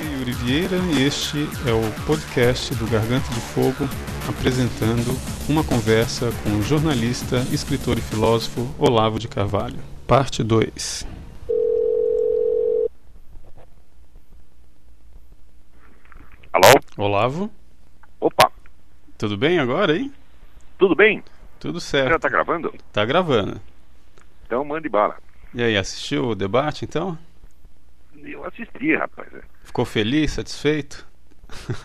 aqui 0.00 0.08
é 0.08 0.18
Yuri 0.18 0.32
Vieira 0.32 0.76
e 0.96 1.02
este 1.02 1.38
é 1.68 1.72
o 1.72 2.06
podcast 2.06 2.74
do 2.74 2.86
Garganta 2.90 3.28
de 3.28 3.40
Fogo 3.40 3.84
apresentando 4.28 5.16
uma 5.48 5.62
conversa 5.62 6.30
com 6.42 6.50
o 6.56 6.62
jornalista, 6.62 7.38
escritor 7.52 7.98
e 7.98 8.00
filósofo 8.00 8.66
Olavo 8.78 9.18
de 9.18 9.28
Carvalho. 9.28 9.78
Parte 10.06 10.42
2. 10.42 11.06
Alô? 16.52 16.80
Olavo, 16.96 17.50
Opa, 18.18 18.50
tudo 19.16 19.36
bem 19.36 19.58
agora, 19.58 19.96
hein? 19.96 20.12
tudo 20.78 20.94
bem? 20.94 21.22
Tudo 21.58 21.78
Já 21.78 21.86
certo. 21.86 22.20
tá 22.20 22.28
gravando? 22.28 22.74
Tá 22.92 23.04
gravando. 23.04 23.60
Então 24.46 24.64
mande 24.64 24.88
bala. 24.88 25.16
E 25.54 25.62
aí, 25.62 25.76
assistiu 25.76 26.28
o 26.28 26.34
debate 26.34 26.84
então? 26.84 27.18
Eu 28.24 28.44
assisti, 28.44 28.94
rapaz. 28.94 29.28
Ficou 29.64 29.84
feliz, 29.84 30.32
satisfeito? 30.32 31.06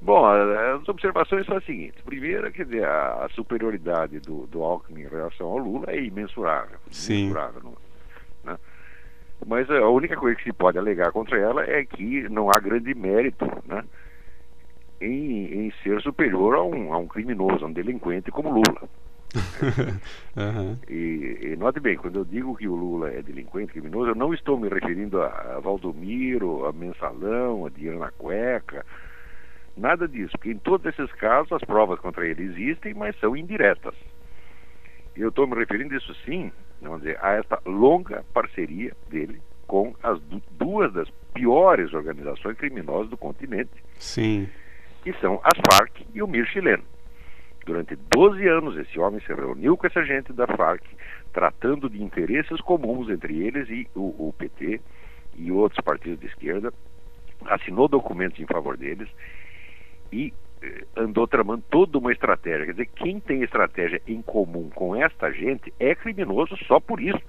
Bom, 0.00 0.26
as 0.26 0.88
observações 0.88 1.46
são 1.46 1.56
as 1.56 1.64
seguintes. 1.64 2.00
Primeiro, 2.02 2.50
quer 2.50 2.64
dizer, 2.64 2.84
a, 2.84 3.24
a 3.24 3.28
superioridade 3.30 4.18
do, 4.18 4.46
do 4.48 4.62
Alckmin 4.62 5.02
em 5.02 5.08
relação 5.08 5.46
ao 5.46 5.58
Lula 5.58 5.86
é 5.88 6.02
imensurável. 6.02 6.78
Sim. 6.90 7.26
Imensurável, 7.26 7.74
né? 8.42 8.58
Mas 9.46 9.70
a 9.70 9.88
única 9.88 10.16
coisa 10.16 10.36
que 10.36 10.44
se 10.44 10.52
pode 10.52 10.78
alegar 10.78 11.10
contra 11.12 11.38
ela 11.38 11.64
é 11.64 11.84
que 11.84 12.28
não 12.28 12.48
há 12.50 12.58
grande 12.60 12.94
mérito 12.94 13.44
né, 13.66 13.84
em, 15.00 15.66
em 15.66 15.72
ser 15.82 16.00
superior 16.00 16.54
a 16.54 16.62
um, 16.62 16.92
a 16.92 16.98
um 16.98 17.08
criminoso, 17.08 17.64
a 17.64 17.68
um 17.68 17.72
delinquente 17.72 18.30
como 18.30 18.50
Lula. 18.50 18.88
Aham. 20.36 20.78
E, 20.88 21.38
e 21.42 21.56
note 21.56 21.80
bem, 21.80 21.96
quando 21.96 22.18
eu 22.20 22.24
digo 22.24 22.56
que 22.56 22.68
o 22.68 22.74
Lula 22.74 23.10
é 23.10 23.22
delinquente, 23.22 23.72
criminoso, 23.72 24.10
eu 24.10 24.14
não 24.14 24.32
estou 24.34 24.58
me 24.58 24.68
referindo 24.68 25.20
a, 25.22 25.26
a 25.56 25.60
Valdomiro, 25.60 26.66
a 26.66 26.72
Mensalão, 26.72 27.66
a 27.66 27.70
dinheiro 27.70 27.98
na 27.98 28.10
cueca, 28.10 28.84
nada 29.76 30.06
disso, 30.06 30.32
porque 30.32 30.50
em 30.52 30.58
todos 30.58 30.86
esses 30.86 31.10
casos 31.16 31.52
as 31.52 31.62
provas 31.62 31.98
contra 32.00 32.26
ele 32.26 32.42
existem, 32.42 32.94
mas 32.94 33.18
são 33.20 33.36
indiretas. 33.36 33.94
Eu 35.16 35.28
estou 35.28 35.46
me 35.46 35.54
referindo 35.54 35.94
isso 35.94 36.14
sim, 36.24 36.50
vamos 36.80 37.00
dizer, 37.02 37.18
a 37.22 37.32
esta 37.32 37.60
longa 37.66 38.24
parceria 38.32 38.92
dele 39.08 39.40
com 39.66 39.94
as 40.02 40.20
du- 40.22 40.42
duas 40.52 40.92
das 40.92 41.08
piores 41.32 41.92
organizações 41.94 42.56
criminosas 42.58 43.08
do 43.08 43.16
continente, 43.16 43.70
Sim. 43.98 44.48
que 45.02 45.12
são 45.14 45.40
as 45.44 45.58
Farc 45.70 46.02
e 46.14 46.22
o 46.22 46.26
MIR 46.26 46.46
chileno. 46.46 46.82
Durante 47.64 47.96
12 47.96 48.46
anos, 48.48 48.76
esse 48.76 48.98
homem 48.98 49.20
se 49.20 49.32
reuniu 49.32 49.76
com 49.76 49.86
essa 49.86 50.04
gente 50.04 50.32
da 50.32 50.46
Farc, 50.46 50.82
tratando 51.32 51.88
de 51.88 52.02
interesses 52.02 52.60
comuns 52.60 53.08
entre 53.08 53.38
eles 53.38 53.68
e 53.68 53.88
o, 53.94 54.28
o 54.28 54.34
PT 54.36 54.80
e 55.36 55.52
outros 55.52 55.80
partidos 55.82 56.20
de 56.20 56.26
esquerda, 56.26 56.72
assinou 57.46 57.88
documentos 57.88 58.38
em 58.40 58.46
favor 58.46 58.76
deles 58.76 59.08
e 60.12 60.32
eh, 60.62 60.84
andou 60.96 61.26
tramando 61.26 61.62
toda 61.70 61.98
uma 61.98 62.12
estratégia. 62.12 62.66
Quer 62.66 62.72
dizer, 62.72 62.90
quem 62.96 63.20
tem 63.20 63.42
estratégia 63.42 64.00
em 64.06 64.20
comum 64.20 64.68
com 64.70 64.94
esta 64.94 65.30
gente 65.32 65.72
é 65.78 65.94
criminoso 65.94 66.56
só 66.66 66.78
por 66.78 67.00
isso. 67.00 67.20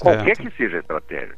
Qualquer 0.00 0.36
que 0.36 0.50
seja 0.50 0.76
a 0.76 0.80
estratégia. 0.80 1.36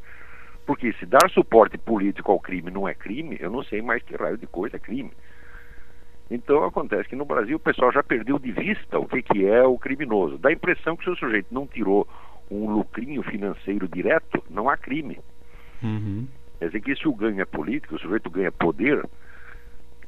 Porque 0.66 0.92
se 0.94 1.06
dar 1.06 1.30
suporte 1.30 1.78
político 1.78 2.30
ao 2.30 2.40
crime 2.40 2.70
não 2.70 2.86
é 2.86 2.94
crime, 2.94 3.36
eu 3.40 3.50
não 3.50 3.62
sei 3.62 3.80
mais 3.80 4.02
que 4.02 4.14
raio 4.16 4.36
de 4.36 4.46
coisa 4.46 4.76
é 4.76 4.80
crime. 4.80 5.10
Então 6.30 6.62
acontece 6.64 7.08
que 7.08 7.16
no 7.16 7.24
Brasil 7.24 7.56
o 7.56 7.60
pessoal 7.60 7.90
já 7.92 8.02
perdeu 8.02 8.38
de 8.38 8.52
vista 8.52 8.98
o 8.98 9.06
que, 9.06 9.20
que 9.22 9.44
é 9.46 9.64
o 9.64 9.76
criminoso. 9.78 10.38
Dá 10.38 10.48
a 10.50 10.52
impressão 10.52 10.96
que 10.96 11.04
se 11.04 11.10
o 11.10 11.16
sujeito 11.16 11.48
não 11.52 11.66
tirou 11.66 12.06
um 12.50 12.70
lucrinho 12.70 13.22
financeiro 13.22 13.88
direto, 13.88 14.42
não 14.48 14.68
há 14.68 14.76
crime. 14.76 15.18
Uhum. 15.82 16.26
Quer 16.58 16.66
dizer 16.66 16.80
que 16.82 16.94
se 16.94 17.08
o 17.08 17.14
ganho 17.14 17.40
é 17.40 17.44
político, 17.44 17.96
o 17.96 17.98
sujeito 17.98 18.30
ganha 18.30 18.52
poder, 18.52 19.04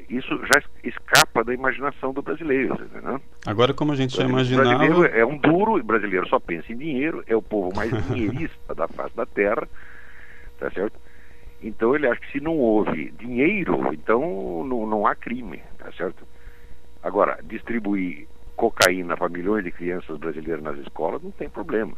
isso 0.08 0.28
já 0.46 0.58
es- 0.58 0.94
escapa 0.94 1.42
da 1.42 1.54
imaginação 1.54 2.12
do 2.12 2.22
brasileiro. 2.22 2.74
entendeu? 2.84 3.20
Agora, 3.46 3.72
como 3.74 3.92
a 3.92 3.96
gente 3.96 4.14
já 4.16 4.24
O 4.26 4.28
brasileiro 4.30 4.74
imaginava, 4.74 5.06
é 5.06 5.24
um 5.24 5.38
duro, 5.38 5.76
o 5.76 5.82
brasileiro 5.82 6.28
só 6.28 6.38
pensa 6.38 6.72
em 6.72 6.76
dinheiro, 6.76 7.24
é 7.26 7.34
o 7.34 7.42
povo 7.42 7.74
mais 7.74 7.90
dinheirista 8.06 8.74
da 8.76 8.86
face 8.86 9.16
da 9.16 9.24
terra, 9.26 9.66
tá 10.58 10.70
certo? 10.70 10.98
Então 11.62 11.94
ele 11.94 12.08
acha 12.08 12.20
que 12.20 12.32
se 12.32 12.40
não 12.40 12.58
houve 12.58 13.12
dinheiro, 13.12 13.92
então 13.94 14.64
não, 14.64 14.86
não 14.86 15.06
há 15.06 15.14
crime, 15.14 15.62
tá 15.78 15.92
certo? 15.92 16.26
Agora, 17.02 17.38
distribuir 17.44 18.26
cocaína 18.56 19.16
para 19.16 19.28
milhões 19.28 19.64
de 19.64 19.70
crianças 19.70 20.18
brasileiras 20.18 20.62
nas 20.62 20.78
escolas 20.78 21.22
não 21.22 21.30
tem 21.30 21.48
problema. 21.48 21.94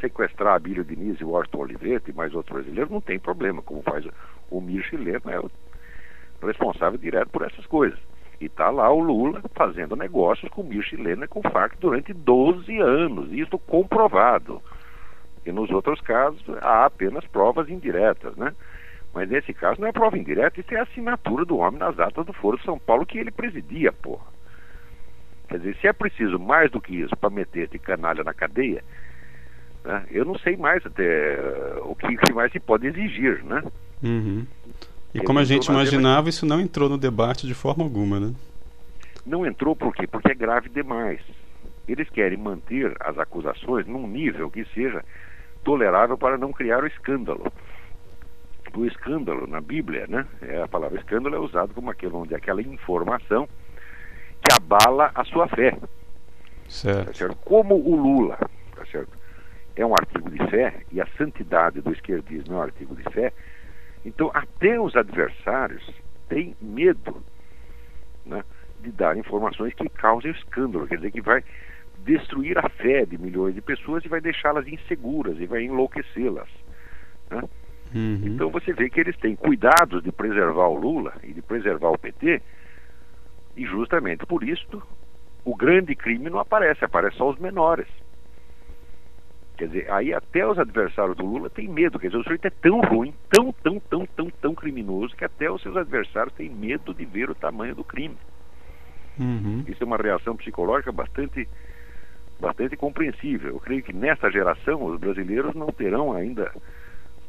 Sequestrar 0.00 0.54
a 0.54 0.58
Bílio 0.58 0.84
Diniz 0.84 1.20
e 1.20 1.24
Washington 1.24 1.58
Olivetti 1.58 2.10
e 2.10 2.14
mais 2.14 2.34
outros 2.34 2.54
brasileiros 2.54 2.90
não 2.90 3.00
tem 3.00 3.18
problema, 3.18 3.62
como 3.62 3.82
faz 3.82 4.04
o, 4.04 4.12
o 4.50 4.60
Mir 4.60 4.82
chileno, 4.82 5.30
é 5.30 5.38
o 5.38 5.50
responsável 6.46 6.98
direto 6.98 7.28
por 7.30 7.42
essas 7.42 7.66
coisas. 7.66 7.98
E 8.40 8.46
está 8.46 8.70
lá 8.70 8.90
o 8.90 9.00
Lula 9.00 9.42
fazendo 9.54 9.94
negócios 9.94 10.50
com 10.50 10.62
o 10.62 10.64
Mir 10.64 10.82
chileno 10.82 11.24
e 11.24 11.28
com 11.28 11.40
o 11.40 11.50
FARC 11.50 11.76
durante 11.78 12.12
12 12.12 12.78
anos, 12.78 13.30
isso 13.32 13.58
comprovado. 13.58 14.62
E 15.44 15.52
nos 15.52 15.70
outros 15.70 16.00
casos 16.00 16.42
há 16.60 16.86
apenas 16.86 17.26
provas 17.26 17.68
indiretas, 17.68 18.34
né? 18.36 18.54
Mas 19.12 19.28
nesse 19.28 19.52
caso 19.52 19.80
não 19.80 19.88
é 19.88 19.92
prova 19.92 20.16
indireta, 20.16 20.60
isso 20.60 20.72
é 20.74 20.78
a 20.78 20.84
assinatura 20.84 21.44
do 21.44 21.58
homem 21.58 21.80
nas 21.80 21.98
atas 21.98 22.24
do 22.24 22.32
Foro 22.32 22.56
de 22.56 22.64
São 22.64 22.78
Paulo 22.78 23.04
que 23.04 23.18
ele 23.18 23.30
presidia, 23.30 23.92
porra. 23.92 24.26
Quer 25.48 25.58
dizer, 25.58 25.76
se 25.80 25.86
é 25.88 25.92
preciso 25.92 26.38
mais 26.38 26.70
do 26.70 26.80
que 26.80 26.94
isso 26.94 27.16
para 27.16 27.28
meter 27.28 27.64
esse 27.64 27.78
canalha 27.78 28.22
na 28.22 28.32
cadeia, 28.32 28.84
né, 29.84 30.04
eu 30.10 30.24
não 30.24 30.38
sei 30.38 30.56
mais 30.56 30.84
até 30.86 31.34
eh, 31.34 31.80
o 31.82 31.94
que, 31.96 32.16
que 32.16 32.32
mais 32.32 32.52
se 32.52 32.60
pode 32.60 32.86
exigir, 32.86 33.42
né? 33.44 33.62
Uhum. 34.00 34.46
E 35.12 35.20
como 35.20 35.40
a 35.40 35.44
gente 35.44 35.68
na 35.68 35.74
imaginava, 35.74 36.28
isso 36.28 36.46
não 36.46 36.60
entrou 36.60 36.88
no 36.88 36.96
debate 36.96 37.48
de 37.48 37.54
forma 37.54 37.82
alguma, 37.82 38.20
né? 38.20 38.32
Não 39.26 39.44
entrou 39.44 39.74
por 39.74 39.92
quê? 39.92 40.06
Porque 40.06 40.30
é 40.30 40.34
grave 40.34 40.68
demais. 40.68 41.20
Eles 41.88 42.08
querem 42.10 42.38
manter 42.38 42.94
as 43.00 43.18
acusações 43.18 43.86
num 43.88 44.06
nível 44.06 44.48
que 44.50 44.64
seja 44.66 45.04
tolerável 45.64 46.16
para 46.16 46.38
não 46.38 46.52
criar 46.52 46.84
o 46.84 46.86
escândalo. 46.86 47.52
O 48.74 48.86
escândalo 48.86 49.46
na 49.46 49.60
Bíblia, 49.60 50.06
né? 50.08 50.26
É, 50.42 50.62
a 50.62 50.68
palavra 50.68 50.98
escândalo 50.98 51.34
é 51.34 51.38
usado 51.38 51.74
como 51.74 51.90
aquele, 51.90 52.14
onde 52.14 52.34
aquela 52.34 52.62
informação 52.62 53.48
que 54.42 54.52
abala 54.54 55.10
a 55.14 55.24
sua 55.24 55.48
fé. 55.48 55.72
Tá 55.72 55.88
Certo. 56.68 57.16
certo? 57.16 57.36
Como 57.44 57.74
o 57.74 57.96
Lula, 57.96 58.38
tá 58.76 58.86
certo? 58.86 59.10
É 59.76 59.84
um 59.84 59.94
artigo 59.94 60.30
de 60.30 60.38
fé 60.50 60.82
e 60.92 61.00
a 61.00 61.06
santidade 61.18 61.80
do 61.80 61.92
esquerdismo 61.92 62.54
é 62.54 62.56
um 62.58 62.62
artigo 62.62 62.94
de 62.94 63.02
fé. 63.12 63.32
Então, 64.04 64.30
até 64.32 64.80
os 64.80 64.96
adversários 64.96 65.84
têm 66.28 66.56
medo 66.60 67.22
né, 68.24 68.42
de 68.80 68.90
dar 68.92 69.16
informações 69.16 69.74
que 69.74 69.88
causem 69.90 70.30
escândalo, 70.30 70.86
quer 70.86 70.96
dizer, 70.96 71.10
que 71.10 71.20
vai 71.20 71.42
destruir 71.98 72.56
a 72.58 72.68
fé 72.68 73.04
de 73.04 73.18
milhões 73.18 73.54
de 73.54 73.60
pessoas 73.60 74.04
e 74.04 74.08
vai 74.08 74.20
deixá-las 74.20 74.66
inseguras 74.66 75.38
e 75.38 75.46
vai 75.46 75.64
enlouquecê-las. 75.64 76.48
né? 77.30 77.42
Uhum. 77.94 78.20
Então 78.24 78.50
você 78.50 78.72
vê 78.72 78.88
que 78.88 79.00
eles 79.00 79.16
têm 79.16 79.34
cuidados 79.34 80.02
de 80.02 80.12
preservar 80.12 80.68
o 80.68 80.78
Lula 80.78 81.14
e 81.22 81.32
de 81.32 81.42
preservar 81.42 81.90
o 81.90 81.98
PT, 81.98 82.40
e 83.56 83.66
justamente 83.66 84.24
por 84.26 84.44
isso 84.44 84.82
o 85.44 85.56
grande 85.56 85.94
crime 85.94 86.30
não 86.30 86.38
aparece, 86.38 86.84
aparece 86.84 87.16
só 87.16 87.30
os 87.30 87.38
menores. 87.38 87.86
Quer 89.56 89.66
dizer, 89.66 89.92
aí 89.92 90.14
até 90.14 90.46
os 90.46 90.58
adversários 90.58 91.16
do 91.16 91.26
Lula 91.26 91.50
têm 91.50 91.68
medo, 91.68 91.98
quer 91.98 92.06
dizer, 92.06 92.18
o 92.18 92.22
sujeito 92.22 92.46
é 92.46 92.50
tão 92.50 92.80
ruim, 92.80 93.12
tão, 93.28 93.52
tão, 93.52 93.78
tão, 93.78 94.06
tão, 94.06 94.30
tão 94.30 94.54
criminoso, 94.54 95.14
que 95.14 95.24
até 95.24 95.50
os 95.50 95.60
seus 95.60 95.76
adversários 95.76 96.32
têm 96.34 96.48
medo 96.48 96.94
de 96.94 97.04
ver 97.04 97.28
o 97.28 97.34
tamanho 97.34 97.74
do 97.74 97.84
crime. 97.84 98.16
Uhum. 99.18 99.62
Isso 99.68 99.82
é 99.82 99.86
uma 99.86 99.98
reação 99.98 100.34
psicológica 100.34 100.90
bastante, 100.90 101.46
bastante 102.40 102.74
compreensível. 102.74 103.50
Eu 103.50 103.60
creio 103.60 103.82
que 103.82 103.92
nessa 103.92 104.30
geração 104.30 104.82
os 104.82 104.98
brasileiros 104.98 105.54
não 105.54 105.66
terão 105.66 106.14
ainda, 106.14 106.50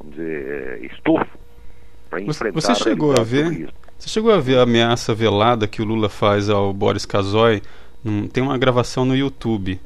vamos 0.01 0.15
dizer, 0.15 0.79
eh, 0.81 0.85
estofo 0.91 1.37
para 2.09 2.19
Você, 2.21 2.29
enfrentar 2.47 2.61
você 2.61 2.75
chegou 2.75 3.11
a 3.13 3.17
sobre 3.17 3.29
ver? 3.49 3.73
Você 3.97 4.09
chegou 4.09 4.31
a 4.33 4.39
ver 4.39 4.57
a 4.57 4.63
ameaça 4.63 5.13
velada 5.13 5.67
que 5.67 5.81
o 5.81 5.85
Lula 5.85 6.09
faz 6.09 6.49
ao 6.49 6.73
Boris 6.73 7.05
Casoy? 7.05 7.61
Tem 8.33 8.43
uma 8.43 8.57
gravação 8.57 9.05
no 9.05 9.15
YouTube 9.15 9.79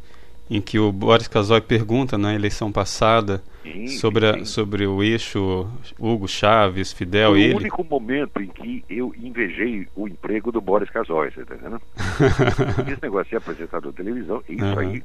em 0.50 0.62
que 0.62 0.80
o 0.80 0.92
Boris 0.92 1.28
Casoy 1.28 1.60
pergunta 1.60 2.18
na 2.18 2.34
eleição 2.34 2.72
passada 2.72 3.44
Sim, 3.64 3.88
sobre, 3.88 4.26
a- 4.28 4.46
sobre 4.46 4.88
o 4.88 5.04
eixo 5.04 5.68
Hugo 6.00 6.28
Chaves, 6.28 6.94
Fidel, 6.94 7.32
Foi 7.32 7.40
o 7.40 7.44
ele. 7.44 7.54
único 7.56 7.84
momento 7.84 8.40
em 8.42 8.48
que 8.48 8.86
eu 8.90 9.14
invejei 9.18 9.88
o 9.96 10.08
emprego 10.08 10.52
do 10.52 10.62
Boris 10.62 10.90
Casoy, 10.90 11.32
você 11.32 11.44
tá 11.44 11.56
entendendo? 11.56 11.82
Esse 12.90 13.02
negócio 13.02 13.30
de 13.32 13.36
apresentador 13.36 13.92
de 13.92 13.98
televisão, 13.98 14.42
isso 14.48 14.64
Aham. 14.64 14.80
aí, 14.80 15.04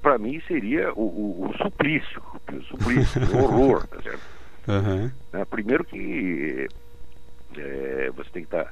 para 0.00 0.18
mim, 0.18 0.40
seria 0.46 0.92
o, 0.92 1.02
o, 1.02 1.50
o 1.50 1.56
suplício, 1.58 2.22
o 2.52 2.62
suplício, 2.62 3.22
o 3.34 3.44
horror, 3.44 3.86
tá 3.86 4.00
certo? 4.02 4.22
Aham. 4.68 5.12
né? 5.32 5.44
Primeiro 5.44 5.84
que 5.84 6.66
é, 7.56 8.10
você 8.14 8.30
tem 8.30 8.44
que 8.44 8.54
estar 8.54 8.68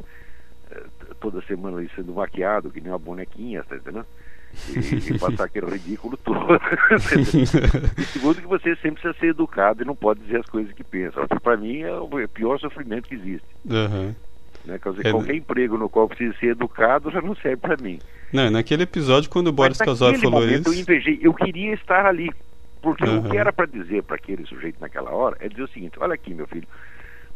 toda 1.20 1.40
semana 1.42 1.78
ali 1.78 1.90
sendo 1.94 2.14
maquiado, 2.14 2.70
que 2.70 2.80
nem 2.80 2.90
uma 2.90 2.98
bonequinha, 2.98 3.62
tá 3.62 3.76
entendendo? 3.76 4.06
e, 4.68 5.14
e 5.14 5.18
passar 5.18 5.44
aquele 5.44 5.66
ridículo 5.66 6.16
todo. 6.16 6.60
e 7.98 8.04
segundo 8.04 8.40
que 8.40 8.46
você 8.46 8.74
sempre 8.76 9.02
precisa 9.02 9.14
ser 9.18 9.26
educado 9.28 9.82
e 9.82 9.86
não 9.86 9.96
pode 9.96 10.20
dizer 10.20 10.38
as 10.40 10.46
coisas 10.46 10.72
que 10.72 10.84
pensa. 10.84 11.26
Para 11.42 11.56
mim 11.56 11.80
é 11.80 11.92
o 11.92 12.08
pior 12.28 12.58
sofrimento 12.58 13.08
que 13.08 13.14
existe. 13.14 13.46
Uhum. 13.64 14.14
Né? 14.64 14.78
Quer 14.78 14.90
dizer, 14.90 15.06
é... 15.06 15.10
qualquer 15.10 15.34
emprego 15.34 15.76
no 15.76 15.88
qual 15.88 16.08
precisa 16.08 16.34
ser 16.38 16.46
educado 16.48 17.10
já 17.10 17.20
não 17.20 17.34
serve 17.36 17.58
para 17.58 17.76
mim. 17.76 17.98
Não, 18.32 18.50
naquele 18.50 18.82
episódio 18.84 19.30
quando 19.30 19.48
o 19.48 19.52
Boris 19.52 19.78
Casoy 19.78 20.16
falou 20.18 20.40
momento, 20.40 20.72
isso... 20.72 20.78
Eu 20.78 20.80
invejei, 20.80 21.18
eu 21.22 21.34
queria 21.34 21.74
estar 21.74 22.06
ali. 22.06 22.30
Porque 22.80 23.04
uhum. 23.04 23.20
o 23.20 23.30
que 23.30 23.36
era 23.36 23.50
para 23.50 23.66
dizer 23.66 24.02
para 24.02 24.16
aquele 24.16 24.44
sujeito 24.46 24.78
naquela 24.78 25.10
hora 25.10 25.36
é 25.40 25.48
dizer 25.48 25.62
o 25.62 25.68
seguinte: 25.68 25.98
olha 25.98 26.12
aqui, 26.12 26.34
meu 26.34 26.46
filho, 26.46 26.68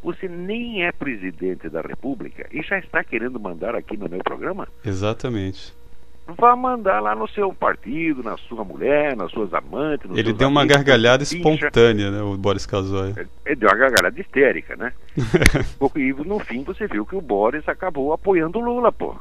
você 0.03 0.29
nem 0.29 0.85
é 0.85 0.93
presidente 0.93 1.69
da 1.71 1.81
República 1.81 2.47
e 2.53 2.63
já 2.63 2.79
está 2.79 3.03
querendo 3.03 3.41
mandar 3.41 3.75
aqui 3.75 3.97
no 3.97 4.09
meu 4.09 4.19
programa? 4.19 4.69
Exatamente. 4.85 5.75
Vá 6.37 6.55
mandar 6.55 7.01
lá 7.01 7.15
no 7.15 7.27
seu 7.29 7.55
partido, 7.55 8.23
na 8.23 8.37
sua 8.37 8.63
mulher, 8.63 9.17
nas 9.17 9.31
suas 9.31 9.53
amantes. 9.55 10.11
Ele 10.15 10.35
deu 10.35 10.49
uma 10.49 10.67
gargalhada 10.67 11.23
espontânea, 11.23 12.11
né, 12.11 12.21
o 12.21 12.37
Boris 12.37 12.67
Casoy. 12.67 13.15
Ele 13.47 13.57
deu 13.57 13.69
uma 13.69 13.77
gargalhada 13.77 14.21
histérica, 14.21 14.77
né? 14.77 14.93
e 15.97 16.13
no 16.13 16.39
fim 16.39 16.63
você 16.65 16.87
viu 16.87 17.07
que 17.07 17.17
o 17.17 17.21
Boris 17.23 17.67
acabou 17.67 18.13
apoiando 18.13 18.59
o 18.59 18.63
Lula, 18.63 18.93
pô. 18.93 19.17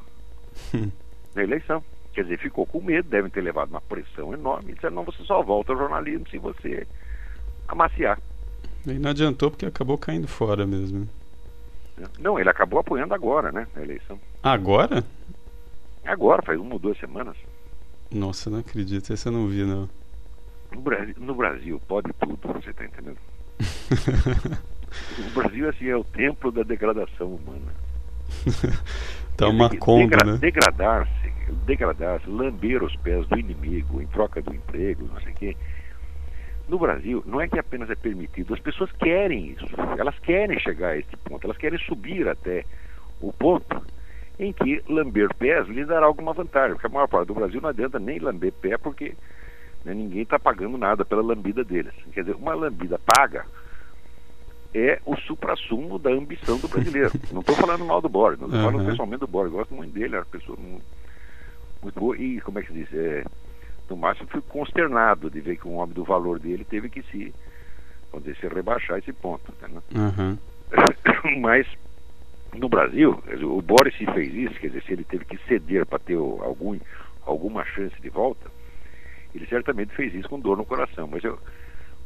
na 1.34 1.44
eleição. 1.44 1.82
Quer 2.14 2.24
dizer, 2.24 2.40
ficou 2.40 2.66
com 2.66 2.82
medo, 2.82 3.08
devem 3.08 3.32
ter 3.32 3.42
levado 3.42 3.70
uma 3.70 3.82
pressão 3.82 4.34
enorme. 4.34 4.74
Disseram, 4.74 4.96
não, 4.96 5.04
você 5.04 5.24
só 5.24 5.42
volta 5.42 5.72
ao 5.72 5.78
jornalismo 5.78 6.28
se 6.30 6.38
você 6.38 6.86
amaciar. 7.68 8.20
E 8.86 8.94
não 8.94 9.12
adiantou 9.12 9.50
porque 9.50 9.66
acabou 9.66 9.98
caindo 9.98 10.28
fora 10.28 10.66
mesmo. 10.66 11.08
Não, 12.20 12.40
ele 12.40 12.50
acabou 12.50 12.80
apoiando 12.80 13.14
agora, 13.14 13.52
né, 13.52 13.66
a 13.76 13.82
eleição. 13.82 14.20
Agora? 14.44 15.04
Agora, 16.08 16.42
faz 16.42 16.60
uma 16.60 16.74
ou 16.74 16.80
duas 16.80 16.98
semanas. 16.98 17.36
Nossa, 18.12 18.50
não 18.50 18.60
acredito, 18.60 19.12
esse 19.12 19.28
eu 19.28 19.32
não 19.32 19.48
vi, 19.48 19.64
não. 19.64 19.90
No 20.72 20.82
Brasil, 20.82 21.16
no 21.18 21.36
Brasil 21.36 21.82
pode 21.88 22.12
tudo, 22.14 22.40
você 22.54 22.70
está 22.70 22.86
entendendo? 22.86 23.18
o 25.20 25.30
Brasil, 25.34 25.70
assim, 25.70 25.88
é 25.88 25.96
o 25.96 26.04
templo 26.04 26.52
da 26.52 26.64
degradação 26.64 27.36
humana. 27.36 27.74
tá 29.36 29.48
uma 29.50 29.70
conda, 29.78 30.18
degra 30.18 30.32
né? 30.32 30.38
Degradar-se, 30.38 31.34
degradar-se, 31.66 32.30
lamber 32.30 32.84
os 32.84 32.96
pés 32.98 33.28
do 33.28 33.38
inimigo 33.38 34.02
em 34.02 34.08
troca 34.08 34.42
do 34.42 34.54
emprego, 34.54 35.10
não 35.14 35.22
sei 35.22 35.32
o 35.32 35.36
quê 35.36 35.58
no 36.68 36.78
Brasil, 36.78 37.24
não 37.26 37.40
é 37.40 37.48
que 37.48 37.58
apenas 37.58 37.90
é 37.90 37.96
permitido, 37.96 38.54
as 38.54 38.60
pessoas 38.60 38.92
querem 38.94 39.52
isso, 39.52 39.66
elas 39.98 40.18
querem 40.20 40.60
chegar 40.60 40.90
a 40.90 40.98
este 40.98 41.16
ponto, 41.18 41.46
elas 41.46 41.58
querem 41.58 41.80
subir 41.80 42.28
até 42.28 42.66
o 43.22 43.32
ponto 43.32 43.82
em 44.40 44.54
que 44.54 44.84
lamber 44.88 45.34
pés 45.36 45.68
lhe 45.68 45.84
dará 45.84 46.06
alguma 46.06 46.34
vantagem, 46.34 46.74
porque 46.74 46.88
a 46.88 46.90
maior 46.90 47.08
parte 47.08 47.28
do 47.28 47.34
Brasil 47.34 47.60
não 47.60 47.70
adianta 47.70 48.00
nem 48.00 48.20
lamber 48.20 48.52
pé, 48.54 48.78
porque 48.78 49.16
né, 49.84 49.94
ninguém 49.94 50.22
está 50.22 50.38
pagando 50.38 50.78
nada 50.78 51.04
pela 51.04 51.22
lambida 51.22 51.64
deles. 51.64 51.94
Quer 52.14 52.22
dizer, 52.22 52.36
uma 52.36 52.54
lambida 52.54 53.00
paga 53.00 53.46
é 54.74 55.00
o 55.06 55.16
supra-sumo 55.16 55.98
da 55.98 56.12
ambição 56.12 56.58
do 56.60 56.68
brasileiro. 56.68 57.12
Não 57.32 57.42
estou 57.42 57.56
falando 57.56 57.86
mal 57.86 58.02
do 58.02 58.10
Boris, 58.10 58.40
não 58.40 58.48
estou 58.48 58.62
uhum. 58.62 58.72
falando 58.72 58.90
pessoalmente 58.90 59.20
do 59.22 59.28
Boris, 59.28 59.52
gosto 59.52 59.74
muito 59.74 59.94
dele, 59.94 60.16
é 60.16 60.20
uma 60.20 60.26
pessoa 60.26 60.58
muito, 60.60 60.86
muito 61.82 62.00
boa 62.00 62.18
e, 62.18 62.40
como 62.42 62.60
é 62.60 62.62
que 62.62 62.68
se 62.68 62.74
diz, 62.74 62.94
é, 62.94 63.26
no 63.90 63.98
máximo 63.98 64.30
fui 64.30 64.42
consternado 64.42 65.30
de 65.30 65.40
ver 65.40 65.58
que 65.58 65.68
um 65.68 65.78
homem 65.78 65.96
do 65.96 66.04
valor 66.04 66.38
dele 66.40 66.64
teve 66.64 66.90
que 66.90 67.02
se, 67.04 67.34
dizer, 68.20 68.38
se 68.38 68.48
rebaixar 68.48 69.00
esse 69.00 69.14
ponto. 69.14 69.52
Tá, 69.54 69.68
né? 69.68 69.82
uhum. 69.96 70.38
Mas 71.42 71.66
no 72.58 72.70
Brasil, 72.70 73.22
o 73.44 73.62
Boris 73.62 73.96
fez 73.96 74.34
isso, 74.34 74.60
quer 74.60 74.68
dizer, 74.68 74.84
se 74.84 74.94
ele 74.94 75.04
teve 75.04 75.26
que 75.26 75.38
ceder 75.48 75.86
para 75.86 76.00
ter 76.00 76.16
algum, 76.16 76.78
alguma 77.26 77.64
chance 77.66 78.00
de 78.02 78.10
volta, 78.10 78.50
ele 79.34 79.46
certamente 79.48 79.94
fez 79.94 80.14
isso 80.14 80.30
com 80.30 80.40
dor 80.40 80.58
no 80.58 80.66
coração. 80.66 81.08
Mas 81.08 81.24
eu 81.24 81.40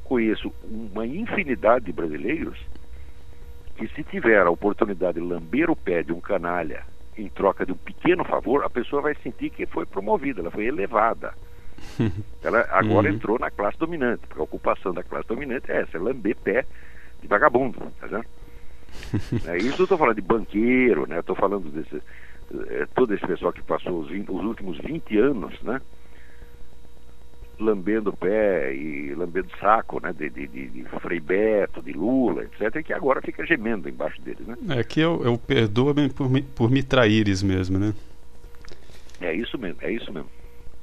conheço 0.04 0.54
uma 0.64 1.06
infinidade 1.06 1.86
de 1.86 1.94
brasileiros 1.94 2.60
que 3.78 3.88
se 3.90 4.04
tiver 4.04 4.46
a 4.46 4.50
oportunidade 4.50 5.20
de 5.20 5.26
lamber 5.26 5.70
o 5.70 5.76
pé 5.76 6.04
de 6.04 6.12
um 6.12 6.20
canalha 6.20 6.84
em 7.18 7.28
troca 7.30 7.66
de 7.66 7.72
um 7.72 7.78
pequeno 7.78 8.24
favor, 8.24 8.64
a 8.64 8.70
pessoa 8.70 9.02
vai 9.02 9.16
sentir 9.16 9.50
que 9.50 9.66
foi 9.66 9.86
promovida, 9.86 10.42
ela 10.42 10.52
foi 10.52 10.66
elevada. 10.66 11.34
Ela 12.44 12.68
agora 12.70 13.10
uhum. 13.10 13.16
entrou 13.16 13.40
na 13.40 13.50
classe 13.50 13.78
dominante, 13.80 14.22
porque 14.28 14.40
a 14.40 14.44
ocupação 14.44 14.94
da 14.94 15.02
classe 15.02 15.28
dominante 15.28 15.72
é 15.72 15.82
essa, 15.82 15.98
é 15.98 16.00
lamber 16.00 16.36
pé 16.36 16.64
de 17.20 17.28
vagabundo, 17.28 17.80
tá 18.00 18.06
vendo? 18.06 18.26
é, 19.48 19.58
isso 19.58 19.82
eu 19.82 19.86
estou 19.86 19.98
falando 19.98 20.16
de 20.16 20.22
banqueiro, 20.22 21.08
né? 21.08 21.20
Estou 21.20 21.36
falando 21.36 21.70
desse, 21.70 22.02
é, 22.70 22.86
todo 22.94 23.14
esse 23.14 23.26
pessoal 23.26 23.54
que 23.54 23.62
passou 23.62 24.00
os, 24.00 24.10
20, 24.10 24.30
os 24.30 24.44
últimos 24.44 24.78
20 24.80 25.18
anos, 25.18 25.62
né? 25.62 25.82
lambendo 27.62 28.12
pé 28.12 28.74
e 28.74 29.14
lambendo 29.14 29.50
saco, 29.60 30.02
né, 30.02 30.12
de, 30.12 30.30
de, 30.30 30.48
de, 30.48 30.84
Frei 31.00 31.20
Beto, 31.20 31.82
de 31.82 31.94
Lula, 31.94 32.44
etc., 32.44 32.76
e 32.78 32.84
que 32.84 32.94
agora 32.94 33.22
fica 33.22 33.46
gemendo 33.46 33.88
embaixo 33.88 34.20
deles, 34.22 34.46
né? 34.46 34.58
É 34.70 34.84
que 34.84 35.00
eu, 35.00 35.24
eu 35.24 35.38
perdoa-me 35.38 36.10
por 36.10 36.30
me, 36.30 36.42
por 36.42 36.72
me 36.72 36.82
traíres 36.82 37.44
mesmo, 37.44 37.78
né? 37.78 37.94
É 39.22 39.34
isso 39.34 39.58
mesmo, 39.58 39.78
é 39.82 39.92
isso 39.92 40.12
mesmo. 40.12 40.30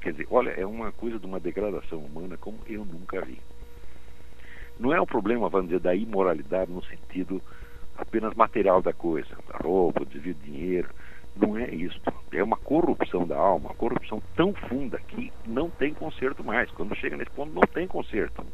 Quer 0.01 0.13
dizer, 0.13 0.27
olha, 0.31 0.51
é 0.51 0.65
uma 0.65 0.91
coisa 0.93 1.19
de 1.19 1.25
uma 1.25 1.39
degradação 1.39 1.99
humana 1.99 2.37
como 2.37 2.57
eu 2.67 2.85
nunca 2.85 3.21
vi. 3.21 3.37
Não 4.79 4.93
é 4.93 5.01
um 5.01 5.05
problema, 5.05 5.49
vamos 5.49 5.67
dizer, 5.67 5.81
da 5.81 5.93
imoralidade 5.93 6.71
no 6.71 6.81
sentido 6.85 7.41
apenas 7.99 8.33
material 8.33 8.81
da 8.81 8.93
coisa, 8.93 9.29
roupa, 9.61 10.05
desvio 10.05 10.33
de 10.33 10.51
dinheiro. 10.51 10.89
Não 11.35 11.57
é 11.57 11.69
isso. 11.69 11.99
É 12.33 12.43
uma 12.43 12.57
corrupção 12.57 13.25
da 13.25 13.37
alma, 13.37 13.69
uma 13.69 13.75
corrupção 13.75 14.21
tão 14.35 14.53
funda 14.53 14.99
que 15.07 15.31
não 15.45 15.69
tem 15.69 15.93
conserto 15.93 16.43
mais. 16.43 16.69
Quando 16.71 16.95
chega 16.95 17.15
nesse 17.15 17.31
ponto, 17.31 17.53
não 17.53 17.61
tem 17.61 17.87
conserto. 17.87 18.45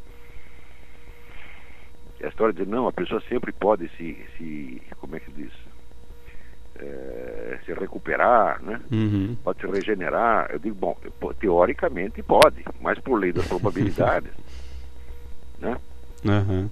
É 2.20 2.26
a 2.26 2.28
história 2.28 2.54
de 2.54 2.64
não, 2.64 2.86
a 2.86 2.92
pessoa 2.92 3.20
sempre 3.28 3.52
pode 3.52 3.88
se, 3.96 4.16
se 4.36 4.82
como 4.98 5.16
é 5.16 5.20
que 5.20 5.32
diz? 5.32 5.52
É, 6.78 7.58
se 7.64 7.72
recuperar, 7.72 8.62
né? 8.62 8.80
Uhum. 8.92 9.36
pode 9.42 9.60
se 9.60 9.66
regenerar. 9.66 10.50
Eu 10.50 10.58
digo, 10.58 10.74
bom, 10.76 10.96
teoricamente 11.40 12.22
pode, 12.22 12.64
mas 12.80 12.98
por 12.98 13.18
lei 13.18 13.32
das 13.32 13.46
probabilidades, 13.46 14.32
né? 15.58 15.76
Uhum. 16.24 16.70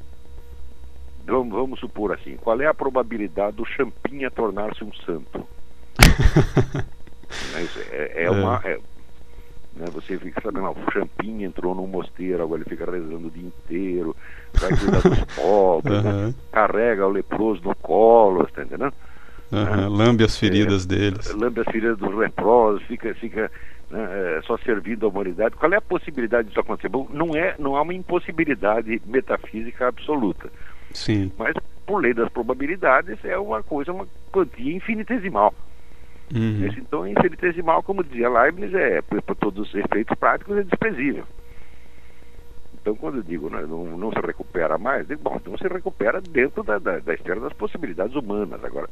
Vamos, 1.27 1.53
vamos, 1.53 1.81
supor 1.81 2.13
assim, 2.13 2.37
qual 2.37 2.61
é 2.61 2.67
a 2.67 2.75
probabilidade 2.75 3.57
do 3.57 3.65
Champinha 3.65 4.31
tornar-se 4.31 4.85
um 4.85 4.93
santo? 4.93 5.47
é, 7.91 8.13
é, 8.15 8.25
é, 8.25 8.31
uma. 8.31 8.61
É, 8.65 8.79
né, 9.77 9.87
você 9.93 10.19
fica 10.19 10.41
sabendo, 10.41 10.71
o 10.71 10.93
Champinha 10.93 11.47
entrou 11.47 11.75
num 11.75 11.87
mosteiro, 11.87 12.43
agora 12.43 12.61
ele 12.61 12.69
fica 12.69 12.91
rezando 12.91 13.27
o 13.27 13.31
dia 13.31 13.47
inteiro, 13.47 14.15
vai 14.55 14.71
cuidar 14.77 15.01
dos 15.01 15.25
pobres, 15.35 16.05
uhum. 16.05 16.27
né, 16.27 16.35
carrega 16.53 17.07
o 17.07 17.11
leproso 17.11 17.63
no 17.65 17.75
colo, 17.77 18.45
está 18.45 18.63
entendendo? 18.63 18.95
Uhum, 19.53 19.89
lambe 19.89 20.25
as 20.25 20.39
feridas 20.39 20.85
é, 20.85 20.89
deles. 20.89 21.33
Lambe 21.35 21.61
as 21.61 21.67
feridas 21.67 21.99
dos 21.99 22.15
leprosos, 22.15 22.83
fica, 22.85 23.15
fica 23.15 23.51
né, 23.91 24.39
é, 24.39 24.43
só 24.43 24.57
servindo 24.59 25.07
a 25.07 25.09
humanidade. 25.09 25.55
Qual 25.57 25.73
é 25.73 25.77
a 25.77 25.83
possibilidade 25.83 26.49
disso 26.49 26.61
acontecer? 26.61 26.89
Bom, 26.89 27.09
não, 27.13 27.37
é, 27.37 27.55
não 27.59 27.77
há 27.77 27.83
uma 27.83 27.95
impossibilidade 27.95 29.01
metafísica 29.07 29.89
absoluta. 29.89 30.51
Sim. 30.95 31.31
Mas, 31.37 31.55
por 31.85 32.01
lei 32.01 32.15
das 32.15 32.31
probabilidades, 32.31 33.23
é 33.25 33.37
uma 33.37 33.63
coisa, 33.63 33.93
uma 33.93 34.09
quantia 34.33 34.75
infinitesimal. 34.75 35.53
Uhum. 36.35 36.65
Esse, 36.65 36.81
então, 36.81 37.07
infinitesimal, 37.07 37.83
como 37.83 38.03
dizia 38.03 38.31
Leibniz, 38.31 38.73
é, 38.73 39.03
por, 39.03 39.21
por 39.21 39.37
todos 39.37 39.69
os 39.69 39.75
efeitos 39.75 40.17
práticos, 40.17 40.57
é 40.57 40.63
desprezível. 40.63 41.25
Então, 42.81 42.95
quando 42.95 43.17
eu 43.17 43.23
digo 43.23 43.49
né, 43.49 43.63
não, 43.63 43.97
não 43.97 44.13
se 44.13 44.21
recupera 44.21 44.77
mais, 44.77 45.07
digo, 45.09 45.23
bom, 45.23 45.37
então 45.37 45.57
se 45.57 45.67
recupera 45.67 46.21
dentro 46.21 46.63
da, 46.63 46.79
da, 46.79 46.99
da 46.99 47.15
esfera 47.15 47.41
das 47.41 47.53
possibilidades 47.55 48.15
humanas. 48.15 48.63
Agora, 48.63 48.89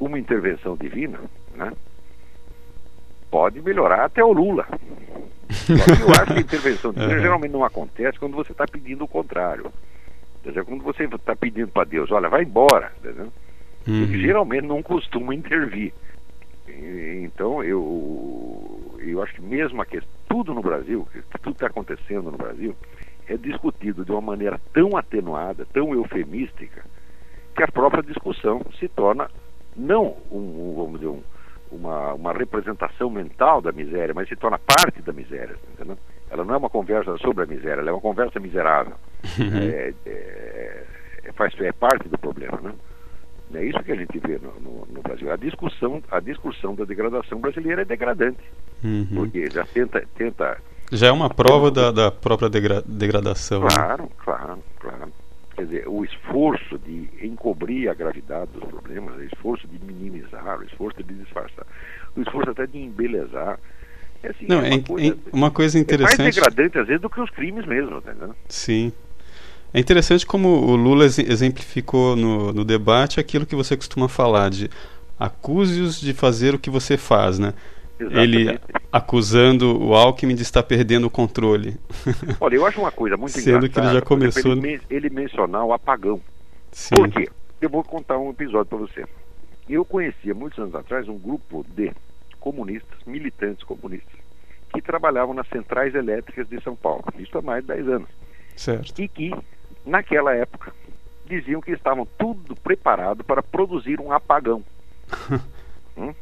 uma 0.00 0.18
intervenção 0.18 0.76
divina, 0.76 1.20
né? 1.54 1.72
Pode 3.30 3.60
melhorar 3.60 4.04
até 4.04 4.24
o 4.24 4.32
Lula. 4.32 4.66
eu 5.68 6.10
acho 6.22 6.32
que 6.32 6.38
a 6.38 6.40
intervenção 6.40 6.92
divina 6.92 7.14
uhum. 7.14 7.20
geralmente 7.20 7.52
não 7.52 7.64
acontece 7.64 8.18
quando 8.18 8.34
você 8.34 8.52
está 8.52 8.66
pedindo 8.66 9.04
o 9.04 9.08
contrário. 9.08 9.70
Dizer, 10.46 10.64
quando 10.64 10.82
você 10.82 11.04
está 11.04 11.34
pedindo 11.34 11.68
para 11.68 11.84
Deus, 11.84 12.10
olha, 12.10 12.28
vai 12.28 12.44
embora, 12.44 12.92
entendeu? 12.98 13.32
Uhum. 13.86 14.06
geralmente 14.06 14.66
não 14.66 14.82
costuma 14.82 15.34
intervir. 15.34 15.92
E, 16.68 17.22
então 17.24 17.62
eu, 17.62 18.94
eu 18.98 19.22
acho 19.22 19.34
que 19.34 19.42
mesmo 19.42 19.84
que 19.84 20.00
tudo 20.28 20.54
no 20.54 20.62
Brasil, 20.62 21.06
que 21.12 21.20
tudo 21.38 21.52
está 21.52 21.66
acontecendo 21.66 22.30
no 22.30 22.38
Brasil, 22.38 22.76
é 23.28 23.36
discutido 23.36 24.04
de 24.04 24.12
uma 24.12 24.20
maneira 24.20 24.60
tão 24.72 24.96
atenuada, 24.96 25.66
tão 25.72 25.92
eufemística, 25.92 26.84
que 27.54 27.62
a 27.62 27.68
própria 27.68 28.02
discussão 28.02 28.60
se 28.78 28.88
torna 28.88 29.28
não 29.76 30.16
um, 30.30 30.38
um 30.38 30.74
vamos 30.76 31.00
dizer, 31.00 31.10
um, 31.10 31.22
uma, 31.70 32.14
uma 32.14 32.32
representação 32.32 33.10
mental 33.10 33.60
da 33.60 33.72
miséria, 33.72 34.14
mas 34.14 34.28
se 34.28 34.36
torna 34.36 34.58
parte 34.58 35.02
da 35.02 35.12
miséria. 35.12 35.56
Entendeu? 35.72 35.98
Ela 36.30 36.44
não 36.44 36.54
é 36.54 36.56
uma 36.58 36.70
conversa 36.70 37.16
sobre 37.18 37.44
a 37.44 37.46
miséria, 37.46 37.80
ela 37.80 37.90
é 37.90 37.92
uma 37.92 38.00
conversa 38.00 38.40
miserável. 38.40 38.94
Uhum. 39.38 39.58
É, 39.58 39.94
é, 40.06 40.84
é, 41.24 41.32
faz, 41.32 41.54
é 41.60 41.72
parte 41.72 42.08
do 42.08 42.18
problema. 42.18 42.60
Né? 42.60 42.74
É 43.54 43.64
isso 43.64 43.82
que 43.82 43.92
a 43.92 43.96
gente 43.96 44.18
vê 44.18 44.38
no, 44.38 44.52
no, 44.60 44.86
no, 44.86 45.02
Brasil. 45.02 45.30
A 45.30 45.36
discussão, 45.36 46.02
a 46.10 46.20
discussão 46.20 46.74
da 46.74 46.84
degradação 46.84 47.40
brasileira 47.40 47.82
é 47.82 47.84
degradante. 47.84 48.42
Uhum. 48.82 49.06
Porque 49.14 49.48
já 49.50 49.64
tenta, 49.64 50.04
tenta. 50.16 50.58
Já 50.90 51.08
é 51.08 51.12
uma 51.12 51.30
prova 51.30 51.70
da, 51.70 51.90
da 51.90 52.10
própria 52.10 52.48
degra 52.48 52.82
degradação. 52.84 53.62
Né? 53.62 53.68
Claro, 53.72 54.02
né? 54.04 54.08
claro, 54.18 54.58
claro. 54.80 55.12
Quer 55.54 55.64
dizer, 55.64 55.88
o 55.88 56.04
esforço 56.04 56.78
de 56.78 57.08
encobrir 57.22 57.88
a 57.88 57.94
gravidade 57.94 58.50
dos 58.52 58.64
problemas, 58.64 59.16
o 59.16 59.22
esforço 59.22 59.66
de 59.66 59.82
minimizar, 59.82 60.58
o 60.58 60.64
esforço 60.64 61.02
de 61.02 61.14
disfarçar, 61.14 61.66
o 62.14 62.20
esforço 62.20 62.50
até 62.50 62.66
de 62.66 62.78
embelezar. 62.78 63.58
É, 64.26 64.30
assim, 64.30 64.46
Não, 64.48 64.58
é 64.58 64.68
uma, 64.68 64.74
é, 64.74 64.80
coisa, 64.80 65.18
uma 65.32 65.50
coisa 65.50 65.78
interessante. 65.78 66.20
É 66.20 66.22
mais 66.24 66.34
degradante 66.34 66.78
às 66.78 66.86
vezes 66.86 67.00
do 67.00 67.08
que 67.08 67.20
os 67.20 67.30
crimes 67.30 67.64
mesmo, 67.64 68.00
tá? 68.02 68.12
Sim. 68.48 68.92
É 69.72 69.78
interessante 69.78 70.26
como 70.26 70.48
o 70.48 70.74
Lula 70.74 71.04
exemplificou 71.04 72.16
no, 72.16 72.52
no 72.52 72.64
debate 72.64 73.20
aquilo 73.20 73.46
que 73.46 73.54
você 73.54 73.76
costuma 73.76 74.08
falar 74.08 74.50
de 74.50 74.70
acuse-os 75.18 76.00
de 76.00 76.12
fazer 76.12 76.54
o 76.54 76.58
que 76.58 76.70
você 76.70 76.96
faz, 76.96 77.38
né? 77.38 77.54
Exatamente. 77.98 78.36
Ele 78.36 78.60
acusando 78.92 79.82
o 79.82 79.94
Alckmin 79.94 80.34
de 80.34 80.42
estar 80.42 80.62
perdendo 80.62 81.06
o 81.06 81.10
controle. 81.10 81.76
Olha, 82.40 82.56
eu 82.56 82.66
acho 82.66 82.80
uma 82.80 82.90
coisa 82.90 83.16
muito 83.16 83.32
Sendo 83.32 83.68
que 83.68 83.78
ele 83.78 83.92
já 83.92 84.02
começou. 84.02 84.52
Ele, 84.52 84.80
ele 84.90 85.10
mencionar 85.10 85.64
o 85.64 85.72
apagão. 85.72 86.20
Sim. 86.72 86.94
Por 86.94 87.08
quê? 87.08 87.28
Eu 87.60 87.70
vou 87.70 87.82
contar 87.82 88.18
um 88.18 88.30
episódio 88.30 88.66
para 88.66 88.78
você. 88.78 89.04
Eu 89.68 89.84
conhecia 89.84 90.34
muitos 90.34 90.58
anos 90.58 90.74
atrás 90.74 91.08
um 91.08 91.18
grupo 91.18 91.64
de 91.74 91.90
comunistas, 92.46 93.00
militantes 93.04 93.64
comunistas, 93.64 94.20
que 94.72 94.80
trabalhavam 94.80 95.34
nas 95.34 95.48
centrais 95.48 95.92
elétricas 95.96 96.48
de 96.48 96.62
São 96.62 96.76
Paulo. 96.76 97.02
Isso 97.18 97.36
há 97.36 97.42
mais 97.42 97.62
de 97.62 97.74
10 97.74 97.88
anos. 97.88 98.08
Certo. 98.54 99.02
E 99.02 99.08
que, 99.08 99.34
naquela 99.84 100.32
época, 100.32 100.72
diziam 101.26 101.60
que 101.60 101.72
estavam 101.72 102.06
tudo 102.16 102.54
preparado 102.54 103.24
para 103.24 103.42
produzir 103.42 104.00
um 104.00 104.12
apagão. 104.12 104.62
hum? 105.98 106.14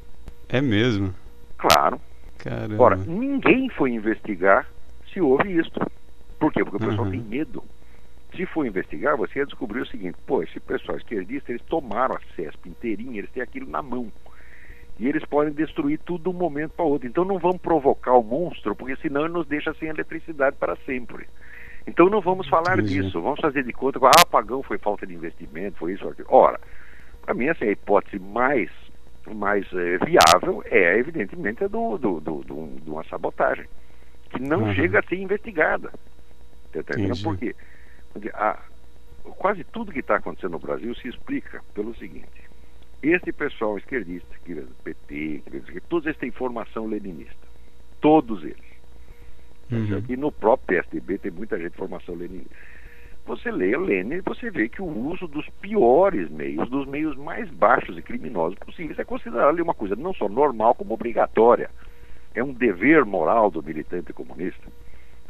É 0.49 0.63
mesmo? 0.63 1.15
Claro. 1.59 2.01
Caramba. 2.39 2.83
Ora, 2.83 2.97
ninguém 2.97 3.69
foi 3.69 3.91
investigar 3.91 4.67
se 5.13 5.21
houve 5.21 5.59
isso. 5.59 5.73
Por 6.41 6.51
quê? 6.51 6.65
Porque 6.65 6.83
o 6.83 6.89
pessoal 6.89 7.05
uhum. 7.05 7.11
tem 7.11 7.21
medo. 7.21 7.63
Se 8.35 8.47
for 8.47 8.67
investigar, 8.67 9.15
você 9.19 9.41
ia 9.41 9.47
descobrir 9.47 9.83
o 9.83 9.87
seguinte: 9.87 10.17
pô, 10.27 10.43
esse 10.43 10.59
pessoal 10.59 10.97
esquerdista, 10.97 11.53
eles 11.53 11.63
tomaram 11.67 12.17
a 12.17 12.35
CESP 12.35 12.71
inteirinha, 12.71 13.19
eles 13.19 13.31
têm 13.31 13.43
aquilo 13.43 13.69
na 13.69 13.83
mão. 13.83 14.11
E 14.99 15.09
eles 15.09 15.25
podem 15.25 15.53
destruir 15.53 15.99
tudo 15.99 16.25
de 16.25 16.29
um 16.29 16.39
momento 16.39 16.73
para 16.73 16.85
outro. 16.85 17.09
Então 17.09 17.25
não 17.25 17.39
vamos 17.39 17.59
provocar 17.59 18.15
o 18.15 18.23
monstro, 18.23 18.77
porque 18.77 18.97
senão 18.97 19.25
ele 19.25 19.33
nos 19.33 19.47
deixa 19.47 19.75
sem 19.75 19.89
eletricidade 19.89 20.57
para 20.57 20.77
sempre. 20.87 21.27
Então 21.87 22.09
não 22.09 22.21
vamos 22.21 22.49
falar 22.49 22.79
Entendi. 22.79 23.03
disso. 23.03 23.21
Vamos 23.21 23.41
fazer 23.41 23.65
de 23.65 23.73
conta 23.73 23.99
que 23.99 24.07
ah, 24.07 24.23
apagão 24.23 24.63
foi 24.63 24.79
falta 24.79 25.07
de 25.07 25.15
investimento, 25.15 25.79
foi 25.79 25.95
isso 25.95 26.09
aquilo. 26.09 26.29
Ora, 26.31 26.61
para 27.23 27.35
mim, 27.35 27.47
é 27.47 27.57
a 27.61 27.71
hipótese 27.71 28.19
mais 28.19 28.71
mais 29.33 29.67
é, 29.73 29.97
viável 30.05 30.63
é, 30.67 30.99
evidentemente, 30.99 31.65
a 31.65 31.67
do, 31.67 31.97
do, 31.97 32.21
do, 32.21 32.43
do, 32.43 32.67
de 32.79 32.91
uma 32.91 33.03
sabotagem, 33.05 33.65
que 34.29 34.43
não 34.43 34.65
uhum. 34.65 34.75
chega 34.75 34.99
a 34.99 35.03
ser 35.03 35.17
investigada. 35.17 35.91
Entendeu? 36.75 37.15
Por 37.23 37.39
quê? 37.39 37.55
Porque 38.13 38.29
a, 38.35 38.59
quase 39.39 39.65
tudo 39.65 39.93
que 39.93 40.01
está 40.01 40.17
acontecendo 40.17 40.53
no 40.53 40.59
Brasil 40.59 40.95
se 40.97 41.09
explica 41.09 41.63
pelo 41.73 41.95
seguinte: 41.97 42.51
esse 43.11 43.33
pessoal 43.33 43.77
esquerdista, 43.79 44.35
que 44.45 44.55
do 44.55 44.75
PT, 44.83 45.43
que, 45.73 45.81
todos 45.89 46.07
eles 46.07 46.19
têm 46.19 46.31
formação 46.31 46.87
leninista. 46.87 47.47
Todos 48.01 48.43
eles. 48.43 48.75
Uhum. 49.71 50.03
E 50.09 50.17
no 50.17 50.31
próprio 50.31 50.79
PSDB 50.83 51.19
tem 51.19 51.31
muita 51.31 51.59
gente 51.59 51.73
de 51.73 51.79
formação 51.79 52.15
leninista. 52.15 52.55
Você 53.27 53.51
lê 53.51 53.75
Lenin 53.77 54.17
e 54.17 54.21
você 54.21 54.51
vê 54.51 54.69
que 54.69 54.83
o 54.83 55.09
uso 55.09 55.27
dos 55.27 55.49
piores 55.61 56.31
meios, 56.31 56.69
dos 56.69 56.87
meios 56.87 57.17
mais 57.17 57.49
baixos 57.51 57.97
e 57.97 58.03
criminosos 58.03 58.59
possíveis, 58.59 58.99
é 58.99 59.05
considerado 59.05 59.49
ali 59.49 59.63
uma 59.63 59.73
coisa 59.73 59.97
não 59.97 60.13
só 60.13 60.29
normal, 60.29 60.75
como 60.75 60.93
obrigatória. 60.93 61.71
É 62.35 62.45
um 62.45 62.53
dever 62.53 63.05
moral 63.07 63.51
do 63.51 63.63
militante 63.63 64.13
comunista. 64.13 64.71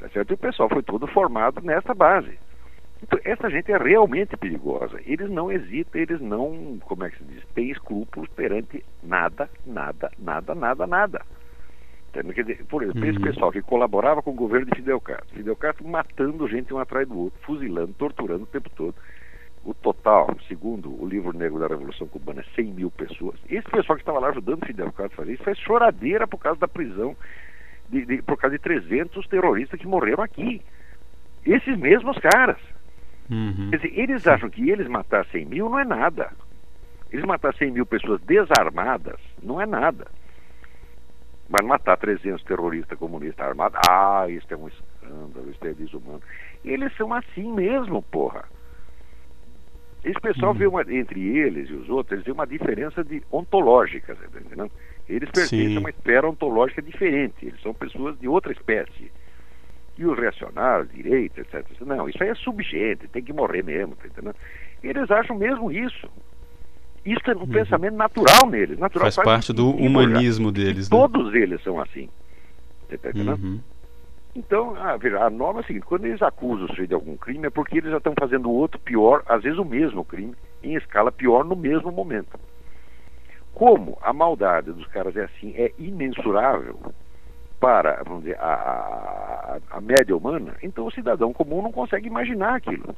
Tá 0.00 0.08
certo? 0.08 0.32
E 0.32 0.34
o 0.34 0.38
pessoal 0.38 0.68
foi 0.68 0.82
todo 0.82 1.06
formado 1.06 1.60
nessa 1.62 1.94
base. 1.94 2.36
Então, 3.04 3.20
essa 3.22 3.50
gente 3.50 3.70
é 3.70 3.76
realmente 3.76 4.34
perigosa. 4.34 4.98
Eles 5.04 5.28
não 5.28 5.52
hesitam, 5.52 6.00
eles 6.00 6.22
não, 6.22 6.78
como 6.80 7.04
é 7.04 7.10
que 7.10 7.18
se 7.18 7.24
diz, 7.24 7.44
têm 7.54 7.70
escrúpulos 7.70 8.30
perante 8.30 8.82
nada, 9.02 9.50
nada, 9.66 10.10
nada, 10.18 10.54
nada, 10.54 10.86
nada. 10.86 11.22
Dizer, 12.14 12.64
por 12.64 12.82
exemplo, 12.82 13.02
uhum. 13.02 13.10
esse 13.10 13.20
pessoal 13.20 13.52
que 13.52 13.60
colaborava 13.60 14.22
com 14.22 14.30
o 14.30 14.34
governo 14.34 14.66
de 14.66 14.76
Fidel 14.76 15.00
Castro, 15.02 15.36
Fidel 15.36 15.56
Castro 15.56 15.86
matando 15.86 16.48
gente 16.48 16.72
um 16.72 16.78
atrás 16.78 17.06
do 17.06 17.18
outro, 17.18 17.38
fuzilando, 17.42 17.92
torturando 17.92 18.44
o 18.44 18.46
tempo 18.46 18.70
todo. 18.70 18.94
O 19.64 19.74
total, 19.74 20.34
segundo 20.48 20.90
o 21.02 21.06
livro 21.06 21.36
negro 21.36 21.58
da 21.58 21.66
Revolução 21.66 22.06
Cubana, 22.06 22.40
é 22.40 22.54
100 22.54 22.72
mil 22.72 22.90
pessoas. 22.90 23.38
Esse 23.50 23.68
pessoal 23.68 23.96
que 23.96 24.02
estava 24.02 24.18
lá 24.18 24.28
ajudando 24.28 24.64
Fidel 24.64 24.92
Castro 24.92 25.14
a 25.14 25.16
fazer 25.16 25.34
isso 25.34 25.44
faz 25.44 25.58
choradeira 25.58 26.26
por 26.26 26.38
causa 26.38 26.58
da 26.58 26.68
prisão, 26.68 27.14
de, 27.90 28.06
de, 28.06 28.22
por 28.22 28.38
causa 28.38 28.56
de 28.56 28.62
300 28.62 29.26
terroristas 29.26 29.78
que 29.78 29.86
morreram 29.86 30.24
aqui. 30.24 30.62
Esses 31.44 31.76
mesmos 31.76 32.16
caras. 32.18 32.73
Uhum. 33.30 33.70
Quer 33.70 33.76
dizer, 33.76 33.98
eles 33.98 34.26
acham 34.26 34.50
que 34.50 34.70
eles 34.70 34.86
matar 34.88 35.24
100 35.26 35.46
mil 35.46 35.68
não 35.68 35.78
é 35.78 35.84
nada. 35.84 36.32
Eles 37.10 37.24
matar 37.24 37.54
100 37.54 37.70
mil 37.70 37.86
pessoas 37.86 38.20
desarmadas 38.22 39.20
não 39.42 39.60
é 39.60 39.66
nada. 39.66 40.06
Mas 41.48 41.64
matar 41.64 41.96
300 41.96 42.42
terroristas 42.42 42.98
comunistas 42.98 43.46
armados, 43.46 43.78
ah, 43.88 44.26
isso 44.28 44.46
é 44.50 44.56
um 44.56 44.68
escândalo, 44.68 45.50
isso 45.50 45.66
é 45.66 45.74
desumano. 45.74 46.22
Eles 46.64 46.94
são 46.96 47.12
assim 47.12 47.52
mesmo, 47.52 48.02
porra. 48.02 48.44
Esse 50.02 50.20
pessoal 50.20 50.52
uhum. 50.52 50.58
vê 50.58 50.66
uma, 50.66 50.82
entre 50.82 51.20
eles 51.38 51.70
e 51.70 51.72
os 51.72 51.88
outros, 51.88 52.12
eles 52.12 52.24
vê 52.24 52.32
uma 52.32 52.46
diferença 52.46 53.02
de 53.02 53.22
ontológica, 53.32 54.14
tá 54.14 54.40
entendendo? 54.40 54.70
Eles 55.08 55.30
pertencem 55.30 55.68
Sim. 55.68 55.76
a 55.76 55.80
uma 55.80 55.90
esfera 55.90 56.28
ontológica 56.28 56.82
diferente, 56.82 57.46
eles 57.46 57.60
são 57.62 57.72
pessoas 57.72 58.18
de 58.18 58.28
outra 58.28 58.52
espécie. 58.52 59.10
E 59.96 60.04
os 60.04 60.18
reacionários, 60.18 60.90
direita, 60.92 61.40
etc. 61.40 61.64
Não, 61.82 62.08
isso 62.08 62.22
aí 62.22 62.30
é 62.30 62.34
subgente, 62.34 63.06
tem 63.08 63.22
que 63.22 63.32
morrer 63.32 63.62
mesmo, 63.62 63.94
tá 63.94 64.06
entendendo? 64.06 64.36
Eles 64.82 65.10
acham 65.10 65.36
mesmo 65.36 65.70
isso. 65.70 66.08
Isso 67.04 67.30
é 67.30 67.36
um 67.36 67.40
uhum. 67.40 67.48
pensamento 67.48 67.94
natural 67.94 68.46
neles. 68.50 68.78
Natural 68.78 69.04
faz, 69.04 69.14
faz 69.16 69.24
parte 69.26 69.52
do 69.52 69.70
humanismo 69.70 70.46
já. 70.46 70.52
deles. 70.52 70.90
Né? 70.90 70.96
Todos 70.98 71.34
eles 71.34 71.62
são 71.62 71.80
assim. 71.80 72.08
Você 72.88 72.96
entendendo? 72.96 73.42
Uhum. 73.42 73.60
Então, 74.34 74.74
a, 74.74 75.26
a 75.26 75.30
norma 75.30 75.60
é 75.60 75.62
a 75.62 75.66
seguinte: 75.66 75.86
quando 75.86 76.06
eles 76.06 76.22
acusam 76.22 76.64
o 76.64 76.68
sujeito 76.68 76.88
de 76.88 76.94
algum 76.94 77.16
crime, 77.16 77.46
é 77.46 77.50
porque 77.50 77.78
eles 77.78 77.90
já 77.90 77.98
estão 77.98 78.14
fazendo 78.18 78.50
outro 78.50 78.80
pior, 78.80 79.22
às 79.26 79.42
vezes 79.42 79.58
o 79.58 79.64
mesmo 79.64 80.04
crime, 80.04 80.34
em 80.62 80.74
escala 80.74 81.12
pior 81.12 81.44
no 81.44 81.54
mesmo 81.54 81.92
momento. 81.92 82.38
Como 83.52 83.96
a 84.02 84.12
maldade 84.12 84.72
dos 84.72 84.86
caras 84.88 85.16
é 85.16 85.24
assim, 85.24 85.54
é 85.56 85.72
imensurável 85.78 86.80
para, 87.64 88.02
vamos 88.04 88.24
dizer, 88.24 88.38
a, 88.38 88.52
a, 88.52 89.58
a 89.78 89.80
média 89.80 90.14
humana, 90.14 90.54
então 90.62 90.86
o 90.86 90.92
cidadão 90.92 91.32
comum 91.32 91.62
não 91.62 91.72
consegue 91.72 92.06
imaginar 92.06 92.56
aquilo. 92.56 92.94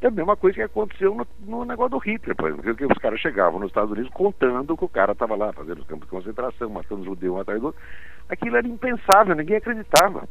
É 0.00 0.06
a 0.06 0.10
mesma 0.10 0.34
coisa 0.34 0.54
que 0.54 0.62
aconteceu 0.62 1.14
no, 1.14 1.26
no 1.40 1.64
negócio 1.66 1.90
do 1.90 1.98
Hitler, 1.98 2.34
por 2.34 2.48
exemplo, 2.48 2.74
que 2.74 2.86
os 2.86 2.98
caras 2.98 3.20
chegavam 3.20 3.60
nos 3.60 3.68
Estados 3.68 3.90
Unidos 3.90 4.10
contando 4.10 4.74
que 4.74 4.84
o 4.86 4.88
cara 4.88 5.12
estava 5.12 5.36
lá 5.36 5.52
fazendo 5.52 5.80
os 5.80 5.86
campos 5.86 6.06
de 6.06 6.10
concentração, 6.12 6.70
matando 6.70 7.02
os 7.02 7.06
judeus 7.06 7.36
um 7.36 7.40
atrás 7.40 7.60
do 7.60 7.66
outro. 7.66 7.82
Aquilo 8.26 8.56
era 8.56 8.66
impensável, 8.66 9.36
ninguém 9.36 9.58
acreditava. 9.58 10.26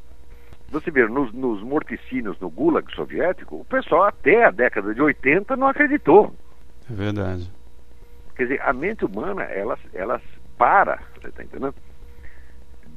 Você 0.70 0.90
vê, 0.90 1.08
nos, 1.08 1.32
nos 1.32 1.62
morticínios 1.62 2.40
no 2.40 2.50
Gulag 2.50 2.92
soviético, 2.96 3.58
o 3.58 3.66
pessoal 3.66 4.06
até 4.06 4.46
a 4.46 4.52
década 4.52 4.96
de 4.96 5.02
80 5.02 5.56
não 5.56 5.68
acreditou. 5.68 6.34
É 6.90 6.94
verdade. 6.96 7.52
Quer 8.36 8.44
dizer, 8.44 8.62
a 8.64 8.74
mente 8.74 9.06
humana, 9.06 9.44
ela, 9.44 9.78
ela 9.94 10.20
para, 10.58 11.04
você 11.22 11.28
está 11.28 11.44
entendendo? 11.44 11.76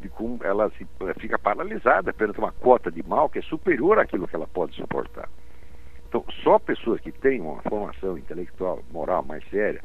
De 0.00 0.08
como 0.08 0.38
ela 0.42 0.70
se, 0.70 0.86
fica 1.18 1.38
paralisada 1.38 2.12
perante 2.12 2.38
uma 2.38 2.52
cota 2.52 2.90
de 2.90 3.02
mal 3.02 3.28
que 3.28 3.40
é 3.40 3.42
superior 3.42 3.98
àquilo 3.98 4.28
que 4.28 4.36
ela 4.36 4.46
pode 4.46 4.74
suportar. 4.76 5.28
Então, 6.08 6.24
só 6.42 6.58
pessoas 6.58 7.00
que 7.00 7.12
têm 7.12 7.40
uma 7.40 7.60
formação 7.62 8.16
intelectual, 8.16 8.82
moral 8.90 9.22
mais 9.22 9.46
séria, 9.50 9.82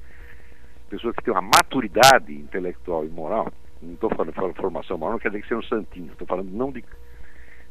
pessoas 0.90 1.16
que 1.16 1.24
têm 1.24 1.34
uma 1.34 1.42
maturidade 1.42 2.34
intelectual 2.34 3.04
e 3.06 3.10
moral, 3.10 3.52
não 3.82 3.94
estou 3.94 4.10
falando, 4.10 4.34
falando 4.34 4.56
formação 4.56 4.98
moral, 4.98 5.14
não 5.14 5.20
quer 5.20 5.30
dizer 5.30 5.42
que 5.42 5.48
sejam 5.50 5.64
santinhos, 5.64 6.12
estou 6.12 6.28
falando 6.28 6.50
não 6.50 6.72
de, 6.72 6.84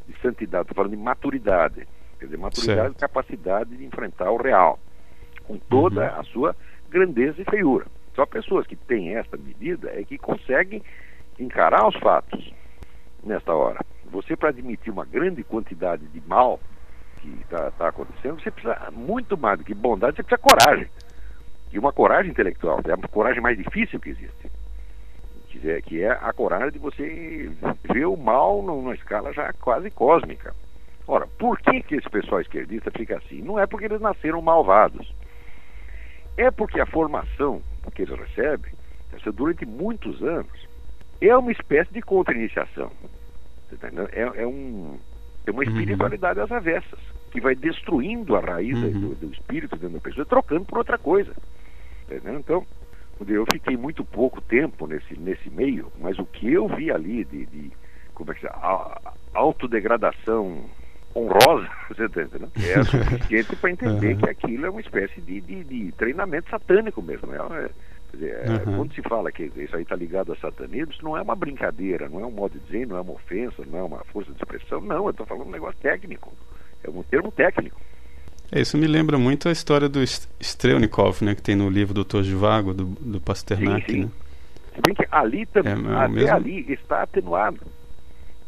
de 0.06 0.20
santidade, 0.20 0.64
estou 0.64 0.74
falando 0.74 0.90
de 0.90 1.02
maturidade. 1.02 1.88
Quer 2.18 2.26
dizer, 2.26 2.36
maturidade 2.36 2.94
e 2.94 3.00
capacidade 3.00 3.76
de 3.76 3.84
enfrentar 3.84 4.30
o 4.30 4.36
real, 4.36 4.78
com 5.44 5.56
toda 5.58 6.12
uhum. 6.12 6.20
a 6.20 6.24
sua 6.24 6.56
grandeza 6.90 7.40
e 7.40 7.44
feiura. 7.44 7.86
Só 8.14 8.26
pessoas 8.26 8.66
que 8.66 8.76
têm 8.76 9.16
esta 9.16 9.38
medida 9.38 9.90
é 9.90 10.04
que 10.04 10.18
conseguem 10.18 10.82
encarar 11.42 11.86
os 11.86 11.96
fatos 11.96 12.52
nesta 13.22 13.54
hora. 13.54 13.80
Você, 14.06 14.36
para 14.36 14.50
admitir 14.50 14.92
uma 14.92 15.04
grande 15.04 15.42
quantidade 15.42 16.06
de 16.08 16.20
mal, 16.26 16.60
que 17.20 17.28
está 17.42 17.70
tá 17.72 17.88
acontecendo, 17.88 18.40
você 18.40 18.50
precisa 18.50 18.90
muito 18.90 19.38
mais 19.38 19.58
do 19.58 19.64
que 19.64 19.74
bondade, 19.74 20.16
você 20.16 20.22
precisa 20.22 20.42
coragem. 20.42 20.88
E 21.72 21.78
uma 21.78 21.92
coragem 21.92 22.30
intelectual, 22.30 22.80
é 22.84 22.92
a 22.92 23.08
coragem 23.08 23.40
mais 23.40 23.56
difícil 23.56 23.98
que 23.98 24.10
existe. 24.10 24.50
Que 25.84 26.02
é, 26.02 26.04
é 26.04 26.10
a 26.10 26.32
coragem 26.32 26.72
de 26.72 26.78
você 26.78 27.50
ver 27.92 28.06
o 28.06 28.16
mal 28.16 28.62
numa 28.62 28.94
escala 28.94 29.32
já 29.32 29.52
quase 29.54 29.90
cósmica. 29.90 30.54
Ora, 31.06 31.26
por 31.38 31.58
que, 31.60 31.82
que 31.82 31.96
esse 31.96 32.08
pessoal 32.08 32.40
esquerdista 32.40 32.90
fica 32.90 33.16
assim? 33.18 33.42
Não 33.42 33.58
é 33.58 33.66
porque 33.66 33.86
eles 33.86 34.00
nasceram 34.00 34.40
malvados. 34.40 35.14
É 36.36 36.50
porque 36.50 36.80
a 36.80 36.86
formação 36.86 37.62
que 37.94 38.02
eles 38.02 38.18
recebem, 38.18 38.72
durante 39.34 39.66
muitos 39.66 40.22
anos, 40.22 40.71
é 41.28 41.36
uma 41.36 41.52
espécie 41.52 41.92
de 41.92 42.02
contra-iniciação. 42.02 42.90
Tá 43.80 43.88
é, 44.12 44.42
é, 44.42 44.46
um, 44.46 44.98
é 45.46 45.50
uma 45.50 45.62
uhum. 45.62 45.68
espiritualidade 45.68 46.38
uhum. 46.38 46.44
às 46.44 46.52
avessas, 46.52 46.98
que 47.30 47.40
vai 47.40 47.54
destruindo 47.54 48.36
a 48.36 48.40
raiz 48.40 48.76
uhum. 48.76 49.00
do, 49.00 49.14
do, 49.14 49.32
espírito 49.32 49.76
dentro 49.76 49.96
da 49.96 50.00
pessoa, 50.00 50.26
trocando 50.26 50.64
por 50.64 50.78
outra 50.78 50.98
coisa. 50.98 51.32
Tá 52.08 52.32
então, 52.32 52.66
eu 53.26 53.46
fiquei 53.52 53.76
muito 53.76 54.04
pouco 54.04 54.40
tempo 54.40 54.86
nesse, 54.86 55.18
nesse 55.18 55.48
meio, 55.50 55.90
mas 56.00 56.18
o 56.18 56.26
que 56.26 56.52
eu 56.52 56.68
vi 56.68 56.90
ali 56.90 57.24
de, 57.24 57.46
de 57.46 57.72
como 58.14 58.30
é 58.32 58.34
que 58.34 58.40
se 58.40 58.48
autodegradação 59.32 60.64
honrosa, 61.14 61.68
você 61.88 62.08
tá 62.08 62.22
entendendo? 62.22 62.52
É 62.56 62.82
suficiente 62.84 63.56
para 63.56 63.70
entender 63.70 64.14
uhum. 64.14 64.20
que 64.20 64.30
aquilo 64.30 64.66
é 64.66 64.70
uma 64.70 64.80
espécie 64.80 65.20
de, 65.20 65.40
de, 65.40 65.64
de 65.64 65.92
treinamento 65.92 66.50
satânico 66.50 67.02
mesmo. 67.02 67.32
É, 67.34 67.70
dizer, 68.12 68.48
uhum. 68.48 68.76
Quando 68.76 68.94
se 68.94 69.02
fala 69.02 69.32
que 69.32 69.44
isso 69.44 69.76
aí 69.76 69.82
está 69.82 69.96
ligado 69.96 70.32
a 70.32 70.36
satanismo, 70.36 70.92
isso 70.92 71.04
não 71.04 71.16
é 71.16 71.22
uma 71.22 71.34
brincadeira, 71.34 72.08
não 72.08 72.20
é 72.20 72.26
um 72.26 72.30
modo 72.30 72.58
de 72.58 72.64
dizer, 72.66 72.86
não 72.86 72.96
é 72.96 73.00
uma 73.00 73.12
ofensa, 73.12 73.62
não 73.66 73.78
é 73.78 73.82
uma 73.82 74.04
força 74.04 74.32
de 74.32 74.38
expressão, 74.38 74.80
não, 74.80 75.04
eu 75.04 75.10
estou 75.10 75.26
falando 75.26 75.48
um 75.48 75.52
negócio 75.52 75.78
técnico. 75.80 76.32
É 76.84 76.90
um 76.90 77.02
termo 77.02 77.30
técnico. 77.32 77.80
É, 78.50 78.60
isso 78.60 78.76
me 78.76 78.86
lembra 78.86 79.16
muito 79.16 79.48
a 79.48 79.52
história 79.52 79.88
do 79.88 80.02
Strelnikov, 80.40 81.24
né, 81.24 81.34
que 81.34 81.42
tem 81.42 81.56
no 81.56 81.70
livro 81.70 81.94
Doutor 81.94 82.22
Vago 82.24 82.74
do, 82.74 82.84
do 82.84 83.20
Pasternak. 83.20 83.90
Sim, 83.90 83.92
sim. 83.92 84.04
Né? 84.04 84.10
Se 84.74 84.80
bem 84.80 84.94
que 84.94 85.06
ali 85.10 85.46
também, 85.46 85.72
é, 85.72 85.96
até 85.96 86.08
mesmo... 86.08 86.34
ali 86.34 86.72
está 86.72 87.02
atenuado. 87.02 87.60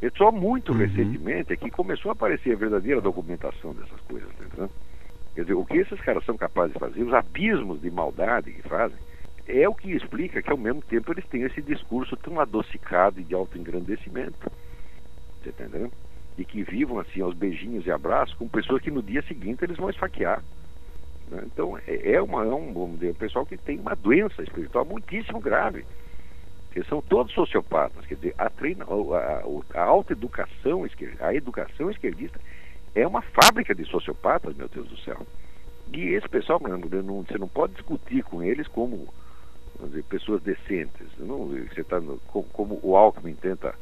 É 0.03 0.11
só 0.17 0.31
muito 0.31 0.73
uhum. 0.73 0.79
recentemente 0.79 1.53
é 1.53 1.57
que 1.57 1.71
começou 1.71 2.11
a 2.11 2.13
aparecer 2.13 2.53
a 2.53 2.57
verdadeira 2.57 3.01
documentação 3.01 3.73
dessas 3.73 4.01
coisas, 4.03 4.29
tá 4.37 4.45
entendeu? 4.45 4.71
Quer 5.35 5.41
dizer, 5.41 5.55
o 5.55 5.65
que 5.65 5.79
esses 5.79 6.01
caras 6.01 6.25
são 6.25 6.37
capazes 6.37 6.75
de 6.75 6.79
fazer, 6.79 7.03
os 7.03 7.13
abismos 7.13 7.81
de 7.81 7.91
maldade 7.91 8.53
que 8.53 8.63
fazem, 8.63 8.97
é 9.47 9.69
o 9.69 9.75
que 9.75 9.93
explica 9.93 10.43
que 10.43 10.51
ao 10.51 10.57
mesmo 10.57 10.83
tempo 10.83 11.13
eles 11.13 11.27
têm 11.27 11.43
esse 11.43 11.61
discurso 11.61 12.17
tão 12.17 12.41
adocicado 12.41 13.21
e 13.21 13.25
de 13.25 13.35
autoengrandecimento. 13.35 14.51
Você 15.43 15.53
tá 15.53 15.65
entendendo? 15.65 15.93
E 16.37 16.45
que 16.45 16.63
vivam 16.63 16.99
assim 16.99 17.21
aos 17.21 17.35
beijinhos 17.35 17.87
e 17.87 17.91
abraços 17.91 18.35
com 18.37 18.49
pessoas 18.49 18.83
que 18.83 18.91
no 18.91 19.03
dia 19.03 19.23
seguinte 19.23 19.63
eles 19.63 19.77
vão 19.77 19.91
esfaquear. 19.91 20.43
Né? 21.29 21.43
Então 21.47 21.79
é, 21.87 22.15
é, 22.15 22.23
uma, 22.23 22.45
é 22.45 22.55
um, 22.55 22.73
vamos 22.73 22.99
dizer, 22.99 23.13
um 23.13 23.15
pessoal 23.15 23.47
que 23.47 23.57
tem 23.57 23.79
uma 23.79 23.95
doença 23.95 24.43
espiritual 24.43 24.85
muitíssimo 24.85 25.41
grave 25.41 25.85
que 26.73 26.83
são 26.85 27.01
todos 27.01 27.33
sociopatas. 27.33 28.05
Quer 28.05 28.17
dizer, 28.17 28.35
a, 28.37 28.51
treina, 28.51 28.85
a, 28.85 29.79
a, 29.79 29.81
a 29.81 29.85
alta 29.85 30.13
educação, 30.13 30.85
a 31.21 31.33
educação 31.33 31.89
esquerdista 31.89 32.41
é 32.97 33.07
uma 33.07 33.23
fábrica 33.23 33.73
de 33.73 33.85
sociopatas, 33.85 34.57
meu 34.57 34.69
Deus 34.69 34.89
do 34.89 34.97
céu. 34.99 35.25
E 35.93 36.01
esse 36.15 36.29
pessoal, 36.29 36.61
não, 36.61 37.23
você 37.23 37.39
não 37.39 37.47
pode 37.47 37.75
discutir 37.75 38.25
com 38.25 38.43
eles 38.43 38.67
como 38.67 39.07
dizer, 39.83 40.05
pessoas 40.05 40.43
decentes. 40.43 41.07
Não, 41.19 41.47
você 41.47 41.85
tá 41.85 42.01
no, 42.01 42.19
como, 42.29 42.45
como, 42.53 42.81
o 42.83 42.97
Alckmin 42.97 43.35
tenta 43.35 43.75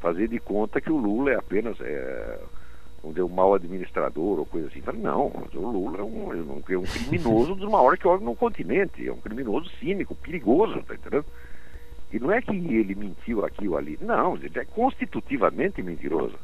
fazer 0.00 0.28
de 0.28 0.38
conta 0.38 0.80
que 0.80 0.92
o 0.92 0.96
Lula 0.96 1.32
é 1.32 1.36
apenas 1.36 1.80
é, 1.80 2.40
vamos 3.02 3.14
dizer, 3.14 3.22
um 3.22 3.34
mau 3.34 3.54
administrador 3.54 4.38
ou 4.38 4.46
coisa 4.46 4.68
assim. 4.68 4.80
Fala, 4.80 4.98
não, 4.98 5.26
o 5.54 5.70
Lula 5.70 5.98
é 5.98 6.02
um, 6.02 6.32
é 6.32 6.78
um 6.78 6.82
criminoso 6.82 7.54
dos 7.56 7.70
maiores 7.70 8.00
que 8.00 8.08
houve 8.08 8.24
no 8.24 8.34
continente. 8.34 9.06
É 9.06 9.12
um 9.12 9.18
criminoso 9.18 9.68
cínico, 9.78 10.14
perigoso, 10.14 10.82
tá 10.82 10.94
entendendo? 10.94 11.26
E 12.12 12.18
não 12.18 12.30
é 12.30 12.40
que 12.40 12.52
ele 12.52 12.94
mentiu 12.94 13.44
aqui 13.44 13.68
ou 13.68 13.76
ali. 13.76 13.98
Não, 14.00 14.36
ele 14.36 14.58
é 14.58 14.64
constitutivamente 14.64 15.82
mentiroso. 15.82 16.38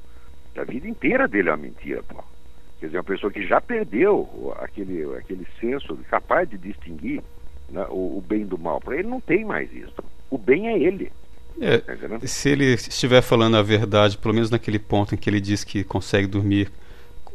A 0.57 0.65
vida 0.65 0.89
inteira 0.89 1.29
dele 1.29 1.49
é 1.49 1.53
uma 1.53 1.59
mentira, 1.59 2.03
pô. 2.03 2.23
Quer 2.79 2.87
dizer, 2.87 2.99
uma 2.99 3.05
pessoa 3.05 3.33
que 3.33 3.47
já 3.47 3.61
perdeu 3.61 4.55
aquele, 4.59 5.05
aquele 5.17 5.47
senso 5.61 5.97
capaz 6.09 6.49
de 6.49 6.59
distinguir 6.59 7.23
né, 7.71 7.87
o, 7.91 8.19
o, 8.19 8.25
bem 8.27 8.45
do 8.45 8.59
mal. 8.59 8.81
Para 8.81 8.97
ele 8.97 9.09
não 9.09 9.21
tem 9.21 9.45
mais 9.45 9.73
isso. 9.73 9.95
O 10.31 10.39
bem 10.39 10.69
é 10.69 10.79
ele. 10.79 11.11
É, 11.61 11.79
tá 11.79 11.95
se 12.23 12.49
ele 12.49 12.73
estiver 12.75 13.21
falando 13.21 13.57
a 13.57 13.63
verdade, 13.63 14.17
pelo 14.17 14.35
menos 14.35 14.51
naquele 14.51 14.79
ponto 14.79 15.15
em 15.15 15.19
que 15.19 15.29
ele 15.29 15.41
diz 15.41 15.63
que 15.63 15.85
consegue 15.85 16.27
dormir 16.27 16.71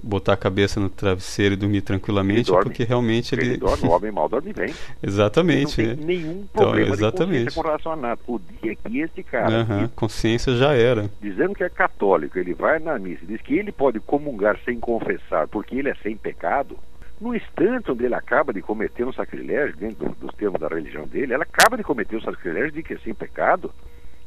botar 0.06 0.34
a 0.34 0.38
cabeça 0.38 0.80
no 0.80 0.90
travesseiro 0.90 1.54
e 1.54 1.58
dormir 1.58 1.82
tranquilamente, 1.82 2.52
dorme, 2.52 2.66
porque 2.66 2.84
realmente 2.84 3.34
ele. 3.34 3.46
Ele 3.46 3.58
dorme, 3.58 3.88
o 3.88 3.92
homem 3.92 4.12
mal 4.12 4.30
dorme 4.30 4.54
bem. 4.54 4.74
exatamente. 5.02 5.82
Ele 5.82 5.90
não 5.90 5.96
tem 5.98 6.06
nenhum 6.06 6.32
então, 6.32 6.64
problema 6.64 6.96
então, 6.96 7.08
exatamente. 7.08 7.56
com 7.56 7.62
relação 7.62 7.92
a 7.92 7.96
nada. 7.96 8.22
O 8.28 8.40
dia 8.62 8.76
que 8.76 9.00
esse 9.00 9.24
cara. 9.24 9.66
Uhum, 9.70 9.88
consciência 9.90 10.56
já 10.56 10.74
era. 10.74 11.10
Dizendo 11.22 11.56
que 11.56 11.64
é 11.64 11.70
católico, 11.70 12.38
ele 12.38 12.54
vai 12.54 12.80
na 12.80 12.98
missa 13.00 13.24
e 13.24 13.28
diz 13.28 13.42
que 13.42 13.56
ele 13.56 13.72
pode 13.72 14.00
comungar 14.00 14.60
sem 14.64 14.80
confessar 14.80 15.48
porque 15.48 15.76
ele 15.76 15.90
é 15.90 15.96
sem 16.04 16.16
pecado. 16.16 16.78
No 17.20 17.34
instante 17.34 17.92
onde 17.92 18.06
ele 18.06 18.16
acaba 18.16 18.52
de 18.52 18.62
cometer 18.62 19.06
um 19.06 19.14
sacrilégio, 19.14 19.78
dentro 19.78 20.10
dos 20.20 20.36
termos 20.36 20.60
da 20.60 20.68
religião 20.68 21.08
dele, 21.08 21.34
ela 21.34 21.44
acaba 21.44 21.78
de 21.78 21.84
cometer 21.84 22.16
o 22.16 22.20
um 22.20 22.22
sacrilégio 22.22 22.72
de 22.72 22.84
que 22.84 22.98
sem 22.98 23.14
pecado, 23.14 23.72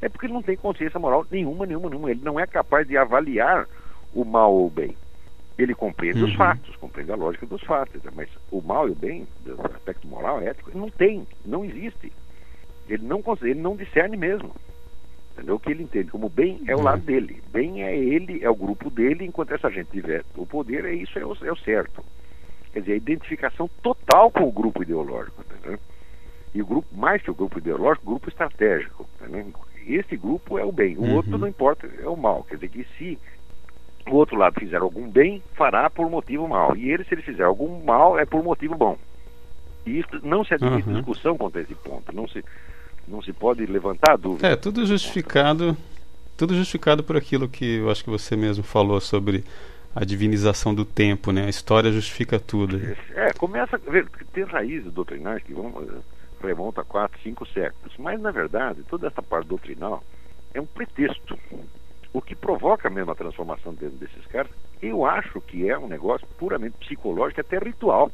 é 0.00 0.08
porque 0.08 0.26
ele 0.26 0.32
não 0.32 0.42
tem 0.42 0.56
consciência 0.56 0.98
moral 0.98 1.26
nenhuma, 1.30 1.66
nenhuma, 1.66 1.90
nenhuma. 1.90 2.10
Ele 2.10 2.22
não 2.22 2.40
é 2.40 2.46
capaz 2.46 2.86
de 2.86 2.96
avaliar 2.96 3.66
o 4.14 4.24
mal 4.24 4.52
ou 4.52 4.66
o 4.66 4.70
bem. 4.70 4.96
Ele 5.58 5.74
compreende 5.74 6.22
uhum. 6.22 6.28
os 6.28 6.34
fatos, 6.34 6.76
compreende 6.76 7.10
a 7.10 7.16
lógica 7.16 7.44
dos 7.44 7.62
fatos, 7.62 8.00
mas 8.14 8.28
o 8.50 8.62
mal 8.62 8.88
e 8.88 8.92
o 8.92 8.94
bem, 8.94 9.26
do 9.44 9.60
aspecto 9.66 10.06
moral, 10.06 10.40
ético, 10.40 10.70
não 10.76 10.88
tem, 10.88 11.26
não 11.44 11.64
existe. 11.64 12.12
Ele 12.88 13.04
não, 13.04 13.22
ele 13.42 13.60
não 13.60 13.76
discerne 13.76 14.16
mesmo. 14.16 14.54
Entendeu? 15.32 15.56
O 15.56 15.60
que 15.60 15.70
ele 15.70 15.82
entende 15.82 16.10
como 16.10 16.28
bem 16.28 16.62
é 16.66 16.74
o 16.74 16.78
uhum. 16.78 16.84
lado 16.84 17.02
dele. 17.02 17.42
Bem 17.52 17.82
é 17.82 17.96
ele, 17.96 18.42
é 18.42 18.48
o 18.48 18.54
grupo 18.54 18.88
dele, 18.88 19.24
enquanto 19.24 19.52
essa 19.52 19.68
gente 19.68 19.90
tiver 19.90 20.24
o 20.36 20.46
poder, 20.46 20.84
é 20.84 20.94
isso, 20.94 21.18
é 21.18 21.26
o, 21.26 21.36
é 21.44 21.52
o 21.52 21.56
certo. 21.56 22.04
Quer 22.78 22.82
dizer, 22.82 22.92
a 22.92 22.96
identificação 22.96 23.68
total 23.82 24.30
com 24.30 24.44
o 24.44 24.52
grupo 24.52 24.82
ideológico. 24.82 25.42
Entendeu? 25.42 25.80
E 26.54 26.62
o 26.62 26.66
grupo, 26.66 26.86
mais 26.96 27.20
que 27.20 27.30
o 27.30 27.34
grupo 27.34 27.58
ideológico, 27.58 28.06
o 28.06 28.10
grupo 28.10 28.28
estratégico. 28.28 29.04
Entendeu? 29.20 29.52
Esse 29.84 30.16
grupo 30.16 30.58
é 30.58 30.64
o 30.64 30.70
bem, 30.70 30.96
o 30.96 31.02
uhum. 31.02 31.14
outro 31.16 31.36
não 31.38 31.48
importa, 31.48 31.88
é 32.00 32.06
o 32.06 32.16
mal. 32.16 32.44
Quer 32.44 32.56
dizer 32.56 32.68
que 32.68 32.86
se 32.96 33.18
o 34.06 34.14
outro 34.14 34.36
lado 34.36 34.60
fizer 34.60 34.76
algum 34.76 35.08
bem, 35.08 35.42
fará 35.54 35.90
por 35.90 36.08
motivo 36.08 36.46
mal. 36.46 36.76
E 36.76 36.90
ele, 36.90 37.04
se 37.04 37.14
ele 37.14 37.22
fizer 37.22 37.42
algum 37.42 37.82
mal, 37.82 38.18
é 38.18 38.24
por 38.24 38.44
motivo 38.44 38.76
bom. 38.76 38.96
E 39.84 39.98
isso 39.98 40.08
não 40.22 40.44
se 40.44 40.54
admite 40.54 40.88
uhum. 40.88 40.94
discussão 40.94 41.36
quanto 41.36 41.58
a 41.58 41.62
esse 41.62 41.74
ponto. 41.74 42.14
Não 42.14 42.28
se, 42.28 42.44
não 43.08 43.20
se 43.22 43.32
pode 43.32 43.66
levantar 43.66 44.16
dúvida. 44.16 44.46
É, 44.46 44.56
tudo 44.56 44.86
justificado, 44.86 45.76
tudo 46.36 46.54
justificado 46.54 47.02
por 47.02 47.16
aquilo 47.16 47.48
que 47.48 47.78
eu 47.78 47.90
acho 47.90 48.04
que 48.04 48.10
você 48.10 48.36
mesmo 48.36 48.62
falou 48.62 49.00
sobre 49.00 49.44
a 50.00 50.04
divinização 50.04 50.74
do 50.74 50.84
tempo, 50.84 51.32
né? 51.32 51.46
A 51.46 51.48
história 51.48 51.90
justifica 51.90 52.38
tudo. 52.38 52.80
É, 53.14 53.32
começa 53.32 53.76
a 53.76 53.90
ver, 53.90 54.08
tem 54.32 54.44
raízes 54.44 54.92
doutrinárias 54.92 55.42
que 55.42 55.52
vão, 55.52 55.72
remontam 56.40 56.82
a 56.82 56.84
quatro, 56.84 57.18
cinco 57.22 57.46
séculos. 57.46 57.96
Mas, 57.98 58.20
na 58.20 58.30
verdade, 58.30 58.84
toda 58.88 59.08
essa 59.08 59.22
parte 59.22 59.48
doutrinal 59.48 60.04
é 60.54 60.60
um 60.60 60.66
pretexto 60.66 61.36
o 62.12 62.22
que 62.22 62.34
provoca 62.34 62.88
mesmo 62.88 63.10
a 63.10 63.14
transformação 63.14 63.74
dentro 63.74 63.96
desses 63.98 64.24
caras, 64.26 64.50
eu 64.80 65.04
acho 65.04 65.40
que 65.40 65.68
é 65.68 65.78
um 65.78 65.88
negócio 65.88 66.26
puramente 66.38 66.76
psicológico, 66.78 67.40
até 67.40 67.58
ritual. 67.58 68.10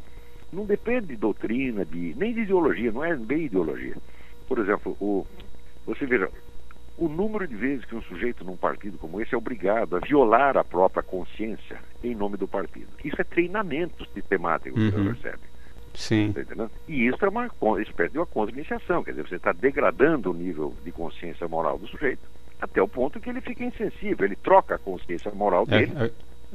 Não 0.53 0.65
depende 0.65 1.09
de 1.09 1.17
doutrina, 1.17 1.85
de, 1.85 2.15
nem 2.17 2.33
de 2.33 2.41
ideologia, 2.41 2.93
não 2.93 3.05
é 3.05 3.15
bem 3.17 3.45
ideologia. 3.45 3.97
Por 4.47 4.59
exemplo, 4.59 4.97
o, 5.01 5.27
você 5.87 6.07
veja, 6.07 6.29
o 6.97 7.09
número 7.09 7.47
de 7.47 7.55
vezes 7.57 7.85
que 7.85 7.95
um 7.95 8.03
sujeito 8.03 8.45
num 8.45 8.57
partido 8.57 8.99
como 8.99 9.21
esse 9.21 9.35
é 9.35 9.39
obrigado 9.39 9.97
a 9.97 10.01
violar 10.01 10.57
a 10.57 10.65
própria 10.65 11.03
consciência 11.03 11.79
em 12.03 12.15
nome 12.15 12.37
do 12.37 12.47
partido. 12.47 12.89
Isso 13.05 13.21
é 13.21 13.25
treinamento 13.25 14.07
sistemático 14.13 14.77
que 14.77 14.81
uhum. 14.81 14.91
você 14.91 15.05
percebe. 15.05 15.43
Sim. 15.95 16.33
Tá 16.33 16.69
e 16.89 17.07
isso 17.07 17.25
é 17.25 17.29
uma 17.29 17.47
espécie 17.81 18.13
de 18.13 18.19
uma 18.19 18.27
contra-iniciação, 18.27 19.05
quer 19.05 19.13
dizer, 19.13 19.29
você 19.29 19.37
está 19.37 19.53
degradando 19.53 20.31
o 20.31 20.35
nível 20.35 20.75
de 20.85 20.91
consciência 20.91 21.47
moral 21.47 21.79
do 21.79 21.87
sujeito 21.87 22.23
até 22.61 22.81
o 22.81 22.89
ponto 22.89 23.21
que 23.21 23.29
ele 23.29 23.41
fica 23.41 23.65
insensível, 23.65 24.27
ele 24.27 24.37
troca 24.37 24.75
a 24.77 24.79
consciência 24.79 25.31
moral 25.33 25.65
é, 25.69 25.79
dele. 25.79 25.93
É, 25.97 26.11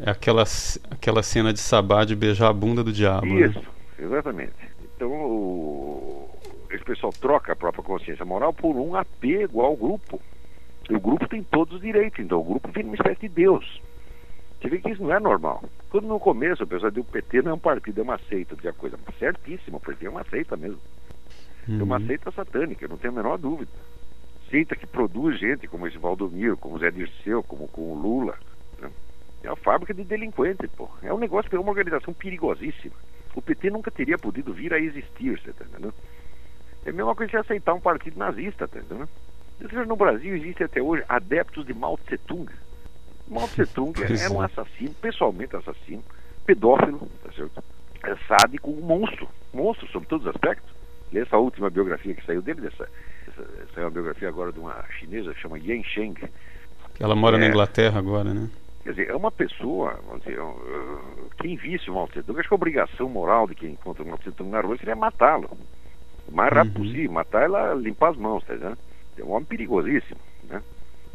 é 0.07 0.09
aquela, 0.09 0.43
aquela 0.89 1.21
cena 1.21 1.53
de 1.53 1.59
sabá 1.59 2.03
de 2.03 2.15
beijar 2.15 2.49
a 2.49 2.53
bunda 2.53 2.83
do 2.83 2.91
diabo. 2.91 3.27
Né? 3.27 3.47
Isso, 3.47 3.59
né? 3.59 3.65
exatamente. 3.99 4.53
Então, 4.95 5.11
o, 5.11 6.29
esse 6.71 6.83
pessoal 6.83 7.13
troca 7.13 7.53
a 7.53 7.55
própria 7.55 7.83
consciência 7.83 8.25
moral 8.25 8.53
por 8.53 8.75
um 8.75 8.95
apego 9.19 9.61
ao 9.61 9.75
grupo. 9.75 10.21
E 10.89 10.95
o 10.95 10.99
grupo 10.99 11.27
tem 11.27 11.43
todos 11.43 11.75
os 11.75 11.81
direitos, 11.81 12.19
então 12.19 12.39
o 12.39 12.43
grupo 12.43 12.71
vira 12.71 12.87
uma 12.87 12.95
espécie 12.95 13.21
de 13.21 13.29
Deus. 13.29 13.81
Você 14.59 14.69
vê 14.69 14.79
que 14.79 14.89
isso 14.89 15.03
não 15.03 15.13
é 15.13 15.19
normal. 15.19 15.63
Quando 15.89 16.07
no 16.07 16.19
começo 16.19 16.65
pessoal 16.65 16.91
diz 16.91 17.03
o 17.03 17.07
PT 17.07 17.43
não 17.43 17.51
é 17.51 17.53
um 17.53 17.59
partido, 17.59 17.99
é 17.99 18.03
uma 18.03 18.17
seita, 18.29 18.55
dizia 18.55 18.73
coisa 18.73 18.97
certíssima, 19.17 19.77
o 19.77 19.79
PT 19.79 20.07
é 20.07 20.09
uma 20.09 20.23
seita 20.23 20.57
mesmo. 20.57 20.79
Uhum. 21.67 21.79
É 21.79 21.83
uma 21.83 21.97
uhum. 21.97 22.07
seita 22.07 22.31
satânica, 22.31 22.87
não 22.87 22.97
tenho 22.97 23.13
a 23.13 23.17
menor 23.17 23.37
dúvida 23.37 23.71
seita 24.49 24.75
que 24.75 24.87
produz 24.87 25.39
gente 25.39 25.67
como 25.67 25.87
esse 25.87 25.97
Valdomiro, 25.97 26.57
como 26.57 26.75
o 26.75 26.79
Zé 26.79 26.91
Dirceu, 26.91 27.43
como 27.43 27.67
com 27.67 27.93
o 27.93 27.95
Lula. 27.95 28.37
Né? 28.79 28.89
É 29.43 29.49
uma 29.49 29.55
fábrica 29.55 29.93
de 29.93 30.03
delinquentes, 30.03 30.69
pô. 30.71 30.89
É 31.01 31.13
um 31.13 31.19
negócio, 31.19 31.55
é 31.55 31.59
uma 31.59 31.69
organização 31.69 32.13
perigosíssima. 32.13 32.95
O 33.35 33.41
PT 33.41 33.69
nunca 33.69 33.91
teria 33.91 34.17
podido 34.17 34.53
vir 34.53 34.73
a 34.73 34.79
existir, 34.79 35.39
você 35.39 35.53
tá 35.53 35.63
entendendo? 35.65 35.93
É 36.85 36.89
a 36.89 36.93
mesma 36.93 37.15
coisa 37.15 37.29
que 37.29 37.37
aceitar 37.37 37.73
um 37.73 37.81
partido 37.81 38.17
nazista, 38.17 38.67
tá 38.67 38.79
entendendo? 38.79 39.09
No 39.87 39.95
Brasil 39.95 40.35
existe 40.35 40.63
até 40.63 40.81
hoje 40.81 41.03
adeptos 41.09 41.65
de 41.65 41.73
Mao 41.73 41.97
Tse 41.97 42.17
Tung. 42.19 42.49
Mao 43.27 43.47
Tse 43.47 43.65
Tung 43.67 43.93
era 44.01 44.31
um 44.31 44.41
é. 44.41 44.45
assassino, 44.45 44.93
pessoalmente 44.95 45.55
assassino, 45.55 46.03
pedófilo, 46.45 47.09
tá 47.23 47.31
certo? 47.33 47.63
É 48.03 48.15
sádico, 48.27 48.71
um 48.71 48.81
monstro, 48.81 49.27
monstro 49.53 49.87
sob 49.89 50.05
todos 50.05 50.25
os 50.25 50.33
aspectos. 50.33 50.73
Lê 51.11 51.21
essa 51.21 51.37
última 51.37 51.69
biografia 51.69 52.13
que 52.13 52.25
saiu 52.25 52.41
dele, 52.41 52.61
dessa, 52.61 52.87
essa, 53.27 53.45
saiu 53.73 53.85
uma 53.85 53.91
biografia 53.91 54.29
agora 54.29 54.51
de 54.51 54.59
uma 54.59 54.83
chinesa 54.97 55.33
que 55.33 55.41
chama 55.41 55.59
Yan 55.59 55.83
Sheng. 55.83 56.15
Ela 56.99 57.15
mora 57.15 57.35
é, 57.35 57.39
na 57.39 57.47
Inglaterra 57.47 57.99
agora, 57.99 58.33
né? 58.33 58.49
Quer 58.83 58.91
dizer, 58.91 59.09
é 59.09 59.15
uma 59.15 59.31
pessoa, 59.31 59.99
vamos 60.07 60.23
dizer, 60.23 60.39
quem 61.41 61.57
visse 61.57 61.89
o 61.89 61.95
Mao 61.95 62.07
Tse 62.07 62.23
Tung, 62.23 62.39
acho 62.39 62.47
que 62.47 62.53
a 62.53 62.55
obrigação 62.55 63.09
moral 63.09 63.47
de 63.47 63.55
quem 63.55 63.71
encontra 63.71 64.03
o 64.03 64.07
Mao 64.07 64.17
Tse 64.17 64.31
Tung 64.31 64.49
na 64.49 64.61
rua 64.61 64.77
seria 64.77 64.95
matá-lo. 64.95 65.49
O 66.29 66.35
mais 66.35 66.53
rápido 66.53 66.77
uhum. 66.77 66.85
possível, 66.85 67.11
matar 67.11 67.43
ela 67.43 67.73
limpar 67.73 68.11
as 68.11 68.17
mãos, 68.17 68.43
tá 68.43 68.53
entendendo? 68.53 68.77
É 69.17 69.23
um 69.23 69.31
homem 69.31 69.45
perigosíssimo, 69.45 70.19
né? 70.47 70.61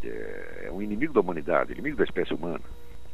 É, 0.02 0.64
é 0.66 0.72
um 0.72 0.82
inimigo 0.82 1.14
da 1.14 1.20
humanidade, 1.20 1.72
inimigo 1.72 1.96
da 1.96 2.04
espécie 2.04 2.34
humana. 2.34 2.60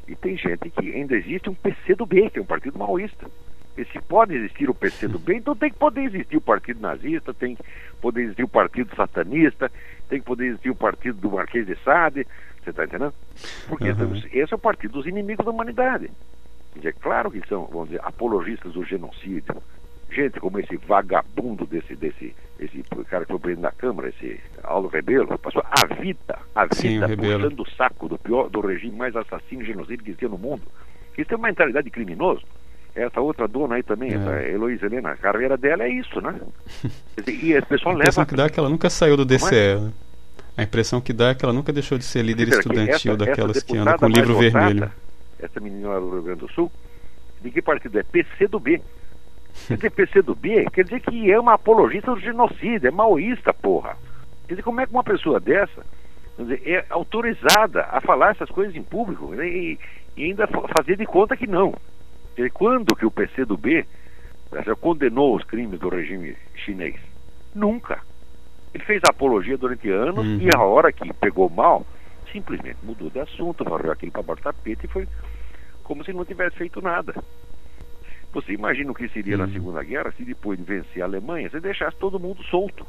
E 0.09 0.17
tem 0.17 0.37
gente 0.37 0.71
que 0.71 0.93
ainda 0.93 1.15
existe 1.15 1.49
um 1.49 1.55
PC 1.55 1.95
do 1.95 2.07
B, 2.07 2.31
que 2.31 2.39
é 2.39 2.43
um 2.43 2.47
partido 2.47 2.79
maoísta. 2.79 3.27
E 3.77 3.85
se 3.85 4.01
pode 4.01 4.35
existir 4.35 4.69
o 4.69 4.75
PC 4.75 5.07
do 5.09 5.19
bem, 5.19 5.39
então 5.39 5.55
tem 5.55 5.71
que 5.71 5.79
poder 5.79 6.03
existir 6.03 6.37
o 6.37 6.41
partido 6.41 6.81
nazista, 6.81 7.33
tem 7.33 7.55
que 7.55 7.63
poder 8.01 8.23
existir 8.23 8.43
o 8.43 8.49
partido 8.49 8.95
satanista, 8.97 9.71
tem 10.09 10.19
que 10.21 10.27
poder 10.27 10.47
existir 10.47 10.71
o 10.71 10.75
partido 10.75 11.19
do 11.19 11.31
Marquês 11.31 11.67
de 11.67 11.77
Sade, 11.85 12.27
você 12.63 12.71
está 12.71 12.85
entendendo? 12.85 13.15
Porque 13.69 13.91
uhum. 13.91 14.17
esse 14.33 14.53
é 14.53 14.57
o 14.57 14.59
partido 14.59 14.93
dos 14.95 15.07
inimigos 15.07 15.45
da 15.45 15.53
humanidade. 15.53 16.11
É 16.83 16.93
claro 16.93 17.31
que 17.31 17.47
são, 17.49 17.67
vamos 17.67 17.89
dizer, 17.89 18.01
apologistas 18.05 18.73
do 18.73 18.85
genocídio. 18.85 19.63
Gente 20.11 20.41
como 20.41 20.59
esse 20.59 20.77
vagabundo 20.77 21.67
desse, 21.67 21.95
desse 21.95 22.35
esse 22.59 22.83
cara 23.09 23.25
que 23.25 23.33
foi 23.33 23.41
preso 23.41 23.61
na 23.61 23.73
Câmara, 23.73 24.09
esse 24.09 24.39
Aldo 24.63 24.89
Rebelo, 24.89 25.39
passou 25.39 25.63
a 25.65 25.95
vida, 25.95 26.39
a 26.55 26.65
vida 26.65 26.75
Sim, 26.75 27.17
puxando 27.17 27.61
o 27.61 27.71
saco 27.71 28.09
do 28.09 28.19
pior, 28.19 28.51
do 28.51 28.61
regime 28.61 28.97
mais 28.97 29.17
assassino 29.17 29.63
e 29.63 29.67
genocídio 29.67 30.05
que 30.05 30.11
existia 30.11 30.29
no 30.29 30.37
mundo. 30.37 30.63
Isso 31.17 31.29
tem 31.29 31.39
uma 31.39 31.49
mentalidade 31.49 31.87
de 31.87 31.91
criminoso. 31.91 32.43
Essa 32.95 33.21
outra 33.21 33.49
dona 33.49 33.77
aí 33.77 33.83
também, 33.83 34.13
é. 34.13 34.15
essa 34.15 34.43
Heloísa 34.43 34.87
Helena, 34.87 35.13
a 35.13 35.17
carreira 35.17 35.57
dela 35.57 35.85
é 35.85 35.89
isso, 35.89 36.21
né? 36.21 36.39
E 37.27 37.55
as 37.55 37.65
pessoas 37.65 37.97
levam. 37.97 38.23
A 38.23 38.25
impressão 38.25 38.25
que 38.27 38.35
dá 38.35 38.45
é 38.45 38.49
que 38.49 38.61
ela 38.61 38.69
nunca 38.69 38.91
saiu 38.91 39.17
do 39.17 39.25
DCE. 39.25 39.55
É? 39.55 39.77
Né? 39.77 39.93
A 40.57 40.63
impressão 40.63 41.01
que 41.01 41.13
dá 41.13 41.29
é 41.29 41.35
que 41.35 41.45
ela 41.45 41.55
nunca 41.55 41.73
deixou 41.73 41.97
de 41.97 42.05
ser 42.05 42.23
líder 42.23 42.49
estudantil 42.49 43.15
essa, 43.15 43.17
daquelas 43.17 43.57
essa 43.59 43.67
que 43.67 43.79
andam 43.79 43.97
com 43.97 44.07
o 44.07 44.09
livro 44.09 44.35
votada, 44.35 44.51
vermelho. 44.51 44.93
Essa 45.39 45.61
menina 45.61 45.89
lá 45.89 46.01
do 46.01 46.11
Rio 46.11 46.23
Grande 46.23 46.41
do 46.41 46.53
Sul, 46.53 46.71
de 47.41 47.51
que 47.51 47.63
partido 47.63 47.99
é? 47.99 48.03
PC 48.03 48.49
do 48.49 48.61
B. 48.61 48.83
Quer 49.67 49.77
dizer, 49.77 49.91
PC 49.91 50.23
do 50.23 50.35
B 50.35 50.67
quer 50.73 50.85
dizer 50.85 51.01
que 51.01 51.31
é 51.31 51.39
uma 51.39 51.55
apologista 51.55 52.13
do 52.13 52.21
genocídio, 52.21 52.89
é 52.89 52.91
maoísta, 52.91 53.53
porra. 53.53 53.97
Quer 54.47 54.55
dizer, 54.55 54.63
como 54.63 54.81
é 54.81 54.87
que 54.87 54.93
uma 54.93 55.05
pessoa 55.05 55.39
dessa 55.39 55.85
dizer, 56.39 56.63
é 56.67 56.85
autorizada 56.91 57.87
a 57.91 58.01
falar 58.01 58.33
essas 58.33 58.51
coisas 58.51 58.75
em 58.75 58.83
público 58.83 59.35
e, 59.35 59.79
e 60.17 60.25
ainda 60.25 60.47
fazer 60.47 60.97
de 60.97 61.07
conta 61.07 61.37
que 61.37 61.47
não? 61.47 61.73
Quer 62.35 62.43
dizer, 62.43 62.51
quando 62.53 62.97
que 62.97 63.07
o 63.07 63.11
PC 63.11 63.45
do 63.45 63.57
B 63.57 63.87
condenou 64.81 65.37
os 65.37 65.45
crimes 65.45 65.79
do 65.79 65.89
regime 65.89 66.37
chinês? 66.55 66.97
Nunca. 67.55 68.01
Ele 68.73 68.85
fez 68.85 69.01
apologia 69.09 69.57
durante 69.57 69.91
anos 69.91 70.25
uhum. 70.25 70.39
e 70.41 70.49
a 70.55 70.61
hora 70.61 70.93
que 70.93 71.13
pegou 71.15 71.49
mal, 71.49 71.85
simplesmente 72.33 72.79
mudou 72.83 73.11
de 73.11 73.21
assunto, 73.21 73.65
varreu 73.65 73.93
aquilo 73.93 74.13
para 74.13 74.23
baixo 74.23 74.43
do 74.43 74.45
tapete 74.45 74.87
e 74.87 74.89
foi 74.89 75.09
como 75.83 76.05
se 76.05 76.13
não 76.13 76.25
tivesse 76.25 76.57
feito 76.57 76.81
nada. 76.81 77.15
Você 78.33 78.53
imagina 78.53 78.93
o 78.93 78.95
que 78.95 79.09
seria 79.09 79.37
uhum. 79.37 79.47
na 79.47 79.53
Segunda 79.53 79.83
Guerra 79.83 80.13
se 80.13 80.25
depois 80.25 80.59
de 80.59 80.65
vencer 80.65 81.03
a 81.03 81.07
Alemanha 81.07 81.51
você 81.51 81.61
deixasse 81.61 81.97
todo 81.97 82.21
mundo 82.21 82.43
solto. 82.45 82.87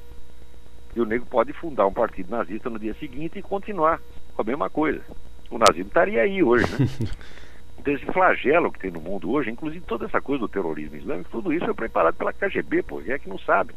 E 0.95 1.01
o 1.01 1.05
nego 1.05 1.25
pode 1.25 1.53
fundar 1.53 1.87
um 1.87 1.93
partido 1.93 2.29
nazista 2.29 2.69
no 2.69 2.77
dia 2.77 2.93
seguinte 2.95 3.39
e 3.39 3.41
continuar 3.41 3.99
com 4.35 4.41
a 4.41 4.45
mesma 4.45 4.69
coisa. 4.69 5.01
O 5.49 5.57
nazismo 5.57 5.87
estaria 5.87 6.21
aí 6.21 6.43
hoje, 6.43 6.65
né? 6.71 6.87
então 7.79 7.93
esse 7.93 8.05
flagelo 8.05 8.71
que 8.71 8.79
tem 8.79 8.91
no 8.91 9.01
mundo 9.01 9.31
hoje, 9.31 9.49
inclusive 9.49 9.83
toda 9.85 10.05
essa 10.05 10.21
coisa 10.21 10.41
do 10.41 10.47
terrorismo 10.47 10.97
islâmico, 10.97 11.29
tudo 11.31 11.53
isso 11.53 11.65
foi 11.65 11.73
preparado 11.73 12.15
pela 12.15 12.33
KGB, 12.33 12.83
pô, 12.83 13.01
é 13.07 13.17
que 13.17 13.29
não 13.29 13.39
sabe. 13.39 13.73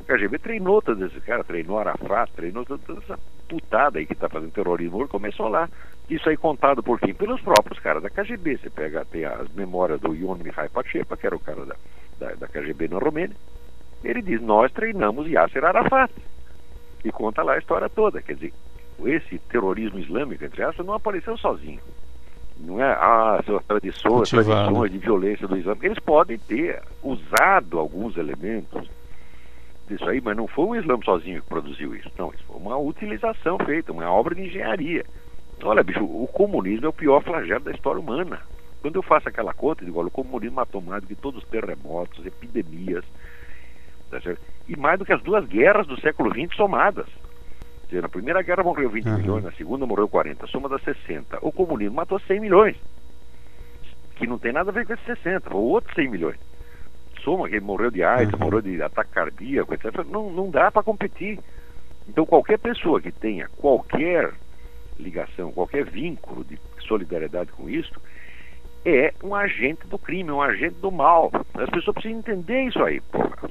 O 0.00 0.04
KGB 0.04 0.38
treinou 0.38 0.82
todos 0.82 1.02
esses 1.02 1.22
caras, 1.24 1.46
treinou 1.46 1.78
Arafat, 1.78 2.32
treinou 2.32 2.64
toda, 2.64 2.82
essa 2.98 3.18
putada 3.48 3.98
aí 3.98 4.06
que 4.06 4.12
está 4.12 4.28
fazendo 4.28 4.52
terrorismo, 4.52 5.06
começou 5.06 5.48
lá. 5.48 5.68
Isso 6.12 6.28
aí 6.28 6.36
contado 6.36 6.82
por 6.82 7.00
quem? 7.00 7.14
Pelos 7.14 7.40
próprios 7.40 7.78
caras 7.78 8.02
da 8.02 8.10
KGB. 8.10 8.58
Você 8.58 8.68
pega, 8.68 9.02
tem 9.02 9.24
as 9.24 9.48
memórias 9.54 9.98
do 9.98 10.14
Ion 10.14 10.34
Mihai 10.34 10.68
Pachepa, 10.68 11.16
que 11.16 11.26
era 11.26 11.34
o 11.34 11.40
cara 11.40 11.64
da, 11.64 11.74
da, 12.18 12.34
da 12.34 12.48
KGB 12.48 12.88
na 12.88 12.98
Romênia. 12.98 13.34
Ele 14.04 14.20
diz, 14.20 14.42
nós 14.42 14.70
treinamos 14.72 15.26
Yasser 15.26 15.64
Arafat. 15.64 16.12
E 17.02 17.10
conta 17.10 17.42
lá 17.42 17.54
a 17.54 17.58
história 17.58 17.88
toda. 17.88 18.20
Quer 18.20 18.34
dizer, 18.34 18.52
esse 19.06 19.38
terrorismo 19.38 19.98
islâmico, 19.98 20.44
entre 20.44 20.62
aspas, 20.62 20.84
não 20.84 20.92
apareceu 20.92 21.36
sozinho. 21.38 21.80
Não 22.58 22.78
é, 22.78 22.92
ah, 22.92 23.40
suas 23.46 23.64
tradições, 23.64 24.28
tradições 24.28 24.92
de 24.92 24.98
violência 24.98 25.48
do 25.48 25.56
Islã. 25.56 25.74
Eles 25.80 25.98
podem 25.98 26.38
ter 26.38 26.82
usado 27.02 27.78
alguns 27.78 28.18
elementos 28.18 28.86
disso 29.88 30.04
aí, 30.04 30.20
mas 30.20 30.36
não 30.36 30.46
foi 30.46 30.64
o 30.66 30.76
Islã 30.76 30.98
sozinho 31.02 31.40
que 31.40 31.48
produziu 31.48 31.96
isso. 31.96 32.12
Não, 32.18 32.30
isso 32.34 32.44
foi 32.44 32.56
uma 32.56 32.76
utilização 32.76 33.56
feita, 33.58 33.92
uma 33.92 34.10
obra 34.10 34.34
de 34.34 34.42
engenharia. 34.42 35.06
Olha, 35.62 35.82
bicho, 35.82 36.04
o 36.04 36.26
comunismo 36.26 36.86
é 36.86 36.88
o 36.88 36.92
pior 36.92 37.22
flagelo 37.22 37.64
da 37.64 37.70
história 37.70 38.00
humana. 38.00 38.40
Quando 38.80 38.96
eu 38.96 39.02
faço 39.02 39.28
aquela 39.28 39.54
conta, 39.54 39.82
eu 39.82 39.86
digo, 39.86 40.00
olha, 40.00 40.08
o 40.08 40.12
comunismo 40.12 40.56
matou 40.56 40.80
mais 40.80 41.02
do 41.02 41.06
que 41.06 41.14
todos 41.14 41.42
os 41.42 41.48
terremotos, 41.48 42.26
epidemias, 42.26 43.04
tá 44.10 44.18
e 44.68 44.76
mais 44.76 44.98
do 44.98 45.04
que 45.04 45.12
as 45.12 45.22
duas 45.22 45.46
guerras 45.46 45.86
do 45.86 46.00
século 46.00 46.30
XX 46.30 46.56
somadas. 46.56 47.06
Dizer, 47.86 48.02
na 48.02 48.08
primeira 48.08 48.42
guerra 48.42 48.64
morreu 48.64 48.90
20 48.90 49.06
uhum. 49.06 49.16
milhões, 49.18 49.44
na 49.44 49.52
segunda 49.52 49.86
morreu 49.86 50.08
40, 50.08 50.46
soma 50.48 50.68
das 50.68 50.82
60. 50.82 51.38
O 51.42 51.52
comunismo 51.52 51.94
matou 51.94 52.18
100 52.18 52.40
milhões, 52.40 52.76
que 54.16 54.26
não 54.26 54.38
tem 54.38 54.52
nada 54.52 54.70
a 54.70 54.74
ver 54.74 54.86
com 54.86 54.94
esses 54.94 55.04
60, 55.04 55.54
ou 55.54 55.62
outros 55.62 55.94
100 55.94 56.08
milhões 56.08 56.38
soma, 57.22 57.48
que 57.48 57.58
morreu 57.60 57.90
de 57.90 58.02
AIDS, 58.02 58.32
uhum. 58.34 58.40
morreu 58.40 58.60
de 58.60 58.82
ataque 58.82 59.10
cardíaco, 59.10 59.74
etc. 59.74 60.04
Não, 60.08 60.30
não 60.30 60.50
dá 60.50 60.70
para 60.70 60.82
competir. 60.82 61.38
Então, 62.08 62.26
qualquer 62.26 62.58
pessoa 62.58 63.00
que 63.00 63.12
tenha 63.12 63.48
qualquer 63.56 64.32
ligação, 65.02 65.52
qualquer 65.52 65.84
vínculo 65.84 66.44
de 66.44 66.58
solidariedade 66.86 67.52
com 67.52 67.68
isso, 67.68 68.00
é 68.84 69.12
um 69.22 69.34
agente 69.34 69.86
do 69.86 69.98
crime, 69.98 70.30
um 70.30 70.42
agente 70.42 70.76
do 70.76 70.90
mal. 70.90 71.30
As 71.54 71.70
pessoas 71.70 71.94
precisam 71.94 72.18
entender 72.18 72.64
isso 72.64 72.82
aí, 72.82 73.00
porra. 73.00 73.50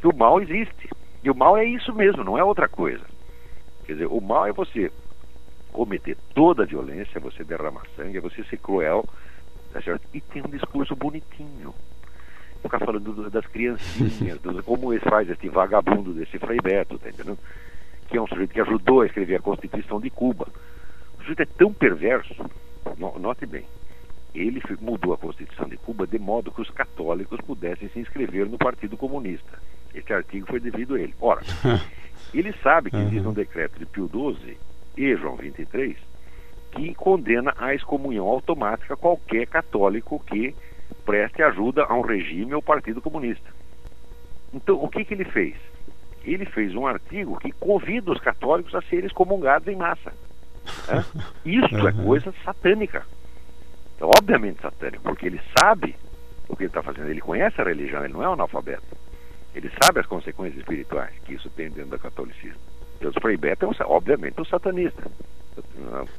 Que 0.00 0.08
o 0.08 0.16
mal 0.16 0.40
existe. 0.40 0.88
E 1.22 1.30
o 1.30 1.34
mal 1.34 1.56
é 1.56 1.64
isso 1.64 1.94
mesmo, 1.94 2.24
não 2.24 2.38
é 2.38 2.42
outra 2.42 2.68
coisa. 2.68 3.04
Quer 3.84 3.92
dizer, 3.92 4.06
o 4.06 4.20
mal 4.20 4.46
é 4.46 4.52
você 4.52 4.90
cometer 5.72 6.16
toda 6.34 6.62
a 6.62 6.66
violência, 6.66 7.18
é 7.18 7.20
você 7.20 7.44
derramar 7.44 7.82
sangue, 7.94 8.18
é 8.18 8.20
você 8.20 8.42
ser 8.44 8.56
cruel, 8.56 9.04
tá 9.72 9.80
certo? 9.80 10.02
E 10.12 10.20
ter 10.20 10.44
um 10.44 10.50
discurso 10.50 10.96
bonitinho 10.96 11.74
ficar 12.62 12.78
falando 12.78 13.12
do, 13.12 13.30
das 13.30 13.46
criancinhas, 13.46 14.38
como 14.64 14.92
ele 14.92 15.00
faz 15.00 15.28
esse 15.28 15.48
vagabundo 15.48 16.12
desse 16.12 16.38
Frei 16.38 16.58
Beto, 16.60 16.98
tá 16.98 17.08
entendendo? 17.08 17.38
Que 18.10 18.18
é 18.18 18.22
um 18.22 18.26
sujeito 18.26 18.52
que 18.52 18.60
ajudou 18.60 19.00
a 19.00 19.06
escrever 19.06 19.36
a 19.36 19.40
Constituição 19.40 20.00
de 20.00 20.10
Cuba. 20.10 20.48
O 21.18 21.20
sujeito 21.20 21.42
é 21.42 21.46
tão 21.46 21.72
perverso, 21.72 22.34
note 22.98 23.46
bem, 23.46 23.64
ele 24.34 24.62
mudou 24.80 25.12
a 25.12 25.18
Constituição 25.18 25.68
de 25.68 25.76
Cuba 25.76 26.06
de 26.06 26.18
modo 26.18 26.50
que 26.50 26.60
os 26.60 26.70
católicos 26.70 27.40
pudessem 27.40 27.88
se 27.88 28.00
inscrever 28.00 28.46
no 28.46 28.58
Partido 28.58 28.96
Comunista. 28.96 29.58
Esse 29.94 30.12
artigo 30.12 30.46
foi 30.46 30.60
devido 30.60 30.94
a 30.94 31.00
ele. 31.00 31.14
Ora, 31.20 31.42
ele 32.34 32.52
sabe 32.62 32.90
que 32.90 32.96
existe 32.96 33.26
um 33.26 33.32
decreto 33.32 33.78
de 33.78 33.86
Pio 33.86 34.08
XII 34.08 34.56
e 34.96 35.16
João 35.16 35.36
23 35.36 35.96
que 36.72 36.94
condena 36.94 37.52
a 37.58 37.74
excomunhão 37.74 38.26
automática 38.28 38.96
qualquer 38.96 39.46
católico 39.46 40.22
que 40.26 40.54
preste 41.04 41.42
ajuda 41.42 41.84
a 41.84 41.94
um 41.94 42.00
regime 42.00 42.54
ou 42.54 42.62
Partido 42.62 43.00
Comunista. 43.00 43.50
Então, 44.52 44.82
o 44.82 44.88
que, 44.88 45.04
que 45.04 45.14
ele 45.14 45.24
fez? 45.24 45.56
Ele 46.24 46.44
fez 46.44 46.74
um 46.74 46.86
artigo 46.86 47.38
que 47.38 47.52
convida 47.52 48.12
os 48.12 48.20
católicos 48.20 48.74
a 48.74 48.82
serem 48.82 49.06
excomungados 49.06 49.66
em 49.68 49.76
massa. 49.76 50.12
Né? 50.88 51.04
Isso 51.44 51.74
uhum. 51.74 51.88
é 51.88 51.92
coisa 51.92 52.34
satânica. 52.44 53.04
Então, 53.96 54.10
obviamente 54.18 54.60
satânico, 54.60 55.02
porque 55.02 55.26
ele 55.26 55.40
sabe 55.58 55.94
o 56.48 56.56
que 56.56 56.62
ele 56.62 56.70
está 56.70 56.82
fazendo. 56.82 57.08
Ele 57.08 57.20
conhece 57.20 57.60
a 57.60 57.64
religião, 57.64 58.04
ele 58.04 58.12
não 58.12 58.22
é 58.22 58.28
um 58.28 58.32
analfabeto. 58.32 58.96
Ele 59.54 59.70
sabe 59.82 60.00
as 60.00 60.06
consequências 60.06 60.60
espirituais 60.60 61.12
que 61.24 61.34
isso 61.34 61.50
tem 61.50 61.70
dentro 61.70 61.90
do 61.90 61.98
catolicismo. 61.98 62.60
Deus 63.00 63.14
Frei 63.20 63.36
Beto 63.36 63.64
é, 63.64 63.68
um, 63.68 63.72
obviamente, 63.86 64.40
um 64.40 64.44
satanista. 64.44 65.02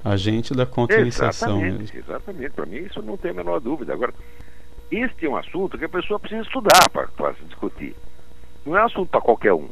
Agente 0.04 0.54
da 0.54 0.66
contra-iniciação. 0.66 1.62
Exatamente, 1.62 1.98
exatamente. 1.98 2.50
Para 2.52 2.66
mim, 2.66 2.78
isso 2.78 3.02
não 3.02 3.18
tem 3.18 3.32
a 3.32 3.34
menor 3.34 3.60
dúvida. 3.60 3.94
Agora, 3.94 4.14
este 4.92 5.26
é 5.26 5.30
um 5.30 5.38
assunto 5.38 5.78
que 5.78 5.86
a 5.86 5.90
pessoa 5.90 6.20
precisa 6.20 6.42
estudar 6.42 6.90
para 6.90 7.32
discutir. 7.48 7.96
Não 8.66 8.78
é 8.78 8.82
assunto 8.82 9.10
para 9.10 9.22
qualquer 9.22 9.54
um. 9.54 9.68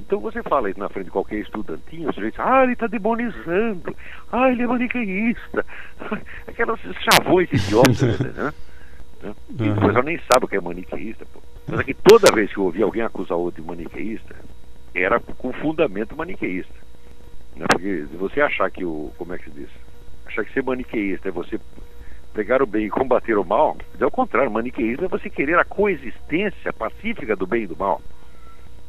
Então 0.00 0.20
você 0.20 0.42
fala 0.42 0.68
isso 0.68 0.78
na 0.78 0.88
frente 0.88 1.06
de 1.06 1.10
qualquer 1.10 1.36
estudantinho, 1.36 2.10
o 2.10 2.12
sujeito 2.12 2.34
diz, 2.34 2.40
ah, 2.40 2.64
ele 2.64 2.72
está 2.72 2.86
demonizando, 2.86 3.96
ah, 4.30 4.50
ele 4.50 4.62
é 4.62 4.66
maniqueísta. 4.66 5.64
Aquelas 6.46 6.80
chavões 6.80 7.48
idiotas, 7.52 8.20
né? 8.20 8.32
né? 8.36 8.52
E 9.56 9.62
uhum. 9.62 9.76
o 9.76 9.80
pessoal 9.80 10.02
nem 10.02 10.18
sabe 10.30 10.46
o 10.46 10.48
que 10.48 10.56
é 10.56 10.60
maniqueísta, 10.60 11.24
pô. 11.32 11.40
Mas 11.68 11.78
é 11.78 11.84
que 11.84 11.94
toda 11.94 12.34
vez 12.34 12.52
que 12.52 12.58
eu 12.58 12.64
ouvi 12.64 12.82
alguém 12.82 13.02
acusar 13.02 13.38
outro 13.38 13.62
de 13.62 13.68
maniqueísta, 13.68 14.34
era 14.92 15.20
com 15.20 15.52
fundamento 15.52 16.16
maniqueísta. 16.16 16.74
Né? 17.56 17.66
Porque 17.70 18.06
se 18.10 18.16
você 18.16 18.40
achar 18.40 18.68
que 18.70 18.84
o. 18.84 19.12
Como 19.16 19.32
é 19.32 19.38
que 19.38 19.44
se 19.44 19.50
diz? 19.50 19.68
Achar 20.26 20.44
que 20.44 20.52
ser 20.52 20.64
maniqueísta 20.64 21.28
é 21.28 21.32
você 21.32 21.60
pegar 22.32 22.62
o 22.62 22.66
bem 22.66 22.86
e 22.86 22.90
combater 22.90 23.36
o 23.36 23.44
mal, 23.44 23.76
é 23.98 24.06
o 24.06 24.10
contrário, 24.10 24.50
maniqueísmo 24.50 25.04
é 25.04 25.08
você 25.08 25.28
querer 25.28 25.58
a 25.58 25.64
coexistência 25.64 26.72
pacífica 26.72 27.36
do 27.36 27.46
bem 27.46 27.64
e 27.64 27.66
do 27.66 27.76
mal. 27.76 28.00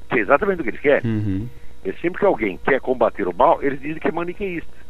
Que 0.10 0.19
é 0.19 0.21
exatamente 0.21 0.62
o 0.62 0.63
que 0.63 0.69
eles 0.69 0.82
querem. 0.82 1.12
Uhum. 1.12 1.47
É 1.84 1.91
sempre 1.93 2.19
que 2.19 2.25
alguém 2.25 2.58
quer 2.63 2.79
combater 2.79 3.27
o 3.27 3.36
mal, 3.36 3.62
eles 3.62 3.79
dizem 3.82 3.99
que 3.99 4.08
é 4.08 4.12
maniqueísta. 4.12 4.84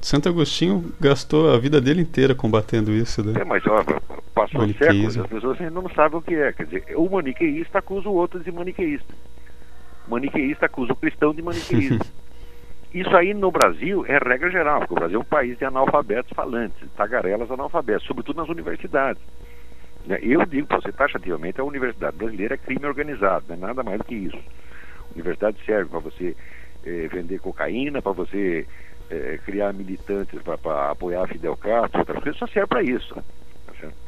Santo 0.00 0.28
Agostinho 0.28 0.92
gastou 1.00 1.54
a 1.54 1.58
vida 1.58 1.80
dele 1.80 2.02
inteira 2.02 2.34
combatendo 2.34 2.92
isso, 2.92 3.24
né? 3.24 3.40
É, 3.40 3.44
mas 3.44 3.66
ó, 3.66 3.82
passou 4.34 4.68
séculos, 4.74 5.16
as 5.16 5.26
pessoas 5.26 5.58
ainda 5.58 5.80
não 5.80 5.88
sabem 5.88 6.18
o 6.18 6.22
que 6.22 6.34
é. 6.34 6.52
Quer 6.52 6.66
dizer, 6.66 6.84
o 6.94 7.08
maniqueísta 7.08 7.78
acusa 7.78 8.08
o 8.10 8.14
outro 8.14 8.38
de 8.40 8.52
maniqueísta. 8.52 9.14
O 10.06 10.10
maniqueísta 10.10 10.66
acusa 10.66 10.92
o 10.92 10.96
cristão 10.96 11.32
de 11.32 11.40
maniqueísmo. 11.40 12.00
Isso 12.94 13.14
aí 13.16 13.34
no 13.34 13.50
Brasil 13.50 14.06
é 14.06 14.18
regra 14.18 14.48
geral, 14.48 14.78
porque 14.78 14.92
o 14.94 14.96
Brasil 14.96 15.18
é 15.18 15.20
um 15.20 15.24
país 15.24 15.58
de 15.58 15.64
analfabetos 15.64 16.30
falantes, 16.32 16.88
tagarelas 16.96 17.50
analfabetos, 17.50 18.06
sobretudo 18.06 18.36
nas 18.36 18.48
universidades. 18.48 19.20
Né, 20.06 20.20
Eu 20.22 20.46
digo 20.46 20.68
para 20.68 20.80
você 20.80 20.92
taxativamente, 20.92 21.60
a 21.60 21.64
universidade 21.64 22.16
brasileira 22.16 22.54
é 22.54 22.56
crime 22.56 22.86
organizado, 22.86 23.46
não 23.48 23.56
é 23.56 23.58
nada 23.58 23.82
mais 23.82 23.98
do 23.98 24.04
que 24.04 24.14
isso. 24.14 24.36
A 24.36 25.12
universidade 25.12 25.58
serve 25.66 25.90
para 25.90 25.98
você 25.98 26.36
eh, 26.86 27.08
vender 27.12 27.40
cocaína, 27.40 28.00
para 28.00 28.12
você 28.12 28.64
eh, 29.10 29.40
criar 29.44 29.72
militantes 29.72 30.40
para 30.42 30.90
apoiar 30.92 31.26
Fidel 31.26 31.56
Castro, 31.56 31.98
outras 31.98 32.22
coisas, 32.22 32.38
só 32.38 32.46
serve 32.46 32.68
para 32.68 32.82
isso. 32.84 33.12
tá? 33.12 33.22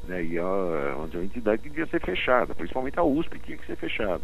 Né, 0.04 0.22
E 0.22 0.36
é 0.36 0.42
uma 0.42 1.24
entidade 1.24 1.60
que 1.60 1.70
devia 1.70 1.86
ser 1.86 2.00
fechada, 2.00 2.54
principalmente 2.54 3.00
a 3.00 3.02
USP 3.02 3.36
tinha 3.40 3.58
que 3.58 3.66
ser 3.66 3.76
fechada. 3.76 4.22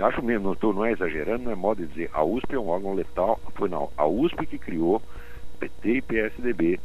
Acho 0.00 0.22
mesmo, 0.22 0.56
não, 0.60 0.72
não 0.72 0.84
é 0.84 0.92
exagerando, 0.92 1.44
não 1.44 1.52
é 1.52 1.54
modo 1.56 1.82
de 1.82 1.88
dizer, 1.88 2.10
a 2.12 2.22
USP 2.22 2.54
é 2.54 2.58
um 2.58 2.68
órgão 2.68 2.94
letal, 2.94 3.40
foi 3.54 3.68
não, 3.68 3.90
a 3.96 4.06
USP 4.06 4.46
que 4.46 4.58
criou 4.58 5.02
PT 5.58 5.90
e 5.90 6.02
PSDB. 6.02 6.80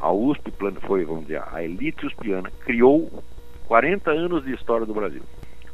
A 0.00 0.12
USP 0.12 0.52
foi, 0.80 1.04
vamos 1.04 1.22
dizer, 1.22 1.42
a 1.52 1.62
elite 1.62 2.04
uspiana, 2.04 2.50
criou 2.64 3.22
40 3.66 4.10
anos 4.10 4.44
de 4.44 4.52
história 4.52 4.84
do 4.84 4.92
Brasil. 4.92 5.22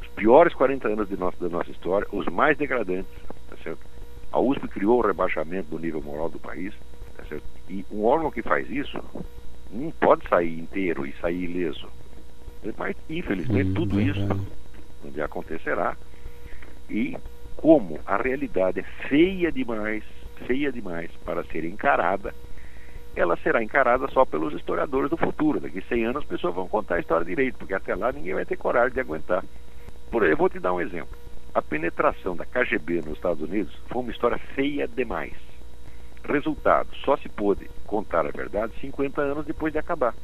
Os 0.00 0.06
piores 0.08 0.52
40 0.54 0.88
anos 0.88 1.08
de 1.08 1.16
nossa, 1.16 1.36
da 1.40 1.48
nossa 1.48 1.70
história, 1.70 2.06
os 2.12 2.26
mais 2.26 2.56
degradantes, 2.58 3.10
tá 3.48 3.56
certo? 3.62 3.80
A 4.30 4.38
USP 4.38 4.68
criou 4.68 4.98
o 4.98 5.06
rebaixamento 5.06 5.70
do 5.70 5.78
nível 5.78 6.02
moral 6.02 6.28
do 6.28 6.38
país, 6.38 6.74
tá 7.16 7.24
certo? 7.24 7.44
E 7.68 7.84
um 7.90 8.04
órgão 8.04 8.30
que 8.30 8.42
faz 8.42 8.70
isso 8.70 9.02
não 9.72 9.90
pode 9.92 10.28
sair 10.28 10.58
inteiro 10.58 11.06
e 11.06 11.12
sair 11.20 11.44
ileso. 11.44 11.88
Mas, 12.76 12.94
infelizmente, 13.08 13.72
tudo 13.72 14.00
isso 14.00 14.20
acontecerá 15.24 15.96
e 16.90 17.16
como 17.56 18.00
a 18.06 18.16
realidade 18.16 18.80
é 18.80 19.08
feia 19.08 19.52
demais, 19.52 20.02
feia 20.46 20.72
demais 20.72 21.10
para 21.24 21.44
ser 21.44 21.64
encarada, 21.64 22.34
ela 23.14 23.36
será 23.36 23.62
encarada 23.62 24.08
só 24.08 24.24
pelos 24.24 24.54
historiadores 24.54 25.10
do 25.10 25.16
futuro. 25.16 25.60
Daqui 25.60 25.80
100 25.80 26.04
anos 26.06 26.22
as 26.22 26.28
pessoas 26.28 26.54
vão 26.54 26.68
contar 26.68 26.96
a 26.96 27.00
história 27.00 27.24
direito, 27.24 27.58
porque 27.58 27.74
até 27.74 27.94
lá 27.94 28.12
ninguém 28.12 28.34
vai 28.34 28.44
ter 28.44 28.56
coragem 28.56 28.94
de 28.94 29.00
aguentar. 29.00 29.44
Por 30.10 30.26
eu 30.26 30.36
vou 30.36 30.48
te 30.48 30.58
dar 30.58 30.72
um 30.72 30.80
exemplo. 30.80 31.16
A 31.54 31.60
penetração 31.60 32.36
da 32.36 32.46
KGB 32.46 33.02
nos 33.02 33.16
Estados 33.16 33.42
Unidos 33.42 33.74
foi 33.88 34.02
uma 34.02 34.12
história 34.12 34.38
feia 34.54 34.86
demais. 34.86 35.34
Resultado, 36.24 36.88
só 37.04 37.16
se 37.16 37.28
pôde 37.28 37.68
contar 37.86 38.26
a 38.26 38.30
verdade 38.30 38.72
50 38.80 39.20
anos 39.20 39.46
depois 39.46 39.72
de 39.72 39.78
acabar. 39.78 40.14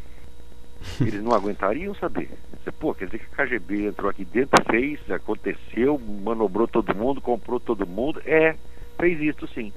Eles 1.01 1.23
não 1.23 1.33
aguentariam 1.33 1.95
saber. 1.95 2.31
Pô, 2.79 2.95
quer 2.95 3.07
dizer 3.07 3.19
que 3.21 3.27
a 3.43 3.47
KGB 3.47 3.87
entrou 3.87 4.11
aqui 4.11 4.25
dentro, 4.25 4.63
fez, 4.69 4.99
aconteceu, 5.11 5.99
manobrou 5.99 6.67
todo 6.67 6.95
mundo, 6.95 7.21
comprou 7.21 7.61
todo 7.61 7.87
mundo. 7.87 8.21
É, 8.27 8.57
fez 8.99 9.21
isso 9.21 9.47
sim. 9.49 9.73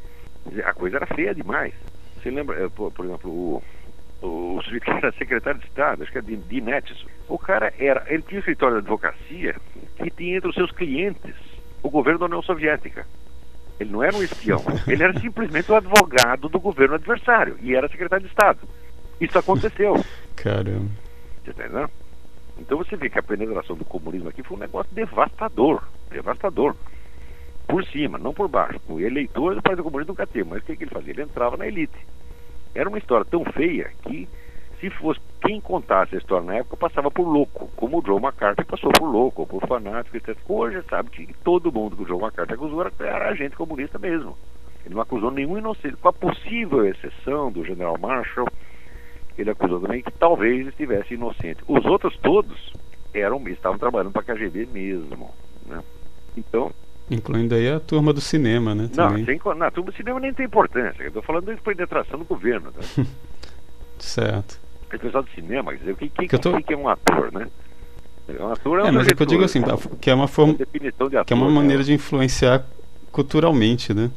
A 0.66 0.74
coisa 0.74 0.98
era 0.98 1.06
feia 1.06 1.34
demais. 1.36 1.74
Você 2.22 2.32
lembra, 2.32 2.66
eh, 2.66 2.70
por, 2.70 2.92
por 2.92 3.06
exemplo, 3.06 3.32
o, 3.32 3.64
o, 4.22 4.62
sujeito 4.64 4.84
que 4.86 4.92
era 4.92 5.12
secretário 5.14 5.60
de 5.60 5.68
Estado, 5.68 6.04
acho 6.04 6.12
que 6.12 6.18
é 6.18 6.22
de, 6.22 6.36
de. 6.36 6.64
O 7.28 7.38
cara 7.38 7.74
era, 7.80 8.04
ele 8.08 8.24
tinha 8.24 8.38
um 8.38 8.40
escritório 8.40 8.76
de 8.76 8.82
advocacia 8.82 9.56
que 9.98 10.10
tinha 10.10 10.38
entre 10.38 10.50
os 10.50 10.56
seus 10.56 10.72
clientes 10.72 11.36
o 11.82 11.90
governo 11.90 12.20
da 12.20 12.26
União 12.26 12.42
Soviética. 12.42 13.06
Ele 13.80 13.92
não 13.92 14.04
era 14.04 14.16
um 14.16 14.24
espião, 14.24 14.62
ele 14.88 15.04
era 15.04 15.18
simplesmente 15.20 15.72
o 15.72 15.76
advogado 15.76 16.50
do 16.50 16.60
governo 16.60 16.96
adversário 16.96 17.58
e 17.62 17.76
era 17.76 17.88
secretário 17.88 18.26
de 18.26 18.32
Estado. 18.32 18.60
Isso 19.22 19.38
aconteceu. 19.38 19.96
Caramba. 20.44 20.90
Tá 21.44 21.52
entendendo? 21.52 21.90
Então 22.58 22.78
você 22.78 22.96
vê 22.96 23.10
que 23.10 23.18
a 23.20 23.24
penetração 23.24 23.76
do 23.76 23.86
comunismo 23.86 24.30
aqui 24.30 24.44
foi 24.44 24.58
um 24.58 24.60
negócio 24.60 24.94
devastador. 24.94 25.84
Devastador. 26.10 26.76
Por 27.68 27.86
cima, 27.86 28.18
não 28.18 28.34
por 28.34 28.48
baixo. 28.48 28.80
O 28.88 29.00
eleitor 29.00 29.56
do 29.56 29.62
Partido 29.62 29.84
Comunista 29.84 30.12
nunca 30.12 30.28
teve, 30.28 30.50
mas 30.50 30.62
o 30.62 30.66
que, 30.66 30.76
que 30.76 30.84
ele 30.84 30.92
fazia? 30.92 31.14
Ele 31.14 31.22
entrava 31.22 31.56
na 31.56 31.68
elite. 31.68 31.98
Era 32.74 32.90
uma 32.90 32.98
história 32.98 33.26
tão 33.26 33.46
feia 33.46 33.92
que, 34.04 34.28
se 34.80 34.90
fosse 34.90 35.20
quem 35.42 35.62
contasse 35.62 36.16
a 36.16 36.18
história 36.18 36.46
na 36.46 36.56
época, 36.56 36.78
passava 36.78 37.10
por 37.10 37.28
louco, 37.28 37.70
como 37.76 38.00
o 38.00 38.06
Joe 38.06 38.20
McCarthy 38.20 38.66
passou 38.66 38.92
por 38.92 39.06
louco, 39.06 39.42
ou 39.42 39.48
por 39.48 39.66
fanático, 39.68 40.18
etc. 40.18 40.38
Hoje 40.48 40.82
sabe 40.90 41.10
que 41.12 41.34
todo 41.44 41.72
mundo 41.72 41.96
que 41.96 42.04
o 42.04 42.08
Joe 42.08 42.20
McCarthy 42.20 42.54
acusou 42.54 42.82
era, 42.82 42.92
era 43.00 43.30
agente 43.30 43.56
comunista 43.56 43.98
mesmo. 43.98 44.38
Ele 44.86 44.96
não 44.96 45.02
acusou 45.02 45.32
nenhum 45.32 45.58
inocente, 45.58 45.96
com 45.98 46.10
a 46.10 46.14
possível 46.14 46.86
exceção 46.86 47.52
do 47.52 47.64
general 47.64 47.98
Marshall, 48.00 48.48
ele 49.42 49.50
acusou 49.52 49.80
também 49.80 50.02
que 50.02 50.12
talvez 50.12 50.68
estivesse 50.68 51.14
inocente. 51.14 51.58
Os 51.68 51.86
outros 51.86 52.16
todos 52.18 52.74
eram 53.14 53.42
estavam 53.48 53.78
trabalhando 53.78 54.12
para 54.12 54.22
a 54.22 54.36
KGB 54.36 54.68
mesmo. 54.72 55.32
Né? 55.68 55.82
Então, 56.38 56.72
Incluindo 57.12 57.56
aí 57.56 57.68
a 57.72 57.80
turma 57.80 58.14
do 58.14 58.22
cinema, 58.22 58.76
né? 58.76 58.88
não, 58.96 59.08
Também. 59.10 59.26
sem, 59.26 59.38
co- 59.40 59.56
na 59.56 59.72
turma 59.72 59.90
do 59.92 59.98
cinema 59.98 60.20
nem 60.20 60.32
tem 60.34 60.46
importância. 60.46 61.02
Eu 61.02 61.08
estou 61.08 61.24
falando 61.24 61.46
da 61.46 61.56
penetração 61.58 62.20
do 62.20 62.26
governo. 62.26 62.72
Tá? 62.72 62.82
Certo. 63.98 64.60
O 64.94 64.98
pessoal 65.00 65.24
do 65.24 65.30
cinema, 65.32 65.72
quer 65.72 65.80
dizer, 65.80 65.92
o 65.92 65.96
que, 65.98 66.10
que, 66.10 66.38
tô- 66.38 66.56
que, 66.58 66.64
que 66.64 66.74
é 66.74 66.78
um 66.78 66.88
ator, 66.88 67.32
né? 67.32 67.48
Um 68.40 68.48
ator 68.52 68.80
é 68.80 68.84
um 68.84 68.88
É, 68.88 68.92
mas 68.92 69.08
é 69.08 69.14
que 69.16 69.22
eu 69.24 69.26
digo 69.28 69.44
assim, 69.44 69.62
sujeito- 69.62 69.98
que 69.98 70.10
é 70.10 70.14
uma 70.14 70.28
forma, 70.28 70.54
de 70.54 70.64
ator, 70.64 71.26
que 71.26 71.34
é 71.34 71.36
uma 71.36 71.48
né? 71.48 71.54
maneira 71.54 71.84
de 71.84 71.94
influenciar 71.94 72.64
culturalmente, 73.12 73.94
né? 73.94 74.12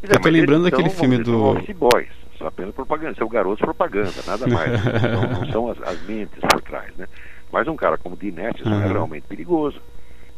Pois 0.00 0.12
eu 0.12 0.20
mas 0.22 0.32
lembrando 0.32 0.64
daquele 0.64 0.90
filme 0.90 1.16
do- 1.18 1.42
office 1.44 1.74
boys, 1.76 2.08
apenas 2.42 2.74
propaganda, 2.74 3.14
são 3.16 3.28
garotos 3.28 3.60
propaganda, 3.60 4.12
nada 4.26 4.46
mais. 4.46 4.72
não, 5.12 5.22
não 5.40 5.46
são 5.52 5.70
as, 5.70 5.80
as 5.82 6.00
mentes 6.02 6.40
por 6.40 6.62
trás, 6.62 6.94
né? 6.96 7.06
Mas 7.52 7.68
um 7.68 7.76
cara 7.76 7.96
como 7.98 8.16
Dinetti 8.16 8.62
é 8.62 8.68
Uhum. 8.68 8.92
realmente 8.92 9.26
perigoso. 9.26 9.80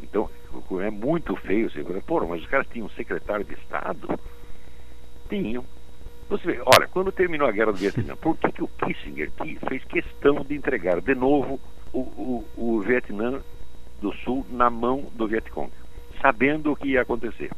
Então, 0.03 0.29
é 0.81 0.91
muito 0.91 1.35
feio. 1.37 1.71
Você 1.71 1.83
fala, 1.83 2.01
Pô, 2.03 2.27
mas 2.27 2.43
os 2.43 2.47
caras 2.49 2.67
tinham 2.71 2.87
um 2.87 2.91
secretário 2.91 3.45
de 3.45 3.55
Estado? 3.55 4.09
Tinham. 5.29 5.65
Você 6.29 6.47
vê, 6.47 6.61
olha, 6.65 6.89
quando 6.89 7.13
terminou 7.13 7.49
a 7.49 7.53
guerra 7.53 7.73
do 7.73 7.79
Vietnã, 7.79 8.17
por 8.17 8.37
que, 8.37 8.51
que 8.51 8.63
o 8.63 8.69
Kissinger 8.69 9.31
que 9.31 9.59
fez 9.69 9.85
questão 9.85 10.45
de 10.45 10.55
entregar 10.55 11.01
de 11.01 11.15
novo 11.15 11.61
o, 11.93 12.01
o, 12.01 12.45
o 12.57 12.81
Vietnã 12.81 13.41
do 14.01 14.13
Sul 14.17 14.45
na 14.51 14.69
mão 14.69 15.07
do 15.15 15.27
Vietcong, 15.29 15.71
sabendo 16.21 16.73
o 16.73 16.77
que 16.77 16.89
ia 16.89 17.03
acontecer? 17.03 17.51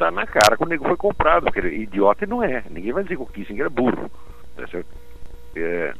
Tá 0.00 0.10
na 0.10 0.26
cara 0.26 0.56
que 0.56 0.62
o 0.62 0.66
nego 0.66 0.86
foi 0.86 0.96
comprado, 0.96 1.44
porque 1.44 1.58
ele- 1.58 1.82
idiota 1.82 2.24
ele 2.24 2.30
não 2.30 2.42
é. 2.42 2.64
Ninguém 2.70 2.90
vai 2.90 3.02
dizer 3.02 3.16
que 3.16 3.22
o 3.22 3.26
Kissinger 3.26 3.66
é 3.66 3.68
burro. 3.68 4.10
Tá 4.56 4.66
certo? 4.66 4.86
É, 5.54 5.92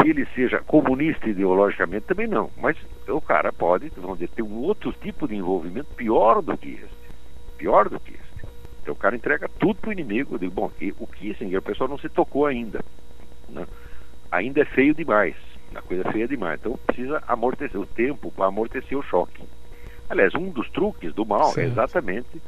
que 0.00 0.08
ele 0.10 0.24
seja 0.26 0.60
comunista 0.60 1.28
ideologicamente 1.28 2.06
também 2.06 2.28
não. 2.28 2.48
Mas 2.56 2.76
o 3.08 3.20
cara 3.20 3.52
pode, 3.52 3.88
vamos 3.96 4.20
dizer, 4.20 4.30
ter 4.32 4.42
um 4.42 4.58
outro 4.62 4.92
tipo 4.92 5.26
de 5.26 5.34
envolvimento 5.34 5.92
pior 5.96 6.40
do 6.40 6.56
que 6.56 6.68
este. 6.74 7.10
Pior 7.56 7.88
do 7.88 7.98
que 7.98 8.12
este. 8.12 8.46
Então 8.80 8.94
o 8.94 8.96
cara 8.96 9.16
entrega 9.16 9.48
tudo 9.58 9.74
pro 9.80 9.90
inimigo. 9.90 10.36
Eu 10.36 10.38
digo, 10.38 10.52
bom, 10.52 10.70
e 10.80 10.94
o 10.96 11.04
Kissinger, 11.08 11.58
o 11.58 11.62
pessoal 11.62 11.90
não 11.90 11.98
se 11.98 12.08
tocou 12.08 12.46
ainda. 12.46 12.78
né? 13.48 13.66
Ainda 14.30 14.60
é 14.60 14.64
feio 14.66 14.94
demais. 14.94 15.34
A 15.74 15.82
coisa 15.82 16.08
é 16.08 16.12
feia 16.12 16.28
demais. 16.28 16.60
Então 16.60 16.78
precisa 16.86 17.20
amortecer 17.26 17.80
o 17.80 17.84
tempo 17.86 18.30
para 18.30 18.46
amortecer 18.46 18.96
o 18.96 19.02
choque. 19.02 19.42
Aliás, 20.08 20.32
um 20.36 20.48
dos 20.50 20.70
truques 20.70 21.12
do 21.12 21.26
mal 21.26 21.48
é 21.48 21.64
exatamente 21.64 22.40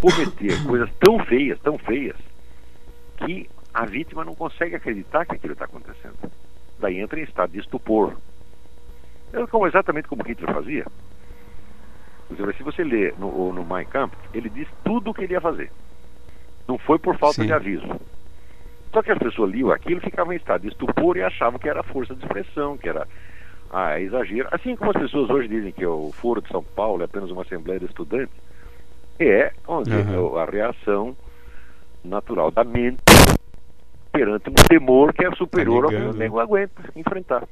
cometer 0.00 0.64
coisas 0.64 0.90
tão 0.98 1.18
feias, 1.24 1.58
tão 1.60 1.78
feias, 1.78 2.16
que 3.18 3.48
a 3.72 3.84
vítima 3.84 4.24
não 4.24 4.34
consegue 4.34 4.76
acreditar 4.76 5.26
que 5.26 5.34
aquilo 5.34 5.52
está 5.52 5.64
acontecendo. 5.64 6.16
Daí 6.78 7.00
entra 7.00 7.20
em 7.20 7.24
estado 7.24 7.52
de 7.52 7.58
estupor. 7.58 8.14
É 9.32 9.46
como, 9.46 9.66
exatamente 9.66 10.08
como 10.08 10.22
Hitler 10.22 10.54
fazia. 10.54 10.86
Se 12.28 12.62
você 12.62 12.84
lê 12.84 13.12
no, 13.18 13.52
no 13.52 13.64
Mein 13.64 13.86
Kampf, 13.86 14.16
ele 14.34 14.48
diz 14.48 14.68
tudo 14.84 15.10
o 15.10 15.14
que 15.14 15.22
ele 15.22 15.32
ia 15.32 15.40
fazer. 15.40 15.70
Não 16.66 16.78
foi 16.78 16.98
por 16.98 17.16
falta 17.16 17.40
Sim. 17.40 17.46
de 17.46 17.52
aviso. 17.52 17.88
Só 18.92 19.02
que 19.02 19.10
as 19.10 19.18
pessoas 19.18 19.50
liam 19.50 19.70
aquilo, 19.70 20.00
ficavam 20.00 20.32
em 20.32 20.36
estado 20.36 20.62
de 20.62 20.68
estupor 20.68 21.16
e 21.16 21.22
achavam 21.22 21.58
que 21.58 21.68
era 21.68 21.82
força 21.82 22.14
de 22.14 22.22
expressão, 22.22 22.76
que 22.76 22.88
era 22.88 23.06
ah, 23.70 24.00
exagero. 24.00 24.48
Assim 24.50 24.76
como 24.76 24.90
as 24.90 24.96
pessoas 24.96 25.30
hoje 25.30 25.48
dizem 25.48 25.72
que 25.72 25.84
o 25.84 26.10
Foro 26.12 26.40
de 26.40 26.48
São 26.48 26.62
Paulo 26.62 27.02
é 27.02 27.04
apenas 27.04 27.30
uma 27.30 27.42
assembleia 27.42 27.80
de 27.80 27.86
estudantes, 27.86 28.34
é 29.20 29.52
onde 29.66 29.90
Uhum. 29.94 30.36
a 30.38 30.44
reação 30.44 31.16
natural 32.04 32.50
da 32.50 32.64
mente 32.64 33.02
perante 34.12 34.48
um 34.50 34.54
temor 34.54 35.12
que 35.12 35.24
é 35.24 35.30
superior 35.32 35.84
ao 35.84 35.90
que 35.90 35.96
o 35.96 35.98
negando, 36.00 36.18
nego 36.18 36.38
aguenta 36.40 36.82
enfrentar. 36.96 37.46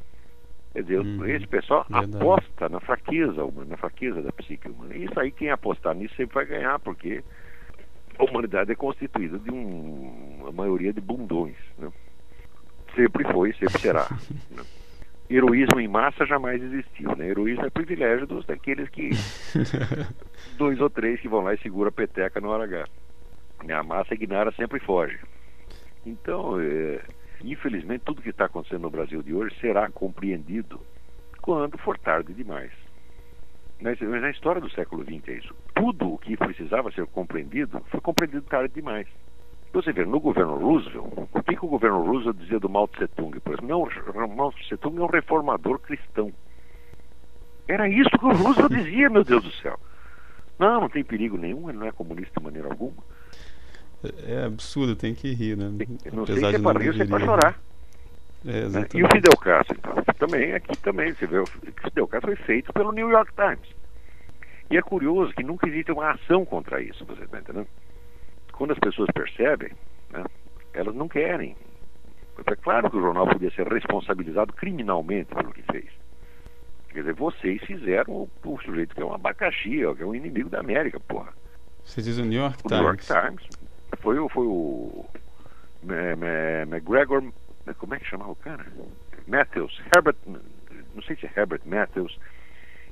Quer 0.72 0.82
dizer, 0.82 1.00
Uhum. 1.00 1.24
esse 1.26 1.46
pessoal 1.46 1.86
Verdade. 1.88 2.16
aposta 2.16 2.68
na 2.68 2.80
fraqueza 2.80 3.44
humana, 3.44 3.70
na 3.70 3.76
fraqueza 3.76 4.20
da 4.22 4.32
psique 4.32 4.68
humana. 4.68 4.94
E 4.94 5.04
isso 5.04 5.18
aí, 5.18 5.30
quem 5.30 5.50
apostar 5.50 5.94
nisso 5.94 6.14
sempre 6.16 6.34
vai 6.34 6.44
ganhar, 6.46 6.78
porque 6.80 7.22
a 8.18 8.24
humanidade 8.24 8.72
é 8.72 8.74
constituída 8.74 9.38
de 9.38 9.50
um- 9.50 10.38
uma 10.40 10.52
maioria 10.52 10.92
de 10.92 11.00
bundões. 11.00 11.56
Né? 11.78 11.90
Sempre 12.94 13.24
foi, 13.32 13.52
sempre 13.54 13.78
será. 13.80 14.06
Heroísmo 15.28 15.80
em 15.80 15.88
massa 15.88 16.24
jamais 16.24 16.62
existiu, 16.62 17.16
né? 17.16 17.28
Heroísmo 17.28 17.66
é 17.66 17.70
privilégio 17.70 18.26
dos 18.26 18.46
daqueles 18.46 18.88
que 18.90 19.10
dois 20.56 20.80
ou 20.80 20.88
três 20.88 21.20
que 21.20 21.28
vão 21.28 21.42
lá 21.42 21.54
e 21.54 21.58
segura 21.58 21.88
a 21.88 21.92
peteca 21.92 22.40
no 22.40 22.48
hora 22.48 22.64
H. 22.64 22.86
A 23.68 23.82
massa 23.82 24.14
ignara 24.14 24.52
sempre 24.52 24.78
foge. 24.80 25.18
Então, 26.04 26.60
é, 26.60 27.00
infelizmente, 27.42 28.04
tudo 28.04 28.22
que 28.22 28.28
está 28.28 28.44
acontecendo 28.44 28.82
no 28.82 28.90
Brasil 28.90 29.22
de 29.22 29.34
hoje 29.34 29.56
será 29.60 29.90
compreendido 29.90 30.80
quando 31.42 31.76
for 31.78 31.98
tarde 31.98 32.32
demais. 32.32 32.70
Mas, 33.80 33.98
mas 34.00 34.22
na 34.22 34.30
história 34.30 34.60
do 34.60 34.70
século 34.70 35.04
XX 35.04 35.28
é 35.28 35.32
isso. 35.32 35.54
Tudo 35.74 36.14
o 36.14 36.18
que 36.18 36.36
precisava 36.36 36.90
ser 36.92 37.06
compreendido 37.06 37.82
foi 37.90 38.00
compreendido 38.00 38.42
tarde 38.42 38.72
demais. 38.74 39.06
Você 39.76 39.92
vê, 39.92 40.06
no 40.06 40.18
governo 40.18 40.56
Roosevelt, 40.56 41.04
o 41.30 41.42
que, 41.42 41.54
o 41.54 41.68
governo 41.68 42.02
Roosevelt 42.02 42.38
dizia 42.38 42.58
do 42.58 42.66
Mao 42.66 42.88
Tse 42.88 43.06
Tung? 43.08 43.38
Por 43.40 43.52
exemplo, 43.52 43.68
não, 44.14 44.26
Mao 44.26 44.50
Tse 44.50 44.74
Tung 44.78 44.98
é 44.98 45.02
um 45.02 45.06
reformador 45.06 45.78
cristão. 45.80 46.32
Era 47.68 47.86
isso 47.86 48.08
que 48.08 48.24
o 48.24 48.32
Roosevelt 48.32 48.72
dizia, 48.72 49.10
meu 49.10 49.22
Deus 49.22 49.44
do 49.44 49.52
céu. 49.52 49.78
Não, 50.58 50.80
não 50.80 50.88
tem 50.88 51.04
perigo 51.04 51.36
nenhum, 51.36 51.68
ele 51.68 51.76
não 51.76 51.86
é 51.86 51.92
comunista 51.92 52.40
de 52.40 52.42
maneira 52.42 52.70
alguma. 52.70 52.96
É 54.26 54.44
absurdo, 54.44 54.96
tem 54.96 55.14
que 55.14 55.34
rir, 55.34 55.58
né? 55.58 55.68
Não 56.10 56.22
Apesar 56.22 56.40
sei 56.40 56.50
se 56.52 56.56
é 56.56 56.58
para 56.58 56.78
rir 56.78 56.88
ou 56.88 56.94
se 56.94 57.02
é 57.02 57.06
para 57.06 57.24
chorar. 57.26 57.60
É, 58.46 58.68
né? 58.70 58.86
E 58.94 59.02
o 59.02 59.08
Fidel 59.12 59.36
Castro, 59.36 59.76
então, 59.78 59.94
também, 60.18 60.54
aqui 60.54 60.74
também, 60.78 61.12
você 61.12 61.26
vê, 61.26 61.38
o 61.38 61.46
Fidel 61.46 62.08
Castro 62.08 62.34
foi 62.34 62.46
feito 62.46 62.72
pelo 62.72 62.92
New 62.92 63.10
York 63.10 63.30
Times. 63.34 63.76
E 64.70 64.78
é 64.78 64.80
curioso 64.80 65.34
que 65.34 65.42
nunca 65.42 65.68
existe 65.68 65.92
uma 65.92 66.12
ação 66.12 66.46
contra 66.46 66.80
isso, 66.80 67.04
você 67.04 67.24
está 67.24 67.40
entendendo? 67.40 67.68
Quando 68.56 68.72
as 68.72 68.78
pessoas 68.78 69.08
percebem, 69.12 69.70
né, 70.10 70.24
elas 70.72 70.94
não 70.94 71.08
querem. 71.08 71.56
É 72.44 72.56
claro 72.56 72.90
que 72.90 72.96
o 72.96 73.00
jornal 73.00 73.26
podia 73.26 73.50
ser 73.50 73.66
responsabilizado 73.66 74.52
criminalmente 74.52 75.34
pelo 75.34 75.52
que 75.52 75.62
fez. 75.62 75.86
Quer 76.88 77.00
dizer, 77.00 77.14
vocês 77.14 77.62
fizeram 77.62 78.12
o, 78.12 78.30
o 78.44 78.60
sujeito 78.62 78.94
que 78.94 79.02
é 79.02 79.04
um 79.04 79.14
abacaxi, 79.14 79.70
que 79.70 80.02
é 80.02 80.06
um 80.06 80.14
inimigo 80.14 80.48
da 80.48 80.60
América, 80.60 81.00
porra. 81.00 81.32
Você 81.84 82.02
diz 82.02 82.18
o 82.18 82.24
New 82.24 82.40
York 82.40 82.58
o 82.64 82.68
Times? 82.68 82.80
New 82.80 82.88
York 82.88 83.04
Times. 83.06 83.48
Foi, 84.00 84.28
foi 84.28 84.46
o 84.46 85.06
McGregor 85.82 87.22
como 87.74 87.94
é 87.94 87.98
que 87.98 88.06
chamava 88.06 88.30
o 88.30 88.36
cara? 88.36 88.64
Matthews, 89.26 89.80
Herbert, 89.94 90.16
não 90.26 91.02
sei 91.02 91.16
se 91.16 91.26
é 91.26 91.32
Herbert 91.36 91.62
Matthews, 91.64 92.18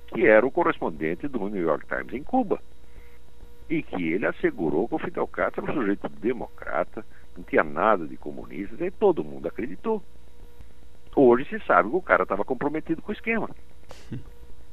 que 0.09 0.27
era 0.27 0.45
o 0.45 0.51
correspondente 0.51 1.29
do 1.29 1.49
New 1.49 1.63
York 1.63 1.87
Times 1.87 2.13
em 2.13 2.23
Cuba. 2.23 2.61
E 3.69 3.83
que 3.83 4.13
ele 4.13 4.27
assegurou 4.27 4.89
que 4.89 4.95
o 4.95 4.99
Fidel 4.99 5.27
Castro 5.27 5.65
era 5.65 5.73
um 5.73 5.75
sujeito 5.75 6.09
democrata, 6.09 7.05
não 7.37 7.45
tinha 7.45 7.65
nada 7.65 8.07
de 8.07 8.17
comunista, 8.17 8.85
e 8.85 8.91
todo 8.91 9.25
mundo 9.25 9.49
acreditou. 9.49 10.03
Hoje 11.17 11.45
se 11.47 11.65
sabe 11.67 11.89
que 11.89 11.97
o 11.97 12.03
cara 12.03 12.25
estava 12.25 12.45
comprometido 12.45 13.01
com 13.01 13.11
o 13.11 13.15
esquema. 13.15 13.49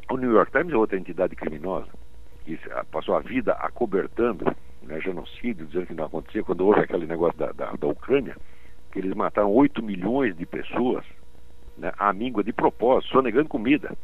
O 0.09 0.17
New 0.17 0.31
York 0.31 0.51
Times 0.51 0.73
é 0.73 0.77
outra 0.77 0.97
entidade 0.97 1.35
criminosa, 1.35 1.87
que 2.43 2.59
passou 2.91 3.15
a 3.15 3.21
vida 3.21 3.53
acobertando 3.53 4.45
né, 4.81 4.99
genocídio, 4.99 5.65
dizendo 5.65 5.87
que 5.87 5.93
não 5.93 6.05
acontecia, 6.05 6.43
quando 6.43 6.65
houve 6.65 6.81
aquele 6.81 7.05
negócio 7.05 7.37
da, 7.37 7.51
da, 7.51 7.71
da 7.73 7.87
Ucrânia, 7.87 8.35
que 8.91 8.99
eles 8.99 9.13
mataram 9.13 9.51
8 9.51 9.81
milhões 9.81 10.35
de 10.35 10.45
pessoas 10.45 11.05
né, 11.77 11.93
à 11.97 12.11
míngua 12.11 12.43
de 12.43 12.51
propósito, 12.51 13.13
só 13.13 13.21
negando 13.21 13.47
comida. 13.47 13.95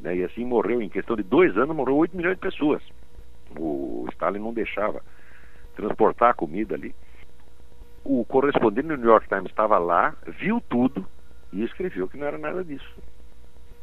Né, 0.00 0.16
e 0.16 0.24
assim 0.24 0.44
morreu, 0.44 0.80
em 0.80 0.88
questão 0.88 1.16
de 1.16 1.22
dois 1.22 1.56
anos, 1.56 1.74
morreu 1.74 1.96
8 1.96 2.16
milhões 2.16 2.36
de 2.36 2.40
pessoas. 2.40 2.82
O 3.58 4.06
Stalin 4.12 4.38
não 4.38 4.52
deixava 4.52 5.02
transportar 5.74 6.30
a 6.30 6.34
comida 6.34 6.74
ali. 6.74 6.94
O 8.04 8.24
correspondente 8.24 8.88
do 8.88 8.96
New 8.96 9.10
York 9.10 9.28
Times 9.28 9.50
estava 9.50 9.78
lá, 9.78 10.16
viu 10.26 10.60
tudo 10.68 11.06
e 11.52 11.62
escreveu 11.62 12.08
que 12.08 12.16
não 12.16 12.26
era 12.26 12.38
nada 12.38 12.64
disso. 12.64 12.94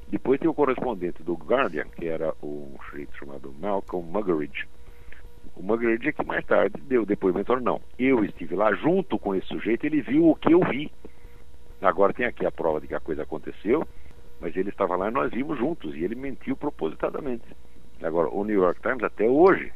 Depois 0.08 0.40
tem 0.40 0.50
o 0.50 0.54
correspondente 0.54 1.24
do 1.24 1.34
Guardian, 1.34 1.86
que 1.96 2.08
era 2.08 2.34
um 2.42 2.76
sujeito 2.90 3.16
chamado 3.16 3.54
Malcolm 3.60 4.12
Muggeridge, 4.12 4.68
o 5.56 5.64
Muggeridge 5.64 6.08
é 6.08 6.12
que 6.14 6.26
mais 6.26 6.46
tarde 6.46 6.80
deu 6.82 7.06
depoimento, 7.06 7.54
não, 7.60 7.82
eu 7.98 8.24
estive 8.24 8.56
lá 8.56 8.74
junto 8.74 9.20
com 9.20 9.36
esse 9.36 9.48
sujeito, 9.48 9.86
ele 9.86 10.02
viu 10.02 10.30
o 10.30 10.36
que 10.36 10.54
eu 10.54 10.62
vi. 10.62 10.92
Agora 11.82 12.14
tem 12.14 12.26
aqui 12.26 12.46
a 12.46 12.52
prova 12.52 12.80
de 12.80 12.88
que 12.88 12.96
a 12.96 13.00
coisa 13.00 13.24
aconteceu, 13.24 13.86
mas 14.40 14.56
ele 14.56 14.70
estava 14.70 14.96
lá 14.96 15.10
e 15.10 15.12
nós 15.12 15.32
vimos 15.32 15.58
juntos, 15.58 15.96
e 15.96 16.04
ele 16.04 16.16
mentiu 16.16 16.56
propositadamente. 16.56 17.44
Agora, 18.02 18.30
o 18.30 18.44
New 18.44 18.62
York 18.62 18.82
Times, 18.82 19.04
até 19.04 19.28
hoje, 19.28 19.72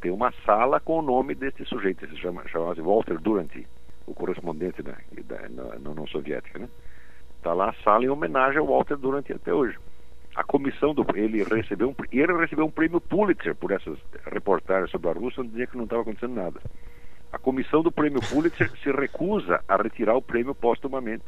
tem 0.00 0.10
uma 0.10 0.32
sala 0.44 0.80
com 0.80 0.98
o 0.98 1.02
nome 1.02 1.34
desse 1.34 1.64
sujeito, 1.64 2.04
ele 2.04 2.14
se 2.14 2.20
chama, 2.20 2.46
chama-se 2.48 2.80
Walter 2.80 3.18
Duranty, 3.18 3.66
o 4.06 4.14
correspondente 4.14 4.82
da, 4.82 4.96
da, 5.24 5.48
na, 5.48 5.90
União 5.90 6.06
Soviética, 6.06 6.58
né? 6.58 6.68
Está 7.36 7.52
lá 7.52 7.70
a 7.70 7.82
sala 7.84 8.04
em 8.04 8.08
homenagem 8.08 8.58
ao 8.58 8.66
Walter 8.66 8.96
Duranty 8.96 9.32
até 9.32 9.52
hoje 9.52 9.78
a 10.38 10.44
comissão 10.44 10.94
do 10.94 11.04
ele 11.16 11.42
recebeu 11.42 11.88
um, 11.88 11.94
ele 12.12 12.32
recebeu 12.34 12.64
um 12.64 12.70
prêmio 12.70 13.00
Pulitzer 13.00 13.56
por 13.56 13.72
essas 13.72 13.98
reportagens 14.24 14.88
sobre 14.88 15.10
a 15.10 15.12
Rússia 15.12 15.40
onde 15.40 15.50
dizia 15.50 15.66
que 15.66 15.76
não 15.76 15.82
estava 15.82 16.02
acontecendo 16.02 16.34
nada. 16.34 16.60
A 17.32 17.38
comissão 17.38 17.82
do 17.82 17.90
prêmio 17.90 18.20
Pulitzer 18.20 18.70
se 18.80 18.92
recusa 18.92 19.60
a 19.66 19.76
retirar 19.76 20.14
o 20.14 20.22
prêmio 20.22 20.54
póstumamente, 20.54 21.24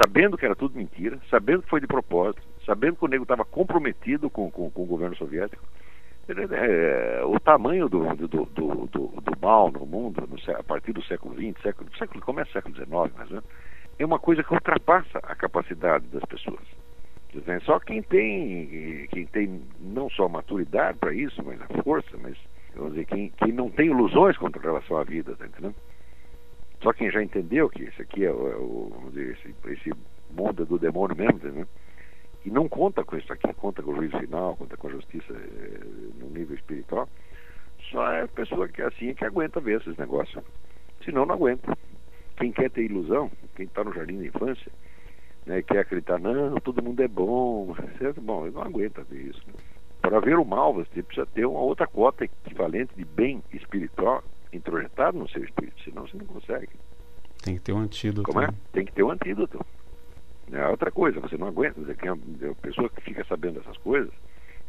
sabendo 0.00 0.38
que 0.38 0.44
era 0.44 0.54
tudo 0.54 0.76
mentira, 0.76 1.18
sabendo 1.28 1.62
que 1.62 1.68
foi 1.68 1.80
de 1.80 1.88
propósito, 1.88 2.40
sabendo 2.66 2.96
que 2.96 3.04
o 3.04 3.08
nego 3.08 3.22
estava 3.22 3.44
comprometido 3.44 4.28
com, 4.28 4.50
com, 4.50 4.68
com, 4.70 4.82
o 4.82 4.86
governo 4.86 5.16
soviético. 5.16 5.64
É, 6.28 7.22
o 7.24 7.38
tamanho 7.38 7.88
do, 7.88 8.04
do, 8.16 8.26
do, 8.26 8.46
do, 8.46 8.86
do 8.88 9.40
mal 9.40 9.70
no 9.70 9.86
mundo, 9.86 10.28
no, 10.28 10.54
a 10.54 10.62
partir 10.64 10.92
do 10.92 11.02
século 11.04 11.36
XX, 11.36 11.62
século, 11.62 11.88
século, 11.96 12.20
começa 12.20 12.50
século 12.50 12.74
XIX, 12.74 12.90
mas, 13.16 13.30
né, 13.30 13.40
é 13.96 14.04
uma 14.04 14.18
coisa 14.18 14.42
que 14.42 14.52
ultrapassa 14.52 15.18
a 15.22 15.36
capacidade 15.36 16.04
das 16.08 16.24
pessoas. 16.24 16.66
Só 17.64 17.78
quem 17.78 18.02
tem, 18.02 19.06
quem 19.10 19.26
tem 19.26 19.62
não 19.78 20.08
só 20.10 20.28
maturidade 20.28 20.98
para 20.98 21.12
isso, 21.12 21.42
mas 21.44 21.60
a 21.60 21.82
força, 21.82 22.16
mas 22.20 22.36
vamos 22.74 22.94
dizer, 22.94 23.04
quem, 23.04 23.30
quem 23.36 23.52
não 23.52 23.70
tem 23.70 23.86
ilusões 23.86 24.36
contra 24.38 24.60
relação 24.60 24.96
à 24.96 25.04
vida, 25.04 25.36
tá 25.36 25.46
entendendo? 25.46 25.74
Só 26.82 26.92
quem 26.92 27.10
já 27.10 27.22
entendeu 27.22 27.68
que 27.68 27.84
isso 27.84 28.00
aqui 28.02 28.24
é 28.24 28.32
o, 28.32 28.90
é 29.06 29.10
dizer, 29.10 29.38
esse, 29.38 29.54
esse 29.70 29.92
mundo 30.30 30.64
do 30.64 30.78
demônio 30.78 31.16
mesmo, 31.16 31.36
entendeu? 31.36 31.66
E 32.46 32.50
não 32.50 32.68
conta 32.68 33.02
com 33.02 33.16
isso 33.16 33.32
aqui, 33.32 33.52
conta 33.54 33.82
com 33.82 33.90
o 33.90 33.96
juízo 33.96 34.16
final, 34.20 34.54
conta 34.54 34.76
com 34.76 34.86
a 34.86 34.92
justiça 34.92 35.32
é, 35.32 35.80
no 36.20 36.30
nível 36.30 36.54
espiritual, 36.54 37.08
só 37.90 38.08
é 38.12 38.22
a 38.22 38.28
pessoa 38.28 38.68
que 38.68 38.80
é 38.80 38.86
assim 38.86 39.12
que 39.14 39.24
aguenta 39.24 39.58
ver 39.58 39.80
esses 39.80 39.96
negócios. 39.96 40.44
Senão 41.04 41.26
não 41.26 41.34
aguenta. 41.34 41.76
Quem 42.36 42.52
quer 42.52 42.70
ter 42.70 42.84
ilusão, 42.84 43.32
quem 43.56 43.66
está 43.66 43.82
no 43.82 43.92
jardim 43.92 44.18
da 44.18 44.26
infância, 44.26 44.70
né, 45.44 45.60
quer 45.60 45.80
acreditar, 45.80 46.20
não, 46.20 46.54
todo 46.60 46.84
mundo 46.84 47.02
é 47.02 47.08
bom, 47.08 47.74
certo? 47.98 48.20
Bom, 48.20 48.48
não 48.48 48.62
aguenta 48.62 49.02
ver 49.02 49.22
isso. 49.22 49.42
Né? 49.48 49.54
Para 50.00 50.20
ver 50.20 50.38
o 50.38 50.44
mal, 50.44 50.72
você 50.72 51.02
precisa 51.02 51.26
ter 51.26 51.46
uma 51.46 51.58
outra 51.58 51.88
cota 51.88 52.24
equivalente 52.24 52.94
de 52.94 53.04
bem 53.04 53.42
espiritual 53.52 54.22
introjetado 54.52 55.18
no 55.18 55.28
seu 55.28 55.42
espírito, 55.42 55.82
senão 55.82 56.06
você 56.06 56.16
não 56.16 56.26
consegue. 56.26 56.70
Tem 57.42 57.56
que 57.56 57.60
ter 57.62 57.72
um 57.72 57.80
antídoto. 57.80 58.22
Como 58.22 58.40
é? 58.40 58.46
Né? 58.46 58.54
Tem 58.72 58.84
que 58.84 58.92
ter 58.92 59.02
um 59.02 59.10
antídoto. 59.10 59.66
É 60.52 60.66
outra 60.68 60.90
coisa, 60.90 61.20
você 61.20 61.36
não 61.36 61.48
aguenta. 61.48 61.80
A 61.80 62.54
pessoa 62.62 62.88
que 62.88 63.00
fica 63.00 63.24
sabendo 63.24 63.60
dessas 63.60 63.76
coisas, 63.78 64.12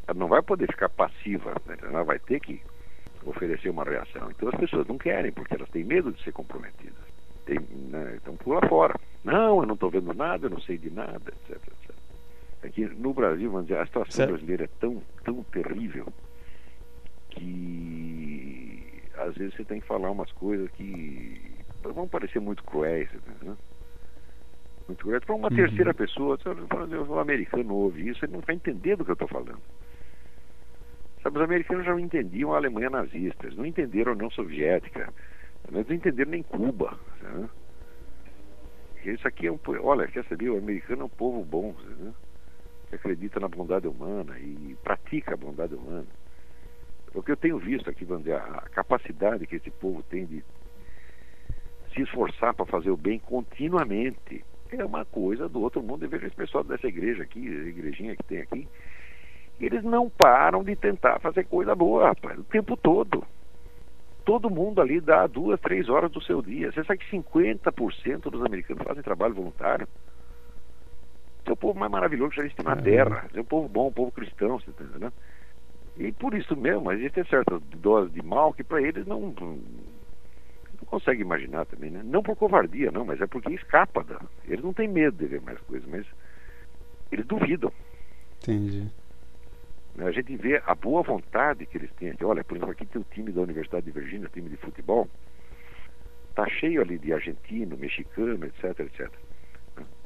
ela 0.08 0.18
não 0.18 0.28
vai 0.28 0.42
poder 0.42 0.68
ficar 0.68 0.90
passiva, 0.90 1.54
né? 1.66 1.78
ela 1.84 2.04
vai 2.04 2.18
ter 2.20 2.40
que 2.40 2.62
oferecer 3.26 3.70
uma 3.70 3.84
reação. 3.84 4.30
Então 4.32 4.50
as 4.50 4.56
pessoas 4.56 4.88
não 4.88 4.98
querem, 4.98 5.32
porque 5.32 5.54
elas 5.54 5.70
têm 5.70 5.84
medo 5.84 6.12
de 6.12 6.24
ser 6.24 6.32
comprometidas. 6.32 6.96
Tem, 7.46 7.60
né? 7.60 8.18
Então 8.22 8.36
pula 8.36 8.68
fora. 8.68 8.96
Não, 9.24 9.60
eu 9.60 9.66
não 9.66 9.76
estou 9.76 9.90
vendo 9.90 10.13
nada, 10.13 10.48
eu 10.48 10.50
não 10.50 10.62
sei 10.62 10.78
de 10.78 10.90
nada, 10.90 11.32
etc, 11.32 11.56
etc. 11.56 11.96
Aqui 12.63 12.86
no 12.86 13.13
Brasil, 13.13 13.52
vamos 13.52 13.68
dizer, 13.68 13.80
a 13.80 13.86
situação 13.86 14.12
certo. 14.12 14.30
brasileira 14.32 14.63
é 14.66 14.70
tão, 14.80 15.02
tão 15.24 15.44
terrível 15.44 16.08
que 17.30 19.04
às 19.16 19.36
vezes 19.36 19.56
você 19.56 19.63
tem 19.63 19.80
que 19.80 19.88
falar 19.88 20.10
umas 20.10 20.32
coisas 20.32 20.70
que 20.72 21.56
vão 21.84 22.08
parecer 22.08 22.40
muito 22.40 22.63
cruéis, 22.63 23.10
né? 23.42 23.56
Muito 24.88 25.04
cruéis. 25.04 25.23
Para 25.23 25.36
uma 25.36 25.50
uhum. 25.50 25.56
terceira 25.56 25.93
pessoa, 25.93 26.38
o 27.08 27.19
americano 27.19 27.76
ouve 27.76 28.10
isso, 28.10 28.23
ele 28.23 28.34
não 28.34 28.41
vai 28.41 28.56
entender 28.56 28.95
do 28.95 29.04
que 29.04 29.12
eu 29.12 29.13
estou 29.13 29.28
falando. 29.28 29.60
Sabe, 31.21 31.38
os 31.38 31.43
americanos 31.43 31.86
já 31.86 31.91
não 31.91 32.00
entendiam 32.00 32.54
a 32.54 32.58
Alemanha 32.58 32.90
nazista, 32.90 33.48
eles 33.48 33.58
não 33.58 33.65
entenderam 33.65 34.12
a 34.12 34.15
União 34.15 34.29
Soviética, 34.31 35.13
eles 35.67 35.88
não 35.88 35.96
entenderam 35.96 36.31
nem 36.31 36.44
Cuba. 36.44 36.98
Né? 37.21 37.50
Isso 39.06 39.27
aqui 39.27 39.48
é 39.48 39.52
um. 39.52 39.60
Olha, 39.81 40.08
quer 40.08 40.23
saber? 40.25 40.50
O 40.50 40.58
americano 40.58 41.04
é 41.04 41.06
um 41.06 41.10
povo 41.10 41.44
bom, 41.44 41.75
né? 42.00 42.13
que 42.90 42.96
acredita 42.96 43.40
na 43.40 43.48
bondade 43.48 43.88
humana 43.88 44.40
e 44.40 44.75
pratica 44.83 45.33
a 45.33 45.38
bondade 45.38 45.75
humana. 45.75 46.08
O 47.13 47.21
que 47.21 47.31
eu 47.31 47.38
tenho 47.38 47.58
visto 47.58 47.90
aqui, 47.90 48.06
Vander, 48.06 48.35
a 48.35 48.62
capacidade 48.69 49.48
que 49.48 49.56
esse 49.56 49.71
povo 49.71 50.04
tem 50.04 50.25
de 50.25 50.44
se 51.94 52.02
esforçar 52.02 52.54
para 52.54 52.65
fazer 52.65 52.90
o 52.90 52.98
bem 52.98 53.17
continuamente 53.19 54.46
é 54.76 54.86
uma 54.86 55.06
coisa 55.06 55.48
do 55.48 55.62
outro 55.62 55.82
mundo. 55.82 56.04
Eu 56.04 56.10
vejo 56.10 56.26
esse 56.26 56.36
pessoal 56.36 56.63
dessa 56.63 56.88
igreja 56.88 57.24
aqui, 57.24 57.48
a 57.48 57.70
igrejinha 57.70 58.15
que 58.15 58.24
tem 58.24 58.40
aqui, 58.40 58.68
eles 59.60 59.84
não 59.84 60.10
param 60.10 60.63
de 60.63 60.76
tentar 60.76 61.20
fazer 61.20 61.46
coisa 61.46 61.74
boa, 61.74 62.10
rapaz, 62.10 62.38
o 62.38 62.44
tempo 62.44 62.78
todo. 62.78 63.24
todo 64.26 64.50
mundo 64.50 64.82
ali 64.82 65.00
dá 65.00 65.26
duas, 65.26 65.60
três 65.62 65.88
horas 65.88 66.12
do 66.12 66.22
seu 66.22 66.42
dia. 66.42 66.72
Você 66.72 66.84
sabe 66.84 67.00
que 67.00 67.18
50% 67.18 68.30
dos 68.30 68.44
americanos 68.44 68.84
fazem 68.86 69.02
trabalho 69.02 69.34
voluntário. 69.34 69.88
É 71.46 71.52
o 71.52 71.56
povo 71.56 71.80
mais 71.80 71.90
maravilhoso 71.90 72.32
que 72.32 72.36
já 72.38 72.44
existe 72.44 72.62
na 72.62 72.74
é. 72.74 72.82
Terra. 72.82 73.26
É 73.34 73.40
um 73.40 73.46
povo 73.46 73.70
bom, 73.70 73.88
um 73.88 73.92
povo 73.92 74.12
cristão, 74.12 74.60
você 74.60 74.70
tá 74.72 74.84
entendendo? 74.84 75.13
E 75.98 76.12
por 76.12 76.34
isso 76.34 76.56
mesmo, 76.56 76.92
existe 76.92 77.24
certa 77.30 77.60
dose 77.78 78.12
de 78.12 78.22
mal 78.22 78.54
que 78.54 78.63
para 78.63 78.82
eles 78.82 79.08
não 79.08 79.34
consegue 80.88 81.21
imaginar 81.21 81.65
também, 81.65 81.92
né? 81.92 82.02
Não 82.04 82.23
por 82.23 82.35
covardia, 82.35 82.92
não, 82.92 83.06
mas 83.06 83.21
é 83.21 83.27
porque 83.27 83.54
escapa. 83.54 84.04
Da, 84.04 84.19
eles 84.46 84.63
não 84.63 84.73
têm 84.73 84.88
medo 84.88 85.17
de 85.17 85.25
ver 85.25 85.42
mais 85.42 85.60
coisas, 85.62 85.88
mas 85.88 86.06
eles 87.12 87.25
duvidam. 87.25 87.71
Entendi. 88.42 88.88
A 90.00 90.12
gente 90.12 90.35
vê 90.35 90.62
a 90.65 90.75
boa 90.75 91.02
vontade 91.02 91.65
que 91.65 91.77
eles 91.77 91.92
têm 91.94 92.12
aqui. 92.12 92.23
Olha, 92.23 92.44
por 92.44 92.56
exemplo, 92.56 92.71
aqui 92.71 92.85
tem 92.85 93.02
o 93.02 93.06
time 93.12 93.31
da 93.31 93.42
Universidade 93.42 93.85
de 93.85 93.92
Virgínia, 93.92 94.27
o 94.27 94.31
time 94.31 94.50
de 94.50 94.58
futebol. 94.58 95.10
Tá 96.35 96.48
cheio 96.48 96.81
ali 96.81 97.00
de 97.00 97.12
argentino, 97.12 97.75
mexicano, 97.75 98.46
etc, 98.46 98.79
etc. 98.81 99.12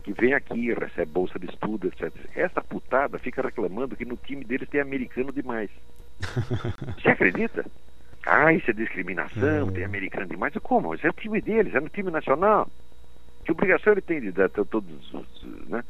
Que 0.01 0.13
vem 0.13 0.33
aqui, 0.33 0.73
recebe 0.73 1.11
bolsa 1.11 1.37
de 1.37 1.47
estudo, 1.47 1.87
etc. 1.87 2.09
Essa 2.33 2.61
putada 2.61 3.19
fica 3.19 3.41
reclamando 3.41 3.97
que 3.97 4.05
no 4.05 4.15
time 4.15 4.45
deles 4.45 4.69
tem 4.69 4.79
americano 4.79 5.31
demais. 5.31 5.69
Você 7.01 7.09
acredita? 7.09 7.65
Ah, 8.25 8.53
isso 8.53 8.69
é 8.69 8.73
discriminação, 8.73 9.65
uhum. 9.65 9.73
tem 9.73 9.83
americano 9.83 10.27
demais. 10.27 10.53
Como? 10.61 10.93
Isso 10.93 11.07
é 11.07 11.09
o 11.09 11.13
time 11.13 11.41
deles, 11.41 11.73
é 11.73 11.79
no 11.79 11.89
time 11.89 12.11
nacional. 12.11 12.69
Que 13.43 13.51
obrigação 13.51 13.93
ele 13.93 14.01
tem 14.01 14.21
de 14.21 14.31
dar 14.31 14.49
todos 14.49 15.13
os. 15.13 15.43
Né? 15.67 15.83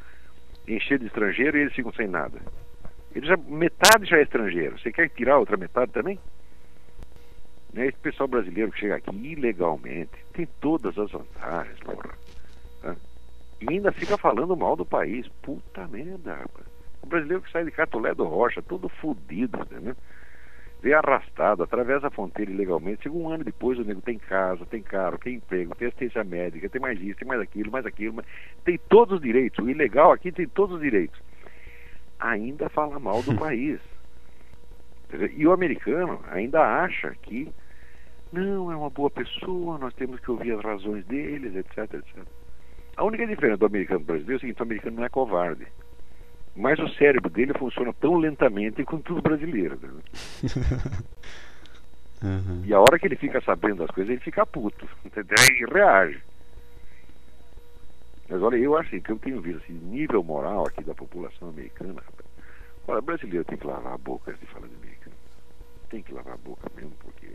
Encher 0.68 1.00
de 1.00 1.08
estrangeiro 1.08 1.58
e 1.58 1.62
eles 1.62 1.74
ficam 1.74 1.92
sem 1.94 2.08
nada. 2.08 2.40
Ele 3.14 3.28
já, 3.28 3.36
metade 3.36 4.06
já 4.06 4.18
é 4.18 4.22
estrangeiro. 4.22 4.80
Você 4.80 4.92
quer 4.92 5.10
tirar 5.10 5.34
a 5.34 5.40
outra 5.40 5.58
metade 5.58 5.92
também? 5.92 6.18
Né? 7.74 7.88
Esse 7.88 7.98
pessoal 7.98 8.28
brasileiro 8.28 8.72
que 8.72 8.80
chega 8.80 8.96
aqui 8.96 9.16
ilegalmente 9.16 10.12
tem 10.34 10.48
todas 10.62 10.98
as 10.98 11.12
vantagens, 11.12 11.78
porra. 11.80 12.12
Né? 12.84 12.96
E 13.60 13.74
ainda 13.74 13.92
fica 13.92 14.18
falando 14.18 14.56
mal 14.56 14.78
do 14.78 14.86
país. 14.86 15.28
Puta 15.42 15.86
merda, 15.88 16.36
rapaz. 16.36 16.68
O 17.02 17.08
brasileiro 17.08 17.44
que 17.44 17.52
sai 17.52 17.66
de 17.66 17.72
Catolé 17.72 18.14
do 18.14 18.24
Rocha, 18.24 18.62
todo 18.62 18.88
fodido, 18.88 19.60
entendeu? 19.60 19.96
Vem 20.82 20.94
arrastado, 20.94 21.62
atravessa 21.62 22.08
a 22.08 22.12
fronteira 22.12 22.52
ilegalmente. 22.52 23.04
Chega 23.04 23.16
um 23.16 23.30
ano 23.30 23.44
depois, 23.44 23.78
o 23.78 23.84
nego 23.84 24.02
tem 24.02 24.18
casa, 24.18 24.66
tem 24.66 24.82
carro, 24.82 25.18
tem 25.20 25.36
emprego, 25.36 25.76
tem 25.76 25.88
assistência 25.88 26.24
médica, 26.24 26.70
tem 26.70 26.82
mais 26.82 27.00
isso, 27.00 27.20
tem 27.20 27.28
mais 27.28 27.40
aquilo, 27.40 27.72
mais 27.72 27.86
aquilo. 27.86 28.16
Mais... 28.16 28.28
Tem 28.66 28.80
todos 28.90 29.16
os 29.16 29.22
direitos. 29.22 29.64
O 29.64 29.70
ilegal 29.70 30.12
aqui 30.12 30.32
tem 30.32 30.48
todos 30.48 30.76
os 30.76 30.82
direitos 30.82 31.22
ainda 32.22 32.70
fala 32.70 33.00
mal 33.00 33.22
do 33.24 33.36
país. 33.38 33.80
E 35.36 35.46
o 35.46 35.52
americano 35.52 36.24
ainda 36.30 36.62
acha 36.62 37.14
que 37.24 37.52
não, 38.32 38.72
é 38.72 38.76
uma 38.76 38.90
boa 38.90 39.10
pessoa, 39.10 39.78
nós 39.78 39.94
temos 39.96 40.22
que 40.22 40.32
ouvir 40.32 40.54
as 40.54 40.64
razões 40.64 41.04
deles, 41.06 41.54
etc, 41.54 41.96
etc. 41.96 42.26
A 42.96 43.04
única 43.04 43.28
diferença 43.28 43.58
do 43.58 43.66
americano 43.66 44.06
para 44.06 44.14
o 44.14 44.16
brasileiro 44.16 44.34
é 44.34 44.38
o 44.38 44.40
seguinte, 44.40 44.60
o 44.60 44.64
americano 44.64 44.96
não 44.98 45.04
é 45.04 45.10
covarde. 45.10 45.68
Mas 46.56 46.80
o 46.80 46.90
cérebro 46.90 47.30
dele 47.30 47.54
funciona 47.58 47.94
tão 47.94 48.18
lentamente 48.18 48.84
quanto 48.84 49.16
os 49.16 49.22
brasileiros. 49.22 49.80
Né? 49.82 49.90
uhum. 52.24 52.64
E 52.66 52.74
a 52.74 52.80
hora 52.80 53.00
que 53.00 53.08
ele 53.08 53.16
fica 53.16 53.40
sabendo 53.42 53.78
das 53.78 53.92
coisas, 53.92 54.12
ele 54.12 54.22
fica 54.22 54.46
puto. 54.46 54.88
Entendeu? 55.06 55.38
E 55.40 55.66
reage. 55.74 56.22
Mas 58.30 58.42
olha, 58.42 58.56
eu 58.58 58.78
acho 58.78 58.90
assim, 58.90 59.02
que 59.02 59.12
eu 59.12 59.20
tenho 59.20 59.42
visto 59.42 59.62
assim, 59.64 59.74
nível 59.74 60.24
moral 60.24 60.66
aqui 60.68 60.84
da 60.84 60.94
população 60.94 61.50
americana, 61.50 62.02
rapaz. 62.02 62.30
Olha, 62.88 63.02
brasileiro 63.02 63.46
tem 63.46 63.58
que 63.58 63.68
lavar 63.68 63.94
a 63.94 63.98
boca 63.98 64.34
de 64.34 64.46
falar 64.48 64.68
de 64.68 64.76
americano. 64.76 65.16
Tem 65.90 66.02
que 66.02 66.14
lavar 66.14 66.34
a 66.34 66.38
boca 66.38 66.70
mesmo, 66.76 66.94
porque 67.00 67.28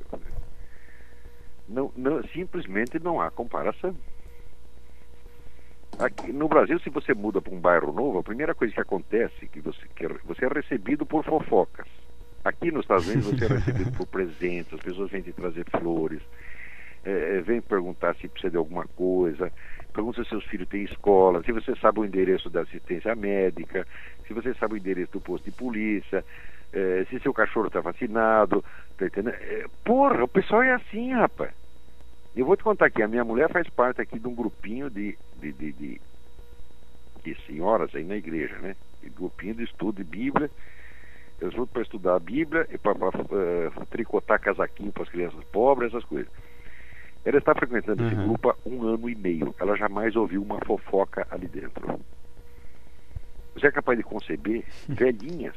não, 1.69 1.93
não, 1.97 2.23
simplesmente 2.29 2.99
não 2.99 3.21
há 3.21 3.31
comparação. 3.31 3.95
Aqui, 5.99 6.31
no 6.31 6.47
Brasil, 6.47 6.79
se 6.81 6.91
você 6.91 7.15
muda 7.15 7.41
para 7.41 7.55
um 7.55 7.61
bairro 7.61 7.91
novo, 7.91 8.19
a 8.19 8.23
primeira 8.23 8.55
coisa 8.55 8.75
que 8.75 8.81
acontece 8.81 9.35
é 9.45 9.47
que 9.47 9.61
você, 9.61 9.81
que 9.95 10.07
você 10.25 10.45
é 10.45 10.49
recebido 10.49 11.07
por 11.07 11.25
fofocas. 11.25 11.87
Aqui 12.45 12.71
nos 12.71 12.83
Estados 12.83 13.09
Unidos 13.09 13.31
você 13.31 13.47
é 13.47 13.49
recebido 13.49 13.93
por 13.97 14.07
presentes, 14.07 14.75
as 14.75 14.81
pessoas 14.81 15.11
vêm 15.11 15.23
te 15.23 15.33
trazer 15.33 15.65
flores, 15.71 16.21
é, 17.03 17.41
vêm 17.41 17.63
perguntar 17.63 18.15
se 18.17 18.29
precisa 18.29 18.51
de 18.51 18.59
alguma 18.59 18.85
coisa, 18.95 19.51
pergunta 19.93 20.23
se 20.23 20.29
seus 20.29 20.45
filhos 20.45 20.69
têm 20.69 20.85
escola, 20.85 21.43
se 21.43 21.51
você 21.51 21.75
sabe 21.77 22.01
o 22.01 22.05
endereço 22.05 22.51
da 22.51 22.61
assistência 22.61 23.15
médica, 23.15 23.87
se 24.27 24.35
você 24.35 24.53
sabe 24.55 24.75
o 24.75 24.77
endereço 24.77 25.13
do 25.13 25.21
posto 25.21 25.47
de 25.47 25.53
polícia, 25.53 26.23
eh, 26.75 27.07
se 27.09 27.19
seu 27.21 27.33
cachorro 27.33 27.69
está 27.69 27.81
vacinado, 27.81 28.63
tá 28.99 29.07
entendendo? 29.07 29.35
Eh, 29.35 29.65
porra, 29.83 30.25
o 30.25 30.29
pessoal 30.29 30.63
é 30.63 30.75
assim, 30.75 31.15
rapaz. 31.15 31.53
Eu 32.37 32.45
vou 32.45 32.55
te 32.55 32.63
contar 32.63 32.87
aqui, 32.87 33.03
a 33.03 33.09
minha 33.09 33.25
mulher 33.25 33.51
faz 33.51 33.67
parte 33.71 34.03
aqui 34.03 34.19
de 34.19 34.29
um 34.29 34.35
grupinho 34.35 34.91
de, 34.91 35.17
de, 35.41 35.53
de, 35.53 35.73
de, 35.73 36.01
de 37.25 37.37
senhoras 37.47 37.95
aí 37.95 38.05
na 38.05 38.17
igreja, 38.17 38.59
né? 38.59 38.77
De 39.03 39.09
grupinho 39.09 39.55
de 39.55 39.65
estudo 39.65 39.97
de 39.97 40.05
Bíblia. 40.05 40.51
Eles 41.41 41.55
vão 41.55 41.67
para 41.67 41.81
estudar 41.81 42.15
a 42.15 42.21
Bíblia 42.21 42.67
e 42.71 42.77
para 42.77 42.93
uh, 42.93 43.87
tricotar 43.91 44.39
casaquinho 44.39 44.93
para 44.93 45.05
as 45.05 45.09
crianças 45.09 45.43
pobres, 45.45 45.95
essas 45.95 46.05
coisas. 46.05 46.31
Ela 47.25 47.39
está 47.39 47.55
frequentando 47.55 48.03
uhum. 48.03 48.09
esse 48.09 48.17
grupo 48.17 48.51
há 48.51 48.57
um 48.67 48.83
ano 48.87 49.09
e 49.09 49.15
meio. 49.15 49.55
Ela 49.59 49.75
jamais 49.75 50.15
ouviu 50.15 50.43
uma 50.43 50.61
fofoca 50.61 51.27
ali 51.31 51.49
dentro. 51.49 51.99
Você 53.55 53.67
é 53.67 53.73
capaz 53.73 53.97
de 53.97 54.05
conceber 54.05 54.63
velhinhas 54.87 55.57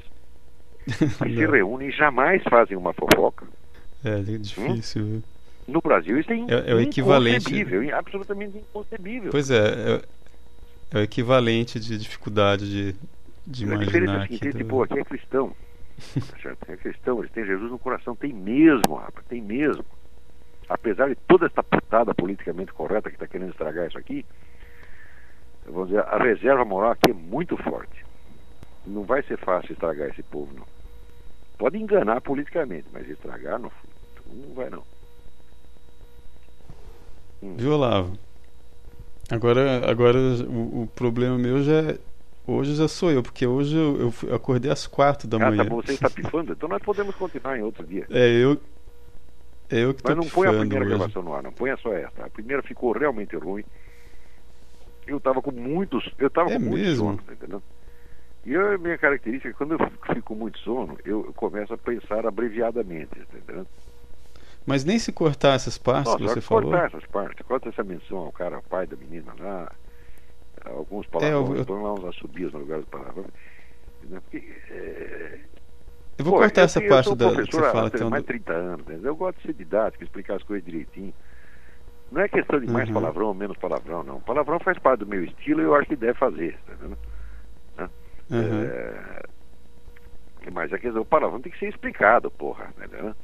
que 0.88 1.10
se 1.10 1.46
reúnem 1.46 1.90
e 1.90 1.92
jamais 1.92 2.42
fazem 2.44 2.78
uma 2.78 2.94
fofoca? 2.94 3.46
É, 4.04 4.20
é 4.20 4.38
difícil. 4.38 5.04
Hum? 5.04 5.22
No 5.70 5.82
Brasil 5.82 6.20
isso 6.20 6.32
é, 6.32 6.36
é, 6.36 6.72
é 6.72 6.76
o 6.76 6.80
equivalente. 6.80 7.92
absolutamente 7.92 8.58
inconcebível. 8.58 9.32
Pois 9.32 9.52
é, 9.52 9.58
é, 9.58 10.02
é, 10.92 10.98
o 10.98 11.02
equivalente 11.02 11.80
de 11.80 11.98
dificuldade 11.98 12.70
de, 12.70 12.96
de 13.46 13.64
imaginar. 13.64 13.84
A 13.84 13.86
diferença 13.86 14.18
é 14.18 14.22
seguinte, 14.24 14.58
tipo, 14.58 14.84
aqui 14.84 15.00
é 15.00 15.04
cristão. 15.04 15.56
Tá 16.66 16.74
é 16.74 16.78
cristão, 16.78 17.20
eles 17.20 17.32
têm 17.32 17.46
Jesus 17.46 17.70
no 17.70 17.78
coração, 17.78 18.16
tem 18.16 18.32
mesmo, 18.32 18.96
rapaz, 18.96 19.26
tem 19.28 19.42
mesmo 19.42 19.84
apesar 20.70 21.10
de 21.10 21.16
toda 21.16 21.48
essa 21.48 21.64
putada 21.64 22.14
politicamente 22.14 22.72
correta 22.72 23.10
que 23.10 23.16
está 23.16 23.28
querendo 23.28 23.50
estragar 23.50 23.88
isso 23.88 23.98
aqui, 23.98 24.24
vamos 25.66 25.90
dizer, 25.90 26.04
a 26.04 26.18
reserva 26.20 26.64
moral 26.64 26.92
aqui 26.92 27.10
é 27.10 27.14
muito 27.14 27.58
forte. 27.58 28.06
Não 28.86 29.04
vai 29.04 29.24
ser 29.24 29.38
fácil 29.38 29.74
estragar 29.74 30.10
esse 30.10 30.22
povo, 30.24 30.54
não. 30.54 30.66
Pode 31.58 31.78
enganar 31.78 32.22
politicamente, 32.22 32.88
mas 32.94 33.10
estragar 33.10 33.60
não, 33.60 33.72
não 34.32 34.54
vai 34.54 34.70
não. 34.70 34.84
Hum. 37.42 37.56
Viu, 37.58 37.74
Olavo? 37.74 38.18
Agora, 39.32 39.90
agora 39.90 40.18
o, 40.18 40.84
o, 40.84 40.88
problema 40.88 41.38
meu 41.38 41.64
já 41.64 41.92
é. 41.92 41.98
Hoje 42.48 42.74
já 42.74 42.88
sou 42.88 43.12
eu, 43.12 43.22
porque 43.22 43.46
hoje 43.46 43.78
eu, 43.78 44.12
eu 44.24 44.36
acordei 44.36 44.72
às 44.72 44.88
quatro 44.88 45.28
da 45.28 45.38
ah, 45.38 45.52
manhã. 45.52 45.64
Tá 45.64 45.70
bom, 45.70 45.76
você 45.76 45.94
está 45.94 46.10
pifando? 46.10 46.54
Então 46.54 46.68
nós 46.68 46.82
podemos 46.82 47.14
continuar 47.16 47.60
em 47.60 47.62
outro 47.62 47.86
dia. 47.86 48.08
É, 48.10 48.28
eu, 48.28 48.60
eu 49.70 49.94
que 49.94 50.02
Mas 50.04 50.16
não 50.16 50.28
põe 50.28 50.48
a 50.48 50.54
primeira 50.54 50.84
hoje. 50.84 50.96
gravação 50.96 51.22
no 51.22 51.34
ar, 51.34 51.44
não. 51.44 51.52
Põe 51.52 51.76
só 51.78 51.94
essa. 51.94 52.26
A 52.26 52.30
primeira 52.30 52.64
ficou 52.64 52.92
realmente 52.92 53.36
ruim. 53.36 53.64
Eu 55.06 55.18
estava 55.18 55.44
com 55.44 55.52
muitos. 55.52 56.10
Eu 56.18 56.28
estava 56.28 56.50
é 56.50 56.54
com 56.56 56.60
muito 56.60 56.96
sono, 56.96 57.18
tá 57.20 57.34
entendeu? 57.34 57.62
E 58.46 58.56
a 58.56 58.78
minha 58.80 58.98
característica, 58.98 59.54
quando 59.54 59.74
eu 59.74 59.80
fico 60.14 60.34
com 60.34 60.36
muito 60.36 60.58
sono, 60.60 60.98
eu 61.06 61.32
começo 61.36 61.72
a 61.72 61.78
pensar 61.78 62.26
abreviadamente, 62.26 63.10
tá 63.32 63.38
entendeu? 63.38 63.68
Mas 64.70 64.86
nem 64.86 65.00
se 65.00 65.12
cortar 65.12 65.56
essas 65.56 65.80
partes 65.80 66.14
que 66.14 66.22
você 66.22 66.42
falou. 66.42 66.70
cortar 66.70 66.86
essas 66.86 67.04
partes, 67.08 67.44
corta 67.44 67.70
essa 67.70 67.84
menção 67.84 68.20
ao 68.20 68.32
cara, 68.32 68.58
ao 68.58 68.62
pai 68.62 68.86
da 68.86 68.96
menina 68.96 69.34
lá, 69.40 69.72
alguns 70.64 71.08
palavrões, 71.08 71.58
é, 71.58 71.62
eu... 71.62 71.66
põe 71.66 71.82
lá 71.82 71.94
uns 71.96 72.06
assobios 72.06 72.54
no 72.54 72.60
lugar 72.60 72.78
dos 72.78 72.88
palavrões. 72.88 73.32
Porque, 74.08 74.38
é, 74.70 75.40
eu 76.20 76.24
vou 76.24 76.36
Pô, 76.36 76.40
cortar 76.42 76.62
eu, 76.62 76.66
essa 76.66 76.82
parte 76.82 77.16
da 77.16 77.30
que 77.32 77.52
você 77.52 77.72
fala. 77.72 77.92
Há 78.00 78.10
mais 78.12 78.22
de 78.22 78.28
30 78.28 78.54
anos, 78.54 78.86
né? 78.86 79.00
eu 79.02 79.16
gosto 79.16 79.38
de 79.38 79.48
ser 79.48 79.54
didático, 79.54 80.04
explicar 80.04 80.36
as 80.36 80.44
coisas 80.44 80.64
direitinho. 80.64 81.16
Não 82.12 82.22
é 82.22 82.30
questão 82.30 82.60
de 82.60 82.68
mais 82.72 82.88
uhum. 82.90 82.94
palavrão 82.94 83.26
ou 83.26 83.34
menos 83.34 83.58
palavrão, 83.58 84.04
não. 84.04 84.22
Palavrão 84.22 84.60
faz 84.60 84.78
parte 84.78 85.00
do 85.00 85.08
meu 85.08 85.24
estilo 85.24 85.62
e 85.62 85.64
eu 85.64 85.74
acho 85.74 85.88
que 85.88 85.96
deve 85.96 86.14
fazer, 86.14 86.56
tá 86.68 86.74
vendo? 86.80 86.98
Uhum. 88.30 88.64
É... 88.64 89.24
Mas 90.54 90.72
a 90.72 90.78
questão, 90.78 91.02
o 91.02 91.06
palavrão 91.06 91.42
tem 91.42 91.52
que 91.52 91.58
ser 91.58 91.70
explicado, 91.70 92.30
porra, 92.30 92.72
né? 92.78 93.16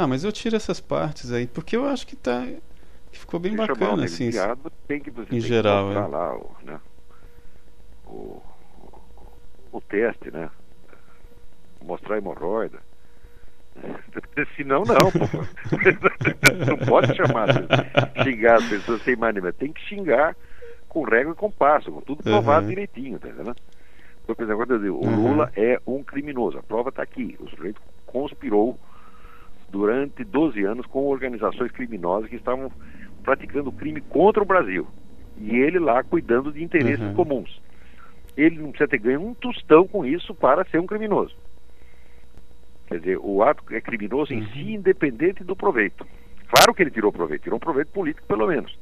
Ah, 0.00 0.06
mas 0.06 0.24
eu 0.24 0.32
tiro 0.32 0.56
essas 0.56 0.80
partes 0.80 1.30
aí, 1.30 1.46
porque 1.46 1.76
eu 1.76 1.84
acho 1.84 2.06
que 2.06 2.16
tá. 2.16 2.46
Que 3.12 3.18
ficou 3.18 3.38
bem 3.38 3.54
Deixa 3.54 3.74
bacana, 3.74 4.06
assim. 4.06 4.30
Tem 4.88 4.98
que, 4.98 5.10
você 5.10 5.36
em 5.36 5.40
geral, 5.40 5.92
é. 5.92 6.06
lá 6.06 6.36
o, 6.38 6.56
né? 6.62 6.80
o, 8.06 8.42
o, 9.70 9.80
teste, 9.82 10.30
né? 10.30 10.48
mostrar 11.82 12.16
hemorroida. 12.16 12.78
Senão, 14.56 14.84
não, 14.84 14.96
não 16.66 16.78
pode 16.86 17.14
chamar, 17.14 17.48
xingar 18.24 18.54
as 18.54 18.68
pessoas 18.70 19.02
sem 19.02 19.16
maneira. 19.16 19.52
Tem 19.52 19.70
que 19.70 19.82
xingar 19.82 20.34
com 20.88 21.02
régua 21.02 21.34
e 21.34 21.36
com 21.36 21.50
passo, 21.50 21.92
com 21.92 22.00
tudo 22.00 22.22
provado 22.22 22.62
uhum. 22.62 22.70
direitinho, 22.70 23.18
tá 23.18 23.28
entendendo? 23.28 23.54
Então, 24.24 24.34
por 24.34 24.44
exemplo, 24.44 24.94
o 24.94 25.04
uhum. 25.04 25.28
Lula 25.28 25.52
é 25.54 25.78
um 25.86 26.02
criminoso, 26.02 26.56
a 26.56 26.62
prova 26.62 26.88
está 26.88 27.02
aqui, 27.02 27.36
o 27.38 27.50
sujeito 27.50 27.82
conspirou 28.06 28.78
durante 29.70 30.24
12 30.24 30.62
anos 30.64 30.86
com 30.86 31.06
organizações 31.06 31.70
criminosas 31.70 32.28
que 32.28 32.36
estavam 32.36 32.70
praticando 33.22 33.72
crime 33.72 34.00
contra 34.00 34.42
o 34.42 34.46
Brasil. 34.46 34.86
E 35.38 35.56
ele 35.56 35.78
lá 35.78 36.02
cuidando 36.02 36.52
de 36.52 36.62
interesses 36.62 37.04
uhum. 37.04 37.14
comuns. 37.14 37.60
Ele 38.36 38.58
não 38.58 38.70
precisa 38.70 38.88
ter 38.88 38.98
ganho 38.98 39.20
um 39.20 39.34
tostão 39.34 39.86
com 39.86 40.04
isso 40.04 40.34
para 40.34 40.64
ser 40.66 40.78
um 40.78 40.86
criminoso. 40.86 41.34
Quer 42.88 42.98
dizer, 42.98 43.18
o 43.22 43.42
ato 43.42 43.62
é 43.70 43.80
criminoso 43.80 44.32
em 44.32 44.40
uhum. 44.40 44.46
si, 44.48 44.72
independente 44.72 45.44
do 45.44 45.54
proveito. 45.54 46.06
Claro 46.48 46.74
que 46.74 46.82
ele 46.82 46.90
tirou 46.90 47.12
proveito, 47.12 47.42
tirou 47.42 47.56
um 47.56 47.60
proveito 47.60 47.88
político 47.92 48.26
pelo 48.26 48.46
menos. 48.46 48.76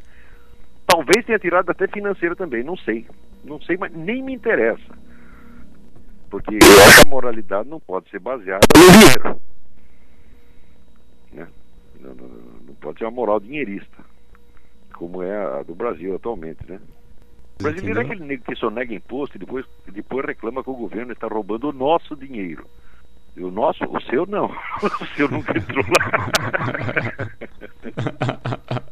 Talvez 0.86 1.24
tenha 1.26 1.38
tirado 1.38 1.70
até 1.70 1.86
financeiro 1.86 2.34
também, 2.34 2.64
não 2.64 2.76
sei. 2.76 3.06
Não 3.44 3.60
sei, 3.60 3.76
mas 3.76 3.92
nem 3.92 4.22
me 4.22 4.32
interessa. 4.32 4.96
Porque 6.30 6.58
a 7.04 7.08
moralidade 7.08 7.68
não 7.68 7.78
pode 7.78 8.08
ser 8.10 8.18
baseada 8.18 8.66
no 8.74 8.92
dinheiro. 8.92 9.40
Né? 11.32 11.46
Não, 12.00 12.14
não, 12.14 12.28
não, 12.66 12.74
pode 12.74 12.98
ser 12.98 13.04
uma 13.04 13.10
moral 13.10 13.40
dinheirista, 13.40 14.04
como 14.94 15.22
é 15.22 15.36
a 15.36 15.62
do 15.62 15.74
Brasil 15.74 16.14
atualmente, 16.14 16.60
né? 16.68 16.80
O 17.58 17.62
brasileiro 17.62 18.00
é 18.00 18.04
aquele 18.04 18.24
negro 18.24 18.44
que 18.44 18.54
só 18.54 18.70
nega 18.70 18.94
imposto 18.94 19.36
e 19.36 19.40
depois, 19.40 19.66
depois 19.88 20.24
reclama 20.24 20.62
que 20.62 20.70
o 20.70 20.74
governo 20.74 21.12
está 21.12 21.26
roubando 21.26 21.68
o 21.68 21.72
nosso 21.72 22.14
dinheiro. 22.14 22.64
E 23.36 23.42
o 23.42 23.50
nosso, 23.50 23.84
o 23.84 24.00
seu 24.02 24.26
não. 24.26 24.46
O 25.00 25.06
seu 25.16 25.28
nunca 25.28 25.56
entrou 25.56 25.84
lá. 25.88 25.98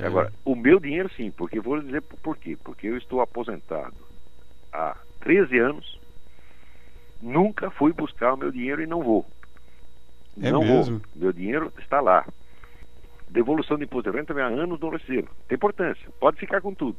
É. 0.00 0.06
Agora, 0.06 0.32
o 0.44 0.54
meu 0.54 0.78
dinheiro 0.78 1.10
sim, 1.16 1.30
porque 1.30 1.58
vou 1.58 1.80
dizer 1.80 2.02
por 2.02 2.36
quê. 2.36 2.56
Porque 2.62 2.86
eu 2.86 2.96
estou 2.96 3.20
aposentado 3.20 3.94
há 4.72 4.96
13 5.20 5.58
anos, 5.58 6.00
nunca 7.20 7.70
fui 7.70 7.92
buscar 7.92 8.34
o 8.34 8.36
meu 8.36 8.52
dinheiro 8.52 8.82
e 8.82 8.86
não 8.86 9.02
vou. 9.02 9.26
É 10.40 10.50
não 10.50 10.60
mesmo? 10.60 10.98
vou. 10.98 11.08
Meu 11.14 11.32
dinheiro 11.32 11.72
está 11.78 12.00
lá. 12.00 12.26
Devolução 13.28 13.78
de 13.78 13.84
imposto 13.84 14.10
de 14.10 14.16
renda 14.16 14.28
também 14.28 14.44
há 14.44 14.48
anos 14.48 14.78
não 14.80 14.90
recebo. 14.90 15.28
Tem 15.48 15.56
importância. 15.56 16.08
Pode 16.20 16.38
ficar 16.38 16.60
com 16.60 16.74
tudo. 16.74 16.98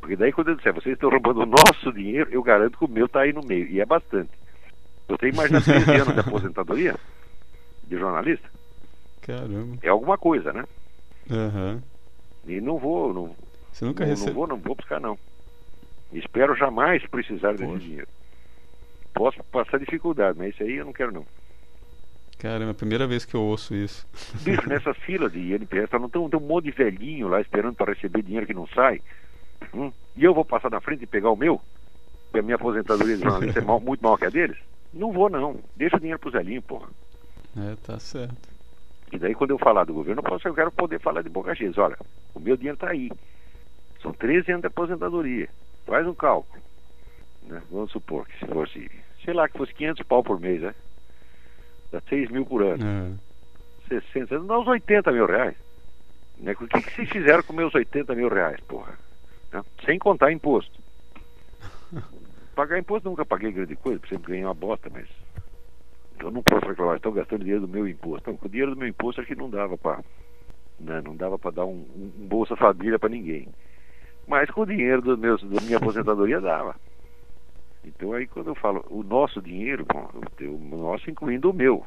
Porque 0.00 0.16
daí 0.16 0.32
quando 0.32 0.48
eu 0.48 0.56
disser, 0.56 0.72
vocês 0.72 0.94
estão 0.94 1.10
roubando 1.10 1.42
o 1.42 1.46
nosso 1.46 1.92
dinheiro, 1.92 2.30
eu 2.30 2.42
garanto 2.42 2.78
que 2.78 2.84
o 2.84 2.88
meu 2.88 3.06
está 3.06 3.20
aí 3.22 3.32
no 3.32 3.42
meio. 3.42 3.66
E 3.66 3.80
é 3.80 3.86
bastante. 3.86 4.30
Eu 5.08 5.18
tenho 5.18 5.34
mais 5.34 5.50
de 5.50 5.60
13 5.64 5.90
anos 5.92 6.14
de 6.14 6.20
aposentadoria 6.20 6.96
de 7.84 7.98
jornalista. 7.98 8.48
Caramba. 9.22 9.78
É 9.82 9.88
alguma 9.88 10.18
coisa, 10.18 10.52
né? 10.52 10.64
Uhum. 11.30 11.80
E 12.46 12.60
não 12.60 12.78
vou, 12.78 13.14
não, 13.14 13.36
Você 13.72 13.84
nunca 13.84 14.04
não, 14.04 14.10
recebe... 14.10 14.30
não 14.30 14.34
vou, 14.36 14.46
não 14.46 14.56
vou 14.56 14.74
buscar 14.74 15.00
não. 15.00 15.18
Espero 16.12 16.54
jamais 16.54 17.04
precisar 17.06 17.52
Poxa. 17.52 17.66
desse 17.66 17.78
dinheiro. 17.78 18.08
Posso 19.14 19.42
passar 19.44 19.78
dificuldade, 19.78 20.38
mas 20.38 20.52
isso 20.54 20.62
aí 20.62 20.74
eu 20.74 20.84
não 20.84 20.92
quero 20.92 21.12
não. 21.12 21.26
Cara, 22.44 22.62
é 22.62 22.68
a 22.68 22.74
primeira 22.74 23.06
vez 23.06 23.24
que 23.24 23.34
eu 23.34 23.40
ouço 23.40 23.74
isso. 23.74 24.06
Bicho, 24.42 24.60
nessa 24.68 24.92
fila 24.92 25.30
de 25.30 25.54
INPS, 25.54 25.88
tá, 25.88 25.98
não 25.98 26.10
tem, 26.10 26.28
tem 26.28 26.38
um 26.38 26.42
monte 26.42 26.64
de 26.64 26.72
velhinho 26.72 27.26
lá 27.26 27.40
esperando 27.40 27.74
para 27.74 27.94
receber 27.94 28.20
dinheiro 28.20 28.46
que 28.46 28.52
não 28.52 28.66
sai. 28.66 29.00
Hum? 29.72 29.90
E 30.14 30.22
eu 30.22 30.34
vou 30.34 30.44
passar 30.44 30.70
na 30.70 30.78
frente 30.78 31.04
e 31.04 31.06
pegar 31.06 31.30
o 31.30 31.36
meu? 31.36 31.58
Porque 32.26 32.40
a 32.40 32.42
minha 32.42 32.56
aposentadoria 32.56 33.16
de 33.16 33.22
jornalista 33.22 33.60
é 33.60 33.64
mal, 33.64 33.80
muito 33.80 34.02
maior 34.02 34.18
que 34.18 34.26
a 34.26 34.28
deles? 34.28 34.58
Não 34.92 35.10
vou 35.10 35.30
não. 35.30 35.58
Deixa 35.74 35.96
o 35.96 35.98
dinheiro 35.98 36.18
pro 36.18 36.32
Zelinho, 36.32 36.60
porra. 36.60 36.86
É, 37.56 37.76
tá 37.76 37.98
certo. 37.98 38.36
E 39.10 39.18
daí 39.18 39.34
quando 39.34 39.52
eu 39.52 39.58
falar 39.58 39.84
do 39.84 39.94
governo, 39.94 40.20
eu, 40.20 40.22
posso, 40.22 40.46
eu 40.46 40.54
quero 40.54 40.70
poder 40.70 41.00
falar 41.00 41.22
de 41.22 41.30
boca 41.30 41.54
cheia. 41.54 41.72
Olha, 41.78 41.96
o 42.34 42.40
meu 42.40 42.58
dinheiro 42.58 42.76
está 42.76 42.90
aí. 42.90 43.10
São 44.02 44.12
13 44.12 44.50
anos 44.50 44.60
de 44.60 44.66
aposentadoria. 44.66 45.48
Faz 45.86 46.06
um 46.06 46.12
cálculo. 46.12 46.62
Né? 47.44 47.62
Vamos 47.70 47.90
supor 47.90 48.28
que 48.28 48.38
se 48.38 48.44
fosse, 48.52 48.90
sei 49.24 49.32
lá, 49.32 49.48
que 49.48 49.56
fosse 49.56 49.72
500 49.72 50.06
pau 50.06 50.22
por 50.22 50.38
mês, 50.38 50.60
né? 50.60 50.74
Dá 51.94 52.00
6 52.08 52.28
mil 52.30 52.44
por 52.44 52.60
ano. 52.60 52.84
É. 53.88 54.00
60, 54.00 54.40
dá 54.40 54.58
uns 54.58 54.66
80 54.66 55.12
mil 55.12 55.26
reais. 55.26 55.54
Né? 56.38 56.52
O 56.52 56.66
que, 56.66 56.82
que 56.82 56.90
vocês 56.90 57.08
fizeram 57.08 57.44
com 57.44 57.52
meus 57.52 57.72
80 57.72 58.12
mil 58.16 58.28
reais, 58.28 58.58
porra? 58.66 58.98
Né? 59.52 59.62
Sem 59.84 59.96
contar 59.96 60.32
imposto. 60.32 60.80
Pagar 62.56 62.80
imposto 62.80 63.08
nunca 63.08 63.24
paguei 63.24 63.52
grande 63.52 63.76
coisa, 63.76 64.00
sempre 64.08 64.32
ganhei 64.32 64.44
uma 64.44 64.54
bosta, 64.54 64.90
mas 64.92 65.08
eu 66.18 66.32
não 66.32 66.42
posso 66.42 66.66
reclamar, 66.66 66.96
estão 66.96 67.12
gastando 67.12 67.42
dinheiro 67.42 67.60
do 67.60 67.68
meu 67.68 67.86
imposto. 67.86 68.34
Com 68.34 68.46
o 68.46 68.50
dinheiro 68.50 68.72
do 68.72 68.76
meu 68.76 68.88
imposto 68.88 69.20
acho 69.20 69.28
que 69.28 69.36
não 69.36 69.48
dava 69.48 69.78
para 69.78 70.02
né, 70.80 71.00
não 71.04 71.14
dava 71.14 71.38
para 71.38 71.52
dar 71.52 71.64
um, 71.64 71.86
um, 71.96 72.26
Bolsa 72.26 72.56
Família 72.56 72.98
para 72.98 73.08
ninguém. 73.08 73.48
Mas 74.26 74.50
com 74.50 74.62
o 74.62 74.66
dinheiro 74.66 75.00
do 75.00 75.16
meus, 75.16 75.40
da 75.44 75.60
minha 75.60 75.76
aposentadoria 75.76 76.40
dava. 76.40 76.74
Então 77.84 78.12
aí 78.12 78.26
quando 78.26 78.48
eu 78.48 78.54
falo 78.54 78.84
o 78.88 79.02
nosso 79.02 79.40
dinheiro, 79.40 79.84
bom, 79.84 80.08
o 80.40 80.76
nosso 80.76 81.10
incluindo 81.10 81.50
o 81.50 81.54
meu. 81.54 81.84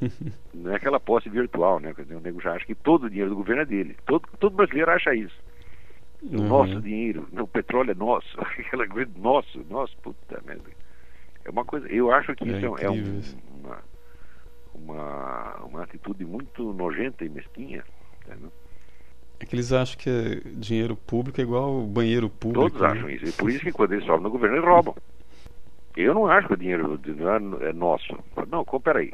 Não 0.54 0.72
é 0.72 0.76
aquela 0.76 1.00
posse 1.00 1.28
virtual, 1.28 1.80
né? 1.80 1.94
O 2.10 2.20
nego 2.20 2.40
já 2.40 2.52
acha 2.52 2.66
que 2.66 2.74
todo 2.74 3.04
o 3.04 3.10
dinheiro 3.10 3.30
do 3.30 3.36
governo 3.36 3.62
é 3.62 3.66
dele. 3.66 3.96
Todo, 4.06 4.28
todo 4.38 4.56
brasileiro 4.56 4.90
acha 4.90 5.14
isso. 5.14 5.36
O 6.22 6.36
uhum. 6.36 6.48
nosso 6.48 6.80
dinheiro, 6.80 7.28
o 7.32 7.46
petróleo 7.46 7.92
é 7.92 7.94
nosso, 7.94 8.28
aquela 8.40 8.86
coisa, 8.88 9.10
nosso, 9.16 9.64
nosso, 9.70 9.96
puta 9.98 10.42
merda. 10.44 10.64
É 11.44 11.50
uma 11.50 11.64
coisa, 11.64 11.86
eu 11.88 12.10
acho 12.10 12.34
que 12.34 12.44
é 12.44 12.46
isso 12.48 12.78
é, 12.78 12.84
é 12.84 12.90
um, 12.90 13.22
uma, 13.60 13.78
uma, 14.74 15.54
uma 15.64 15.82
atitude 15.84 16.24
muito 16.24 16.72
nojenta 16.72 17.24
e 17.24 17.28
mesquinha. 17.28 17.84
Né? 18.26 18.36
É 19.40 19.46
que 19.46 19.54
eles 19.54 19.72
acham 19.72 19.96
que 19.96 20.42
dinheiro 20.56 20.96
público 20.96 21.40
é 21.40 21.44
igual 21.44 21.82
banheiro 21.82 22.28
público. 22.28 22.68
Todos 22.68 22.80
né? 22.80 22.88
acham 22.88 23.10
isso. 23.10 23.26
E 23.26 23.32
por 23.32 23.50
isso 23.50 23.60
que 23.60 23.72
quando 23.72 23.92
eles 23.92 24.04
sobem 24.04 24.22
no 24.22 24.30
governo, 24.30 24.56
eles 24.56 24.68
roubam. 24.68 24.94
Eu 25.98 26.14
não 26.14 26.26
acho 26.26 26.46
que 26.46 26.54
o 26.54 26.56
dinheiro 26.56 27.00
é 27.60 27.72
nosso. 27.72 28.16
Não, 28.48 28.64
peraí. 28.64 29.12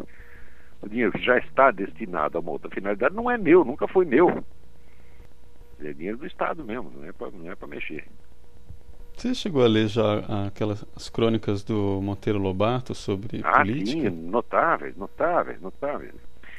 O 0.83 0.89
dinheiro 0.89 1.13
que 1.13 1.25
já 1.25 1.39
está 1.39 1.71
destinado 1.71 2.37
a 2.37 2.41
uma 2.43 2.51
outra 2.51 2.71
finalidade 2.71 3.15
não 3.15 3.31
é 3.31 3.39
meu, 3.39 3.65
nunca 3.65 3.89
foi 3.89 4.05
meu. 4.05 4.45
É 5.81 5.95
dinheiro 5.95 6.19
do 6.19 6.27
Estado 6.27 6.63
mesmo, 6.63 6.93
não 6.95 7.09
é 7.09 7.13
para 7.13 7.29
é 7.29 7.67
mexer. 7.67 8.05
Você 9.17 9.35
chegou 9.35 9.65
a 9.65 9.67
ler 9.67 9.89
já 9.89 10.19
aquelas 10.47 10.85
as 10.95 11.09
crônicas 11.09 11.65
do 11.65 12.01
Monteiro 12.03 12.39
Lobato 12.39 12.95
sobre 12.95 13.41
ah, 13.43 13.61
política? 13.61 14.11
Sim, 14.11 14.29
notáveis, 14.29 14.95
notáveis, 14.95 15.61
notáveis. 15.63 16.13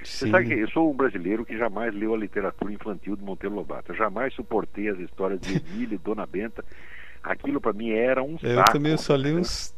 Sim. 0.04 0.26
Você 0.26 0.32
sabe 0.32 0.48
que 0.48 0.54
eu 0.54 0.70
sou 0.70 0.92
um 0.92 0.96
brasileiro 0.96 1.46
que 1.46 1.56
jamais 1.56 1.94
leu 1.94 2.16
a 2.16 2.18
literatura 2.18 2.74
infantil 2.74 3.16
do 3.16 3.24
Monteiro 3.24 3.56
Lobato. 3.56 3.92
Eu 3.92 3.96
jamais 3.96 4.34
suportei 4.34 4.90
as 4.90 4.98
histórias 4.98 5.40
de 5.40 5.58
Emília 5.70 5.96
e 5.96 6.00
Dona 6.00 6.26
Benta. 6.26 6.66
Aquilo 7.24 7.62
para 7.62 7.74
mim 7.74 7.92
era 7.92 8.24
um 8.24 8.38
eu 8.42 8.56
saco. 8.56 8.72
Eu 8.72 8.74
também 8.74 8.98
só 8.98 9.16
li 9.16 9.34
uns 9.34 9.75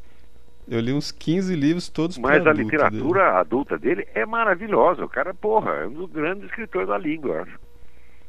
eu 0.70 0.80
li 0.80 0.91
uns 0.91 1.11
15 1.11 1.55
livros 1.55 1.88
todos 1.88 2.18
Mas 2.18 2.45
a 2.45 2.51
literatura 2.51 3.26
dele. 3.26 3.38
adulta 3.38 3.78
dele 3.78 4.07
é 4.13 4.26
maravilhosa. 4.26 5.05
O 5.05 5.09
cara, 5.09 5.34
porra, 5.34 5.72
é 5.72 5.88
um 5.88 5.93
dos 5.93 6.11
grandes 6.11 6.45
escritores 6.45 6.89
da 6.89 6.97
língua, 6.97 7.43
acho. 7.43 7.59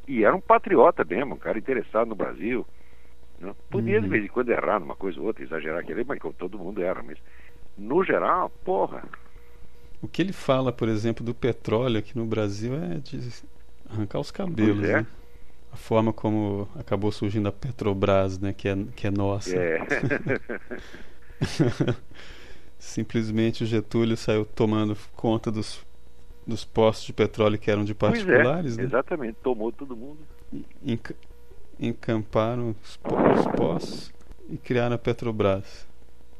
E 0.07 0.25
era 0.25 0.35
um 0.35 0.41
patriota 0.41 1.05
mesmo, 1.05 1.35
um 1.35 1.39
cara 1.39 1.59
interessado 1.59 2.09
no 2.09 2.15
Brasil. 2.15 2.67
Não? 3.41 3.55
Podia 3.69 3.97
uhum. 3.97 4.03
de 4.03 4.09
vez 4.09 4.25
em 4.25 4.29
quando 4.29 4.51
errar 4.51 4.81
numa 4.81 4.97
coisa 4.97 5.21
ou 5.21 5.27
outra, 5.27 5.43
exagerar 5.43 5.85
querer, 5.85 6.05
mas 6.07 6.19
todo 6.37 6.59
mundo 6.59 6.83
erra, 6.83 7.03
mas 7.05 7.19
no 7.77 8.03
geral, 8.05 8.51
porra. 8.65 9.03
O 10.01 10.09
que 10.09 10.23
ele 10.23 10.33
fala, 10.33 10.73
por 10.73 10.89
exemplo, 10.89 11.25
do 11.25 11.35
petróleo 11.35 11.99
aqui 11.99 12.17
no 12.17 12.25
Brasil 12.25 12.75
é 12.75 12.99
de 12.99 13.21
arrancar 13.91 14.21
os 14.21 14.31
cabelos, 14.31 14.89
é. 14.89 14.99
né? 14.99 15.07
A 15.73 15.77
forma 15.77 16.13
como 16.13 16.69
acabou 16.79 17.13
surgindo 17.13 17.49
a 17.49 17.53
Petrobras, 17.53 18.39
né? 18.39 18.55
Que 18.57 18.69
é, 18.69 18.77
que 18.97 19.07
é 19.07 19.11
nossa. 19.11 19.55
É. 19.55 19.81
Simplesmente 22.79 23.65
o 23.65 23.67
Getúlio 23.67 24.17
saiu 24.17 24.45
tomando 24.45 24.97
conta 25.15 25.51
dos, 25.51 25.85
dos 26.47 26.65
postos 26.65 27.07
de 27.07 27.13
petróleo 27.13 27.59
que 27.59 27.71
eram 27.71 27.85
de 27.85 27.95
particulares, 27.95 28.79
é, 28.79 28.83
né? 28.83 28.85
Exatamente, 28.85 29.37
tomou 29.43 29.73
todo 29.73 29.97
mundo 29.97 30.19
encamparam 31.79 32.75
os, 32.83 32.99
os 33.39 33.47
postos 33.57 34.13
e 34.49 34.57
criaram 34.57 34.97
a 34.97 34.99
Petrobras. 34.99 35.87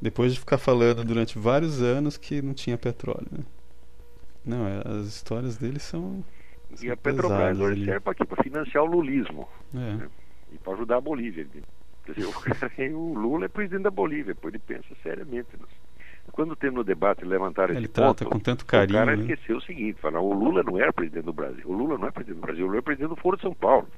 Depois 0.01 0.33
de 0.33 0.41
ficar 0.41 0.59
falando 0.59 1.05
durante 1.05 1.39
vários 1.39 1.83
anos 1.83 2.17
que 2.17 2.41
não 2.41 2.55
tinha 2.55 2.79
petróleo. 2.79 3.27
Né? 3.31 3.45
Não, 4.45 4.67
é, 4.67 4.83
as 4.85 5.07
histórias 5.07 5.57
deles 5.57 5.83
são. 5.83 6.25
são 6.75 6.87
e 6.87 6.91
a 6.91 6.97
Petrobras 6.97 7.59
hoje 7.59 7.85
serve 7.85 8.01
para 8.01 8.43
financiar 8.43 8.85
o 8.85 8.87
lulismo 8.87 9.49
é. 9.75 9.79
né? 9.79 10.09
e 10.53 10.59
para 10.59 10.75
ajudar 10.75 10.97
a 10.97 11.01
Bolívia. 11.01 11.47
Quer 12.15 12.69
dizer, 12.71 12.95
o, 12.95 12.99
o, 12.99 13.15
Lula 13.15 13.47
é 13.47 13.49
presidente 13.49 13.83
da 13.83 13.91
Bolívia, 13.91 14.35
pô, 14.35 14.49
ele 14.49 14.59
pensa 14.59 14.89
seriamente. 15.03 15.49
Quando 16.33 16.55
tem 16.55 16.71
no 16.71 16.85
debate 16.85 17.25
levantar 17.25 17.71
esse 17.71 17.79
ele 17.79 17.89
trata 17.89 18.25
ponto, 18.25 18.35
com 18.35 18.39
tanto 18.39 18.67
carinho. 18.67 19.01
O 19.01 19.05
cara 19.05 19.17
né? 19.17 19.23
esqueceu 19.23 19.57
o 19.57 19.63
seguinte: 19.63 19.99
fala, 20.01 20.21
o 20.21 20.33
Lula 20.33 20.63
não 20.63 20.79
era 20.79 20.93
presidente 20.93 21.25
do 21.25 21.33
Brasil. 21.33 21.65
O 21.65 21.73
Lula 21.73 21.97
não 21.97 22.07
é 22.07 22.11
presidente 22.11 22.41
do 22.41 22.43
Brasil, 22.43 22.65
o 22.65 22.69
Lula 22.69 22.79
é 22.79 22.83
presidente 22.83 23.09
do 23.09 23.17
Foro 23.17 23.37
de 23.37 23.43
São 23.43 23.55
Paulo 23.55 23.89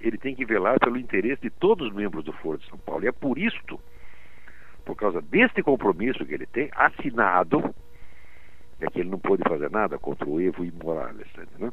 ele 0.00 0.16
tem 0.16 0.34
que 0.34 0.44
velar 0.44 0.80
pelo 0.80 0.98
interesse 0.98 1.42
de 1.42 1.50
todos 1.50 1.88
os 1.88 1.94
membros 1.94 2.24
do 2.24 2.32
Foro 2.32 2.58
de 2.58 2.68
São 2.68 2.78
Paulo. 2.78 3.04
E 3.04 3.08
é 3.08 3.12
por 3.12 3.38
isto, 3.38 3.78
por 4.84 4.96
causa 4.96 5.20
deste 5.20 5.62
compromisso 5.62 6.24
que 6.24 6.34
ele 6.34 6.46
tem, 6.46 6.70
assinado, 6.74 7.74
é 8.80 8.86
que 8.86 9.00
ele 9.00 9.10
não 9.10 9.18
pode 9.18 9.42
fazer 9.42 9.70
nada 9.70 9.98
contra 9.98 10.28
o 10.28 10.40
Evo 10.40 10.64
e 10.64 10.72
Morales, 10.72 11.26
né? 11.58 11.70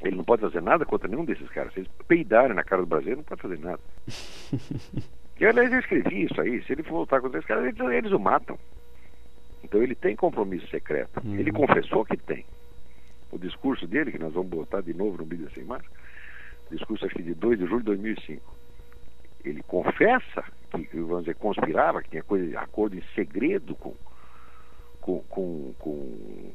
Ele 0.00 0.16
não 0.16 0.24
pode 0.24 0.42
fazer 0.42 0.60
nada 0.60 0.84
contra 0.84 1.08
nenhum 1.08 1.24
desses 1.24 1.48
caras. 1.48 1.72
Se 1.72 1.80
eles 1.80 1.90
peidarem 2.06 2.54
na 2.54 2.62
cara 2.62 2.82
do 2.82 2.86
Brasil, 2.88 3.08
ele 3.08 3.16
não 3.16 3.24
pode 3.24 3.40
fazer 3.40 3.58
nada. 3.58 3.80
e 5.40 5.46
aliás, 5.46 5.72
eu 5.72 5.78
escrevi 5.78 6.24
isso 6.24 6.40
aí. 6.40 6.62
Se 6.64 6.72
ele 6.72 6.82
voltar 6.82 7.20
contra 7.20 7.38
esses 7.38 7.48
caras, 7.48 7.64
eles, 7.64 7.80
eles 7.80 8.12
o 8.12 8.18
matam. 8.18 8.58
Então 9.64 9.82
ele 9.82 9.94
tem 9.94 10.14
compromisso 10.14 10.68
secreto. 10.68 11.20
Uhum. 11.24 11.36
Ele 11.36 11.50
confessou 11.50 12.04
que 12.04 12.16
tem. 12.16 12.44
o 13.32 13.38
discurso 13.38 13.86
dele, 13.86 14.12
que 14.12 14.18
nós 14.18 14.32
vamos 14.32 14.50
botar 14.50 14.80
de 14.80 14.94
novo 14.94 15.18
no 15.18 15.24
vídeo 15.24 15.50
sem 15.52 15.64
mais, 15.64 15.82
discurso 16.70 17.04
acho 17.04 17.14
que 17.14 17.22
de 17.22 17.34
2 17.34 17.58
de 17.58 17.66
julho 17.66 17.80
de 17.80 17.86
2005. 17.86 18.54
Ele 19.44 19.62
confessa 19.62 20.44
que, 20.70 21.00
vamos 21.00 21.20
dizer, 21.20 21.34
conspirava, 21.36 22.02
que 22.02 22.10
tinha 22.10 22.22
coisa 22.22 22.60
acordo 22.60 22.96
em 22.96 23.02
segredo 23.14 23.74
com, 23.74 23.94
com, 25.06 25.22
com, 25.28 25.72
com 25.78 25.90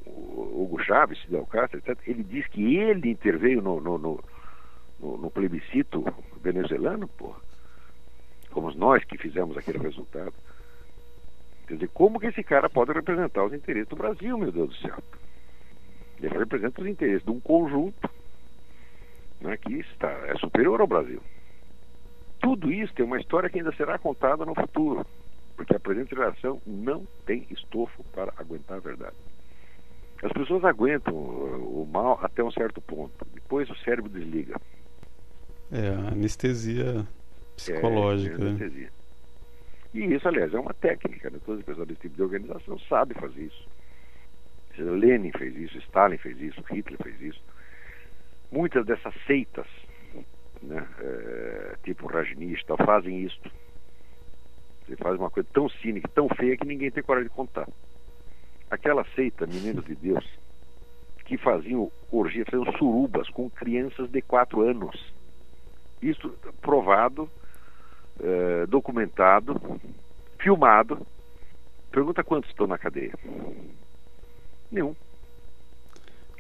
Hugo 0.06 0.84
Chávez, 0.84 1.20
Fidel 1.22 1.46
Castro, 1.46 1.80
etc. 1.80 1.98
Ele 2.06 2.22
diz 2.22 2.46
que 2.48 2.76
ele 2.76 3.10
interveio 3.10 3.62
no, 3.62 3.80
no, 3.80 3.98
no, 3.98 4.20
no, 5.00 5.32
plebiscito 5.32 6.04
venezuelano, 6.44 7.08
porra. 7.08 7.40
Fomos 8.50 8.76
nós 8.76 9.06
que 9.06 9.18
fizemos 9.18 9.58
aquele 9.58 9.78
resultado. 9.78 10.34
Quer 11.66 11.76
dizer, 11.76 11.90
como 11.94 12.20
que 12.20 12.28
esse 12.28 12.44
cara 12.44 12.70
pode 12.70 12.92
representar 12.92 13.46
os 13.46 13.54
interesses 13.54 13.88
do 13.88 13.96
Brasil, 13.96 14.38
meu 14.38 14.52
Deus 14.52 14.70
do 14.70 14.76
céu? 14.76 14.98
Ele 16.22 16.38
representa 16.38 16.82
os 16.82 16.88
interesses 16.88 17.24
de 17.24 17.32
um 17.32 17.40
conjunto 17.40 18.10
né, 19.40 19.56
que 19.56 19.76
está, 19.76 20.12
é 20.28 20.36
superior 20.36 20.82
ao 20.82 20.88
Brasil. 20.88 21.22
Tudo 22.42 22.70
isso 22.70 22.94
tem 22.94 23.06
uma 23.06 23.18
história 23.18 23.50
que 23.50 23.60
ainda 23.60 23.72
será 23.72 23.98
contada 23.98 24.44
no 24.44 24.54
futuro, 24.54 25.06
porque 25.62 25.76
a 25.76 25.80
presente 25.80 26.16
geração 26.16 26.60
não 26.66 27.06
tem 27.24 27.46
estofo 27.52 28.04
para 28.06 28.34
aguentar 28.38 28.78
a 28.78 28.82
verdade. 28.82 29.16
As 30.24 30.32
pessoas 30.32 30.64
aguentam 30.64 31.14
o 31.14 31.88
mal 31.92 32.20
até 32.24 32.44
um 32.44 32.52
certo 32.52 32.82
ponto, 32.82 33.14
depois 33.32 33.70
o 33.70 33.76
cérebro 33.78 34.10
desliga. 34.10 34.60
É, 35.72 35.90
anestesia 36.12 37.06
psicológica. 37.56 38.36
É, 38.36 38.40
é 38.40 38.50
anestesia. 38.50 38.86
Né? 38.86 38.92
E 39.94 40.16
isso, 40.16 40.28
aliás, 40.28 40.52
é 40.52 40.60
uma 40.60 40.74
técnica. 40.74 41.30
Né? 41.30 41.40
Todas 41.46 41.60
as 41.60 41.66
pessoas 41.66 41.88
desse 41.88 42.02
tipo 42.02 42.16
de 42.16 42.24
organização 42.24 42.80
sabem 42.80 43.16
fazer 43.20 43.44
isso. 43.44 43.68
Lenin 44.78 45.32
fez 45.38 45.56
isso, 45.56 45.78
Stalin 45.78 46.18
fez 46.18 46.42
isso, 46.42 46.60
Hitler 46.72 46.98
fez 47.04 47.22
isso. 47.22 47.44
Muitas 48.52 48.84
dessas 48.86 49.14
seitas, 49.28 49.68
né, 50.64 50.88
é, 51.00 51.76
tipo 51.84 52.08
Rajnista, 52.08 52.76
fazem 52.78 53.22
isso. 53.22 53.40
Você 54.92 54.98
faz 54.98 55.18
uma 55.18 55.30
coisa 55.30 55.48
tão 55.54 55.70
cínica, 55.70 56.10
tão 56.10 56.28
feia 56.28 56.58
que 56.58 56.68
ninguém 56.68 56.92
tem 56.92 57.02
coragem 57.02 57.30
de 57.30 57.34
contar. 57.34 57.66
Aquela 58.70 59.06
seita, 59.16 59.48
meninos 59.48 59.86
de 59.86 59.96
Deus, 59.96 60.26
que 61.24 61.38
faziam 61.38 61.90
orgias, 62.12 62.46
faziam 62.50 62.70
surubas 62.78 63.30
com 63.30 63.50
crianças 63.50 64.12
de 64.12 64.22
4 64.22 64.62
anos. 64.62 65.14
Isso 66.02 66.30
provado, 66.60 67.30
é, 68.22 68.66
documentado, 68.66 69.80
filmado. 70.38 71.08
Pergunta 71.90 72.22
quantos 72.22 72.50
estão 72.50 72.68
na 72.68 72.78
cadeia. 72.78 73.14
Nenhum. 74.70 74.94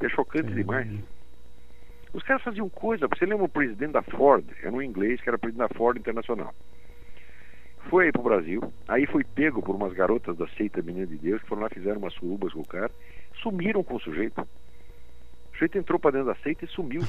É 0.01 0.09
chocante 0.09 0.51
demais. 0.51 0.89
Os 2.13 2.23
caras 2.23 2.43
faziam 2.43 2.67
coisa. 2.67 3.07
Você 3.07 3.25
lembra 3.25 3.45
o 3.45 3.49
presidente 3.49 3.93
da 3.93 4.01
Ford? 4.01 4.45
Era 4.61 4.73
um 4.73 4.81
inglês 4.81 5.21
que 5.21 5.29
era 5.29 5.37
presidente 5.37 5.69
da 5.69 5.73
Ford 5.73 5.97
Internacional. 5.97 6.53
Foi 7.89 8.05
aí 8.05 8.11
pro 8.11 8.21
Brasil, 8.21 8.61
aí 8.87 9.05
foi 9.05 9.23
pego 9.23 9.61
por 9.61 9.75
umas 9.75 9.93
garotas 9.93 10.37
da 10.37 10.47
seita 10.49 10.81
Menina 10.81 11.07
de 11.07 11.17
Deus 11.17 11.41
que 11.41 11.47
foram 11.47 11.63
lá, 11.63 11.69
fizeram 11.69 11.99
umas 11.99 12.13
surubas 12.13 12.53
com 12.53 12.61
o 12.61 12.67
cara, 12.67 12.91
sumiram 13.41 13.83
com 13.83 13.95
o 13.95 13.99
sujeito. 13.99 14.41
O 14.41 15.53
sujeito 15.53 15.77
entrou 15.77 15.99
para 15.99 16.11
dentro 16.11 16.27
da 16.27 16.35
seita 16.35 16.65
e 16.65 16.67
sumiu. 16.67 17.01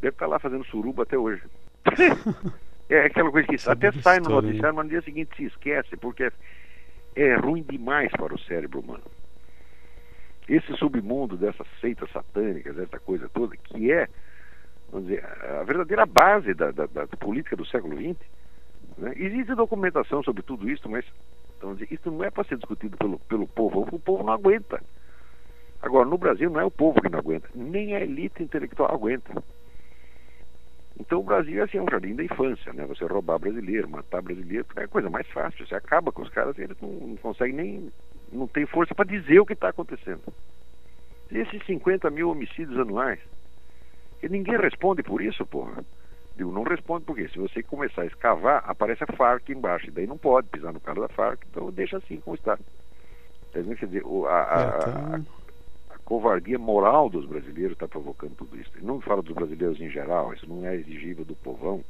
Deve 0.00 0.08
estar 0.14 0.26
tá 0.26 0.26
lá 0.26 0.38
fazendo 0.38 0.64
suruba 0.64 1.02
até 1.02 1.16
hoje. 1.16 1.42
é 2.88 3.06
aquela 3.06 3.30
coisa 3.30 3.48
que 3.48 3.56
até 3.68 3.90
sai 3.92 4.20
no 4.20 4.28
noticiário, 4.30 4.74
mas 4.74 4.84
no 4.84 4.90
dia 4.90 5.02
seguinte 5.02 5.36
se 5.36 5.44
esquece, 5.44 5.96
porque 5.96 6.24
é, 6.24 6.32
é 7.16 7.36
ruim 7.36 7.62
demais 7.62 8.12
para 8.12 8.34
o 8.34 8.38
cérebro 8.38 8.80
humano 8.80 9.04
esse 10.48 10.76
submundo 10.76 11.36
dessas 11.36 11.66
seitas 11.80 12.10
satânicas, 12.10 12.78
essa 12.78 12.98
coisa 12.98 13.28
toda, 13.28 13.56
que 13.56 13.90
é, 13.90 14.08
vamos 14.90 15.08
dizer, 15.08 15.24
a 15.24 15.62
verdadeira 15.62 16.04
base 16.06 16.52
da, 16.54 16.70
da, 16.70 16.86
da 16.86 17.06
política 17.06 17.56
do 17.56 17.66
século 17.66 17.96
XX. 17.96 18.20
Né? 18.96 19.12
Existe 19.16 19.54
documentação 19.54 20.22
sobre 20.22 20.42
tudo 20.42 20.68
isso, 20.70 20.88
mas 20.88 21.04
dizer, 21.74 21.88
isso 21.90 22.10
não 22.10 22.24
é 22.24 22.30
para 22.30 22.44
ser 22.44 22.56
discutido 22.56 22.96
pelo, 22.96 23.18
pelo 23.20 23.46
povo, 23.46 23.88
o 23.90 23.98
povo 23.98 24.22
não 24.22 24.32
aguenta. 24.32 24.82
Agora, 25.80 26.08
no 26.08 26.18
Brasil 26.18 26.50
não 26.50 26.60
é 26.60 26.64
o 26.64 26.70
povo 26.70 27.00
que 27.00 27.08
não 27.08 27.18
aguenta, 27.18 27.48
nem 27.54 27.94
a 27.94 28.00
elite 28.00 28.42
intelectual 28.42 28.92
aguenta. 28.92 29.42
Então 30.98 31.20
o 31.20 31.24
Brasil 31.24 31.62
assim, 31.62 31.78
é 31.78 31.82
um 31.82 31.90
jardim 31.90 32.14
da 32.14 32.22
infância, 32.22 32.72
né? 32.72 32.86
Você 32.86 33.04
roubar 33.04 33.38
brasileiro, 33.38 33.88
matar 33.88 34.22
brasileiro, 34.22 34.66
é 34.76 34.84
a 34.84 34.88
coisa 34.88 35.10
mais 35.10 35.26
fácil. 35.28 35.66
Você 35.66 35.74
acaba 35.74 36.12
com 36.12 36.22
os 36.22 36.28
caras 36.28 36.56
e 36.56 36.62
eles 36.62 36.76
não, 36.80 36.88
não 36.88 37.16
conseguem 37.16 37.54
nem 37.54 37.92
não 38.32 38.46
tem 38.46 38.64
força 38.66 38.94
para 38.94 39.04
dizer 39.04 39.40
o 39.40 39.46
que 39.46 39.52
está 39.52 39.68
acontecendo. 39.68 40.22
E 41.30 41.38
esses 41.38 41.64
50 41.66 42.10
mil 42.10 42.30
homicídios 42.30 42.78
anuais, 42.78 43.18
e 44.22 44.28
ninguém 44.28 44.56
responde 44.56 45.02
por 45.02 45.20
isso, 45.20 45.44
porra. 45.46 45.84
Digo, 46.36 46.50
não 46.50 46.64
responde 46.64 47.04
porque 47.04 47.28
se 47.28 47.38
você 47.38 47.62
começar 47.62 48.02
a 48.02 48.06
escavar, 48.06 48.64
aparece 48.66 49.04
a 49.04 49.16
FARC 49.16 49.50
embaixo, 49.50 49.86
e 49.86 49.90
daí 49.90 50.06
não 50.06 50.18
pode 50.18 50.48
pisar 50.48 50.72
no 50.72 50.80
carro 50.80 51.02
da 51.02 51.08
FARC, 51.08 51.44
então 51.48 51.70
deixa 51.70 51.98
assim 51.98 52.16
como 52.16 52.34
está. 52.34 52.58
Quer 53.52 53.62
dizer, 53.62 54.02
a, 54.28 54.56
a, 54.56 54.62
é, 54.62 54.78
tá. 54.78 55.20
a, 55.90 55.94
a 55.94 55.98
covardia 56.04 56.58
moral 56.58 57.08
dos 57.08 57.24
brasileiros 57.24 57.74
está 57.74 57.86
provocando 57.86 58.34
tudo 58.34 58.56
isso. 58.56 58.70
não 58.82 59.00
falo 59.00 59.22
dos 59.22 59.34
brasileiros 59.34 59.80
em 59.80 59.88
geral, 59.88 60.34
isso 60.34 60.48
não 60.48 60.66
é 60.66 60.74
exigível 60.74 61.24
do 61.24 61.36
povão 61.36 61.84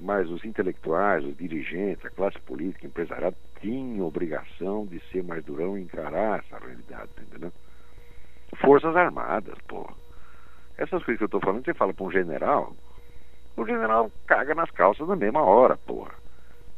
mas 0.00 0.28
os 0.30 0.44
intelectuais, 0.44 1.24
os 1.24 1.36
dirigentes, 1.36 2.04
a 2.04 2.10
classe 2.10 2.38
política, 2.40 2.86
empresarial 2.86 3.32
tinham 3.60 4.06
obrigação 4.06 4.86
de 4.86 5.00
ser 5.10 5.22
mais 5.22 5.44
durão 5.44 5.78
e 5.78 5.82
encarar 5.82 6.40
essa 6.40 6.58
realidade, 6.58 7.08
tá 7.14 7.22
entendeu? 7.22 7.52
Forças 8.56 8.94
Armadas, 8.94 9.58
pô. 9.66 9.90
Essas 10.76 11.02
coisas 11.04 11.18
que 11.18 11.24
eu 11.24 11.26
estou 11.26 11.40
falando, 11.40 11.64
você 11.64 11.72
fala 11.72 11.94
para 11.94 12.04
um 12.04 12.10
general, 12.10 12.74
o 13.56 13.66
general 13.66 14.10
caga 14.26 14.54
nas 14.54 14.70
calças 14.70 15.06
na 15.06 15.16
mesma 15.16 15.42
hora, 15.42 15.76
porra. 15.76 16.12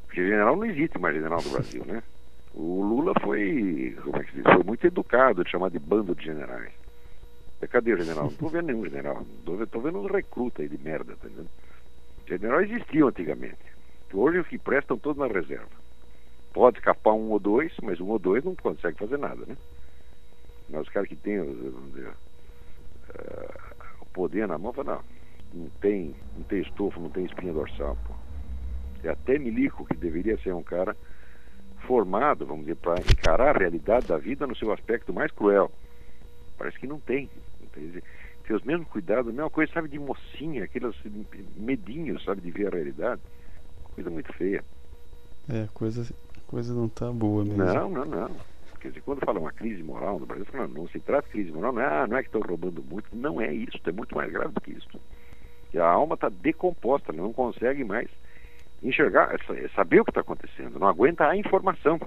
Porque 0.07 0.27
general 0.27 0.57
não 0.57 0.64
existe 0.64 0.99
mais 0.99 1.14
general 1.14 1.41
do 1.41 1.51
Brasil, 1.51 1.85
né? 1.87 2.03
O 2.55 2.83
Lula 2.83 3.12
foi, 3.20 3.97
como 4.03 4.16
é 4.16 4.24
que 4.24 4.31
se 4.31 4.37
diz, 4.37 4.45
foi 4.45 4.62
muito 4.62 4.87
educado 4.87 5.45
de 5.45 5.51
chamar 5.51 5.70
de 5.70 5.79
bando 5.79 6.14
de 6.14 6.24
generais. 6.24 6.72
Cadê 7.70 7.95
o 7.95 7.99
general? 7.99 8.24
Não 8.24 8.31
estou 8.31 8.49
vendo 8.49 8.66
nenhum 8.66 8.85
general. 8.85 9.22
Estou 9.62 9.83
vendo 9.83 9.99
uns 9.99 10.11
recrutas 10.11 10.62
aí 10.62 10.68
de 10.68 10.83
merda, 10.83 11.16
tá 11.16 11.27
entendendo? 11.27 11.51
Generais 12.27 12.70
existiam 12.70 13.09
antigamente. 13.09 13.59
Hoje 14.12 14.39
os 14.39 14.47
que 14.47 14.59
prestam 14.59 14.97
todos 14.97 15.18
na 15.18 15.27
reserva. 15.27 15.66
Pode 16.53 16.79
escapar 16.79 17.12
um 17.12 17.31
ou 17.31 17.39
dois, 17.39 17.72
mas 17.83 18.01
um 18.01 18.09
ou 18.09 18.18
dois 18.18 18.45
não 18.45 18.55
consegue 18.55 18.99
fazer 18.99 19.18
nada, 19.18 19.45
né? 19.47 19.57
Mas 20.68 20.83
os 20.83 20.89
caras 20.89 21.09
que 21.09 21.16
têm 21.16 21.43
dizer, 21.93 22.09
uh, 22.09 23.61
o 24.01 24.07
poder 24.07 24.49
na 24.49 24.57
mão, 24.57 24.72
falam, 24.72 24.97
não, 24.97 25.16
não 25.57 25.70
tem, 25.80 26.14
não 26.36 26.44
tem 26.44 26.61
estofo, 26.61 27.00
não 27.00 27.11
tem 27.11 27.24
espinha 27.24 27.52
dorsal. 27.52 27.96
Pô. 28.07 28.14
E 29.02 29.09
até 29.09 29.38
Milico, 29.38 29.84
que 29.84 29.96
deveria 29.96 30.38
ser 30.38 30.54
um 30.54 30.62
cara 30.62 30.96
formado, 31.86 32.44
vamos 32.44 32.66
dizer, 32.66 32.76
para 32.76 33.00
encarar 33.00 33.54
a 33.54 33.59
realidade 33.59 34.07
da 34.07 34.18
vida 34.18 34.46
no 34.46 34.57
seu 34.57 34.72
aspecto 34.72 35.12
mais 35.12 35.30
cruel. 35.32 35.70
Parece 36.59 36.78
que 36.78 36.86
não 36.86 36.98
tem. 36.98 37.30
Não 37.61 37.68
tem 37.68 38.02
ter 38.46 38.54
os 38.54 38.62
mesmos 38.62 38.88
cuidados, 38.88 39.28
a 39.28 39.32
mesma 39.32 39.50
coisa, 39.50 39.72
sabe, 39.72 39.88
de 39.88 39.98
mocinha, 39.98 40.64
aqueles 40.64 40.94
medinhos, 41.57 42.22
sabe, 42.24 42.40
de 42.40 42.50
ver 42.50 42.68
a 42.68 42.76
realidade. 42.76 43.20
Coisa 43.94 44.09
muito 44.09 44.32
feia. 44.34 44.64
É, 45.48 45.68
coisa, 45.74 46.07
coisa 46.46 46.72
não 46.72 46.88
tá 46.88 47.11
boa 47.11 47.44
mesmo. 47.44 47.64
Não, 47.64 47.90
não, 47.90 48.04
não. 48.04 48.30
Quer 48.80 48.88
dizer, 48.88 49.00
quando 49.02 49.24
fala 49.24 49.40
uma 49.40 49.52
crise 49.52 49.82
moral 49.82 50.20
no 50.20 50.26
Brasil, 50.26 50.44
fala, 50.46 50.68
não, 50.68 50.86
se 50.88 51.00
trata 51.00 51.26
de 51.26 51.32
crise 51.32 51.50
moral, 51.50 51.72
não 51.72 51.82
é, 51.82 51.86
ah, 51.86 52.07
não 52.07 52.16
é 52.16 52.22
que 52.22 52.28
estão 52.28 52.40
roubando 52.40 52.82
muito, 52.84 53.09
não 53.12 53.40
é 53.40 53.52
isso, 53.52 53.78
é 53.84 53.92
muito 53.92 54.14
mais 54.14 54.30
grave 54.30 54.52
do 54.52 54.61
que 54.61 54.72
isso. 54.72 54.88
A 55.79 55.89
alma 55.89 56.14
está 56.14 56.29
decomposta, 56.29 57.12
não 57.12 57.33
consegue 57.33 57.85
mais 57.85 58.09
enxergar, 58.83 59.37
saber 59.74 60.01
o 60.01 60.05
que 60.05 60.11
está 60.11 60.20
acontecendo, 60.20 60.79
não 60.79 60.87
aguenta 60.87 61.27
a 61.27 61.37
informação. 61.37 61.99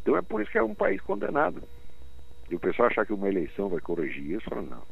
Então 0.00 0.16
é 0.16 0.22
por 0.22 0.40
isso 0.40 0.50
que 0.50 0.58
é 0.58 0.62
um 0.62 0.74
país 0.74 1.00
condenado. 1.00 1.62
E 2.50 2.54
o 2.54 2.60
pessoal 2.60 2.88
achar 2.88 3.06
que 3.06 3.12
uma 3.12 3.28
eleição 3.28 3.68
vai 3.68 3.80
corrigir 3.80 4.32
isso, 4.32 4.48
fala, 4.48 4.62
não. 4.62 4.82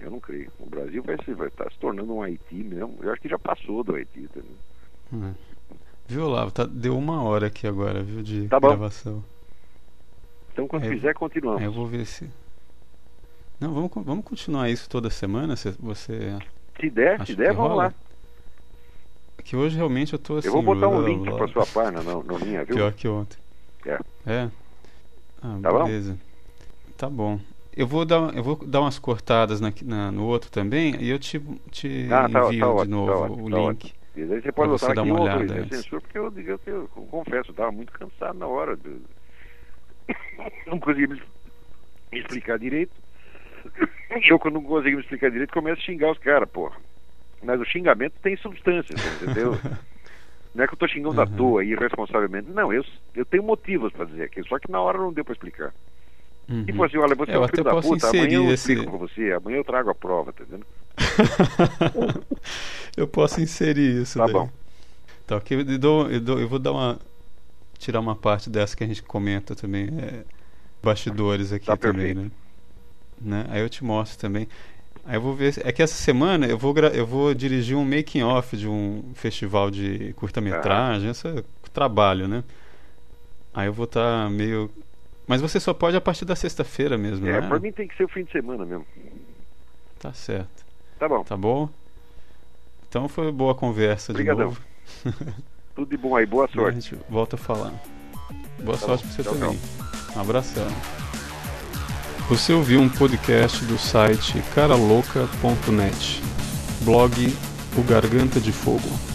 Eu 0.00 0.10
não 0.10 0.20
creio. 0.20 0.50
O 0.58 0.68
Brasil 0.68 1.02
vai, 1.02 1.16
se, 1.24 1.32
vai 1.32 1.46
estar 1.46 1.70
se 1.70 1.78
tornando 1.78 2.12
um 2.12 2.22
Haiti 2.22 2.56
mesmo. 2.56 2.98
Eu 3.00 3.12
acho 3.12 3.22
que 3.22 3.28
já 3.28 3.38
passou 3.38 3.84
do 3.84 3.94
Haiti. 3.94 4.28
Tá? 4.28 4.40
É. 5.14 5.34
Viu, 6.08 6.24
Olavo? 6.24 6.50
Tá, 6.50 6.64
deu 6.64 6.98
uma 6.98 7.22
hora 7.22 7.46
aqui 7.46 7.68
agora, 7.68 8.02
viu, 8.02 8.20
de 8.20 8.48
tá 8.48 8.58
gravação. 8.58 9.24
Então, 10.52 10.66
quando 10.66 10.84
é, 10.84 10.88
fizer, 10.88 11.14
continuamos. 11.14 11.62
É, 11.62 11.66
eu 11.66 11.72
vou 11.72 11.86
ver 11.86 12.04
se. 12.04 12.28
Não, 13.60 13.72
vamos, 13.72 13.90
vamos 13.94 14.24
continuar 14.24 14.68
isso 14.68 14.90
toda 14.90 15.08
semana? 15.08 15.54
Se, 15.54 15.70
você. 15.78 16.36
Se 16.80 16.90
der, 16.90 17.26
se 17.26 17.34
der, 17.34 17.52
vamos 17.52 17.72
rola? 17.72 17.84
lá. 17.84 17.94
Que 19.44 19.56
hoje 19.56 19.76
realmente 19.76 20.12
eu 20.12 20.18
tô 20.18 20.36
assim. 20.36 20.48
Eu 20.48 20.52
vou 20.54 20.62
botar 20.62 20.88
um 20.88 21.02
link 21.02 21.24
para 21.30 21.48
sua 21.48 21.66
página, 21.66 22.02
não, 22.02 22.22
não 22.22 22.38
minha, 22.38 22.64
viu? 22.64 22.76
Pior 22.76 22.92
que 22.92 23.08
ontem. 23.08 23.38
É. 23.84 23.98
É? 24.26 24.50
Ah, 25.42 25.58
tá 25.60 25.72
beleza. 25.72 26.12
Bom? 26.12 26.18
Tá 26.96 27.10
bom. 27.10 27.40
Eu 27.74 27.86
vou 27.86 28.04
dar, 28.04 28.34
eu 28.36 28.42
vou 28.42 28.56
dar 28.56 28.80
umas 28.80 28.98
cortadas 28.98 29.60
na, 29.60 29.72
na, 29.82 30.12
no 30.12 30.26
outro 30.26 30.50
também 30.50 30.94
e 31.00 31.08
eu 31.08 31.18
te, 31.18 31.40
te 31.70 32.06
ah, 32.12 32.28
tá, 32.28 32.44
envio 32.44 32.60
tá, 32.60 32.76
tá 32.76 32.84
de 32.84 32.90
novo 32.90 33.36
tá 33.36 33.42
o 33.42 33.50
tá 33.50 33.56
link. 33.56 33.94
Aí 34.14 34.24
você 34.26 34.52
pode 34.52 34.70
você 34.70 34.94
dar 34.94 35.02
uma 35.02 35.20
olhada. 35.20 35.56
Eu, 35.56 35.68
censura, 35.68 36.00
porque 36.02 36.18
eu, 36.18 36.32
eu, 36.36 36.60
eu, 36.66 36.90
eu 36.96 37.06
confesso, 37.10 37.48
eu 37.48 37.52
estava 37.52 37.72
muito 37.72 37.92
cansado 37.92 38.38
na 38.38 38.46
hora. 38.46 38.76
De... 38.76 39.00
Não 40.66 40.78
conseguia 40.78 41.08
me 41.08 41.22
explicar 42.12 42.58
direito. 42.58 42.92
Eu, 44.28 44.38
quando 44.38 44.54
não 44.54 44.62
consigo 44.62 44.96
me 44.96 45.02
explicar 45.02 45.30
direito, 45.30 45.52
começo 45.52 45.80
a 45.80 45.84
xingar 45.84 46.10
os 46.10 46.18
caras, 46.18 46.48
porra. 46.48 46.76
Mas 47.42 47.60
o 47.60 47.64
xingamento 47.64 48.14
tem 48.22 48.36
substância, 48.36 48.94
entendeu? 48.94 49.58
Não 50.54 50.64
é 50.64 50.66
que 50.66 50.74
eu 50.74 50.76
estou 50.76 50.88
xingando 50.88 51.16
uhum. 51.16 51.22
à 51.22 51.26
toa, 51.26 51.64
irresponsavelmente. 51.64 52.50
Não, 52.50 52.72
eu, 52.72 52.84
eu 53.14 53.24
tenho 53.24 53.42
motivos 53.42 53.90
para 53.92 54.04
dizer 54.04 54.24
aquilo, 54.24 54.46
só 54.46 54.58
que 54.58 54.70
na 54.70 54.80
hora 54.80 54.98
não 54.98 55.12
deu 55.12 55.24
para 55.24 55.32
explicar. 55.32 55.72
Uhum. 56.48 56.64
E 56.68 56.72
falou 56.72 56.86
assim, 56.86 56.98
olha, 56.98 57.14
você 57.14 57.30
é, 57.30 57.34
é 57.34 57.38
um 57.38 57.48
filho 57.48 57.64
da 57.64 57.80
puta, 57.80 58.08
amanhã 58.08 58.34
eu 58.34 58.52
esse... 58.52 58.72
explico 58.72 58.98
você, 58.98 59.32
amanhã 59.32 59.56
eu 59.56 59.64
trago 59.64 59.88
a 59.88 59.94
prova, 59.94 60.32
tá 60.32 60.42
entendendo? 60.42 60.66
eu 62.96 63.08
posso 63.08 63.40
inserir 63.40 64.02
isso 64.02 64.18
Tá 64.18 64.26
daí. 64.26 64.34
bom. 64.34 64.50
Tá, 65.26 65.36
ok, 65.36 65.58
eu, 65.58 65.78
dou, 65.78 66.10
eu, 66.10 66.20
dou, 66.20 66.38
eu 66.38 66.48
vou 66.48 66.58
dar 66.58 66.72
uma... 66.72 66.98
tirar 67.78 68.00
uma 68.00 68.14
parte 68.14 68.50
dessa 68.50 68.76
que 68.76 68.84
a 68.84 68.86
gente 68.86 69.02
comenta 69.02 69.54
também, 69.56 69.88
é, 69.98 70.22
bastidores 70.82 71.50
aqui 71.50 71.64
tá 71.64 71.78
também, 71.78 72.12
né? 72.12 72.30
Né? 73.24 73.46
Aí 73.48 73.60
eu 73.60 73.68
te 73.68 73.84
mostro 73.84 74.18
também. 74.18 74.48
Aí 75.04 75.16
eu 75.16 75.20
vou 75.20 75.34
ver. 75.34 75.54
É 75.64 75.72
que 75.72 75.82
essa 75.82 75.94
semana 75.94 76.46
eu 76.46 76.56
vou, 76.56 76.76
eu 76.78 77.06
vou 77.06 77.34
dirigir 77.34 77.76
um 77.76 77.84
making 77.84 78.22
off 78.22 78.56
de 78.56 78.68
um 78.68 79.02
festival 79.14 79.70
de 79.70 80.12
curta-metragem, 80.14 81.10
esse 81.10 81.26
é 81.26 81.42
trabalho, 81.72 82.28
né? 82.28 82.44
Aí 83.54 83.66
eu 83.66 83.72
vou 83.72 83.84
estar 83.84 84.24
tá 84.24 84.30
meio. 84.30 84.70
Mas 85.26 85.40
você 85.40 85.58
só 85.58 85.72
pode 85.72 85.96
a 85.96 86.00
partir 86.00 86.24
da 86.24 86.36
sexta-feira 86.36 86.98
mesmo, 86.98 87.26
é, 87.26 87.40
né? 87.40 87.48
pra 87.48 87.58
mim 87.58 87.72
tem 87.72 87.88
que 87.88 87.96
ser 87.96 88.04
o 88.04 88.08
fim 88.08 88.24
de 88.24 88.32
semana 88.32 88.64
mesmo. 88.64 88.86
Tá 89.98 90.12
certo. 90.12 90.64
Tá 90.98 91.08
bom. 91.08 91.24
Tá 91.24 91.36
bom? 91.36 91.68
Então 92.88 93.08
foi 93.08 93.30
boa 93.32 93.54
conversa 93.54 94.12
Obrigadão. 94.12 94.48
de 94.48 94.54
novo. 94.54 95.34
Tudo 95.74 95.88
de 95.88 95.96
bom 95.96 96.14
aí, 96.14 96.26
boa 96.26 96.46
sorte. 96.48 96.68
a 96.76 96.80
gente 96.80 96.94
volta 97.08 97.36
a 97.36 97.38
falar. 97.38 97.72
Boa 98.62 98.76
tá 98.76 98.86
sorte 98.86 99.06
bom. 99.06 99.12
pra 99.14 99.16
você 99.16 99.22
tchau, 99.22 99.34
também. 99.34 99.58
Tchau. 99.58 100.16
Um 100.16 100.20
abração. 100.20 101.11
Você 102.28 102.52
ouviu 102.52 102.80
um 102.80 102.88
podcast 102.88 103.64
do 103.64 103.78
site 103.78 104.42
caralouca.net, 104.54 106.22
blog 106.82 107.36
O 107.76 107.82
Garganta 107.82 108.40
de 108.40 108.52
Fogo. 108.52 109.11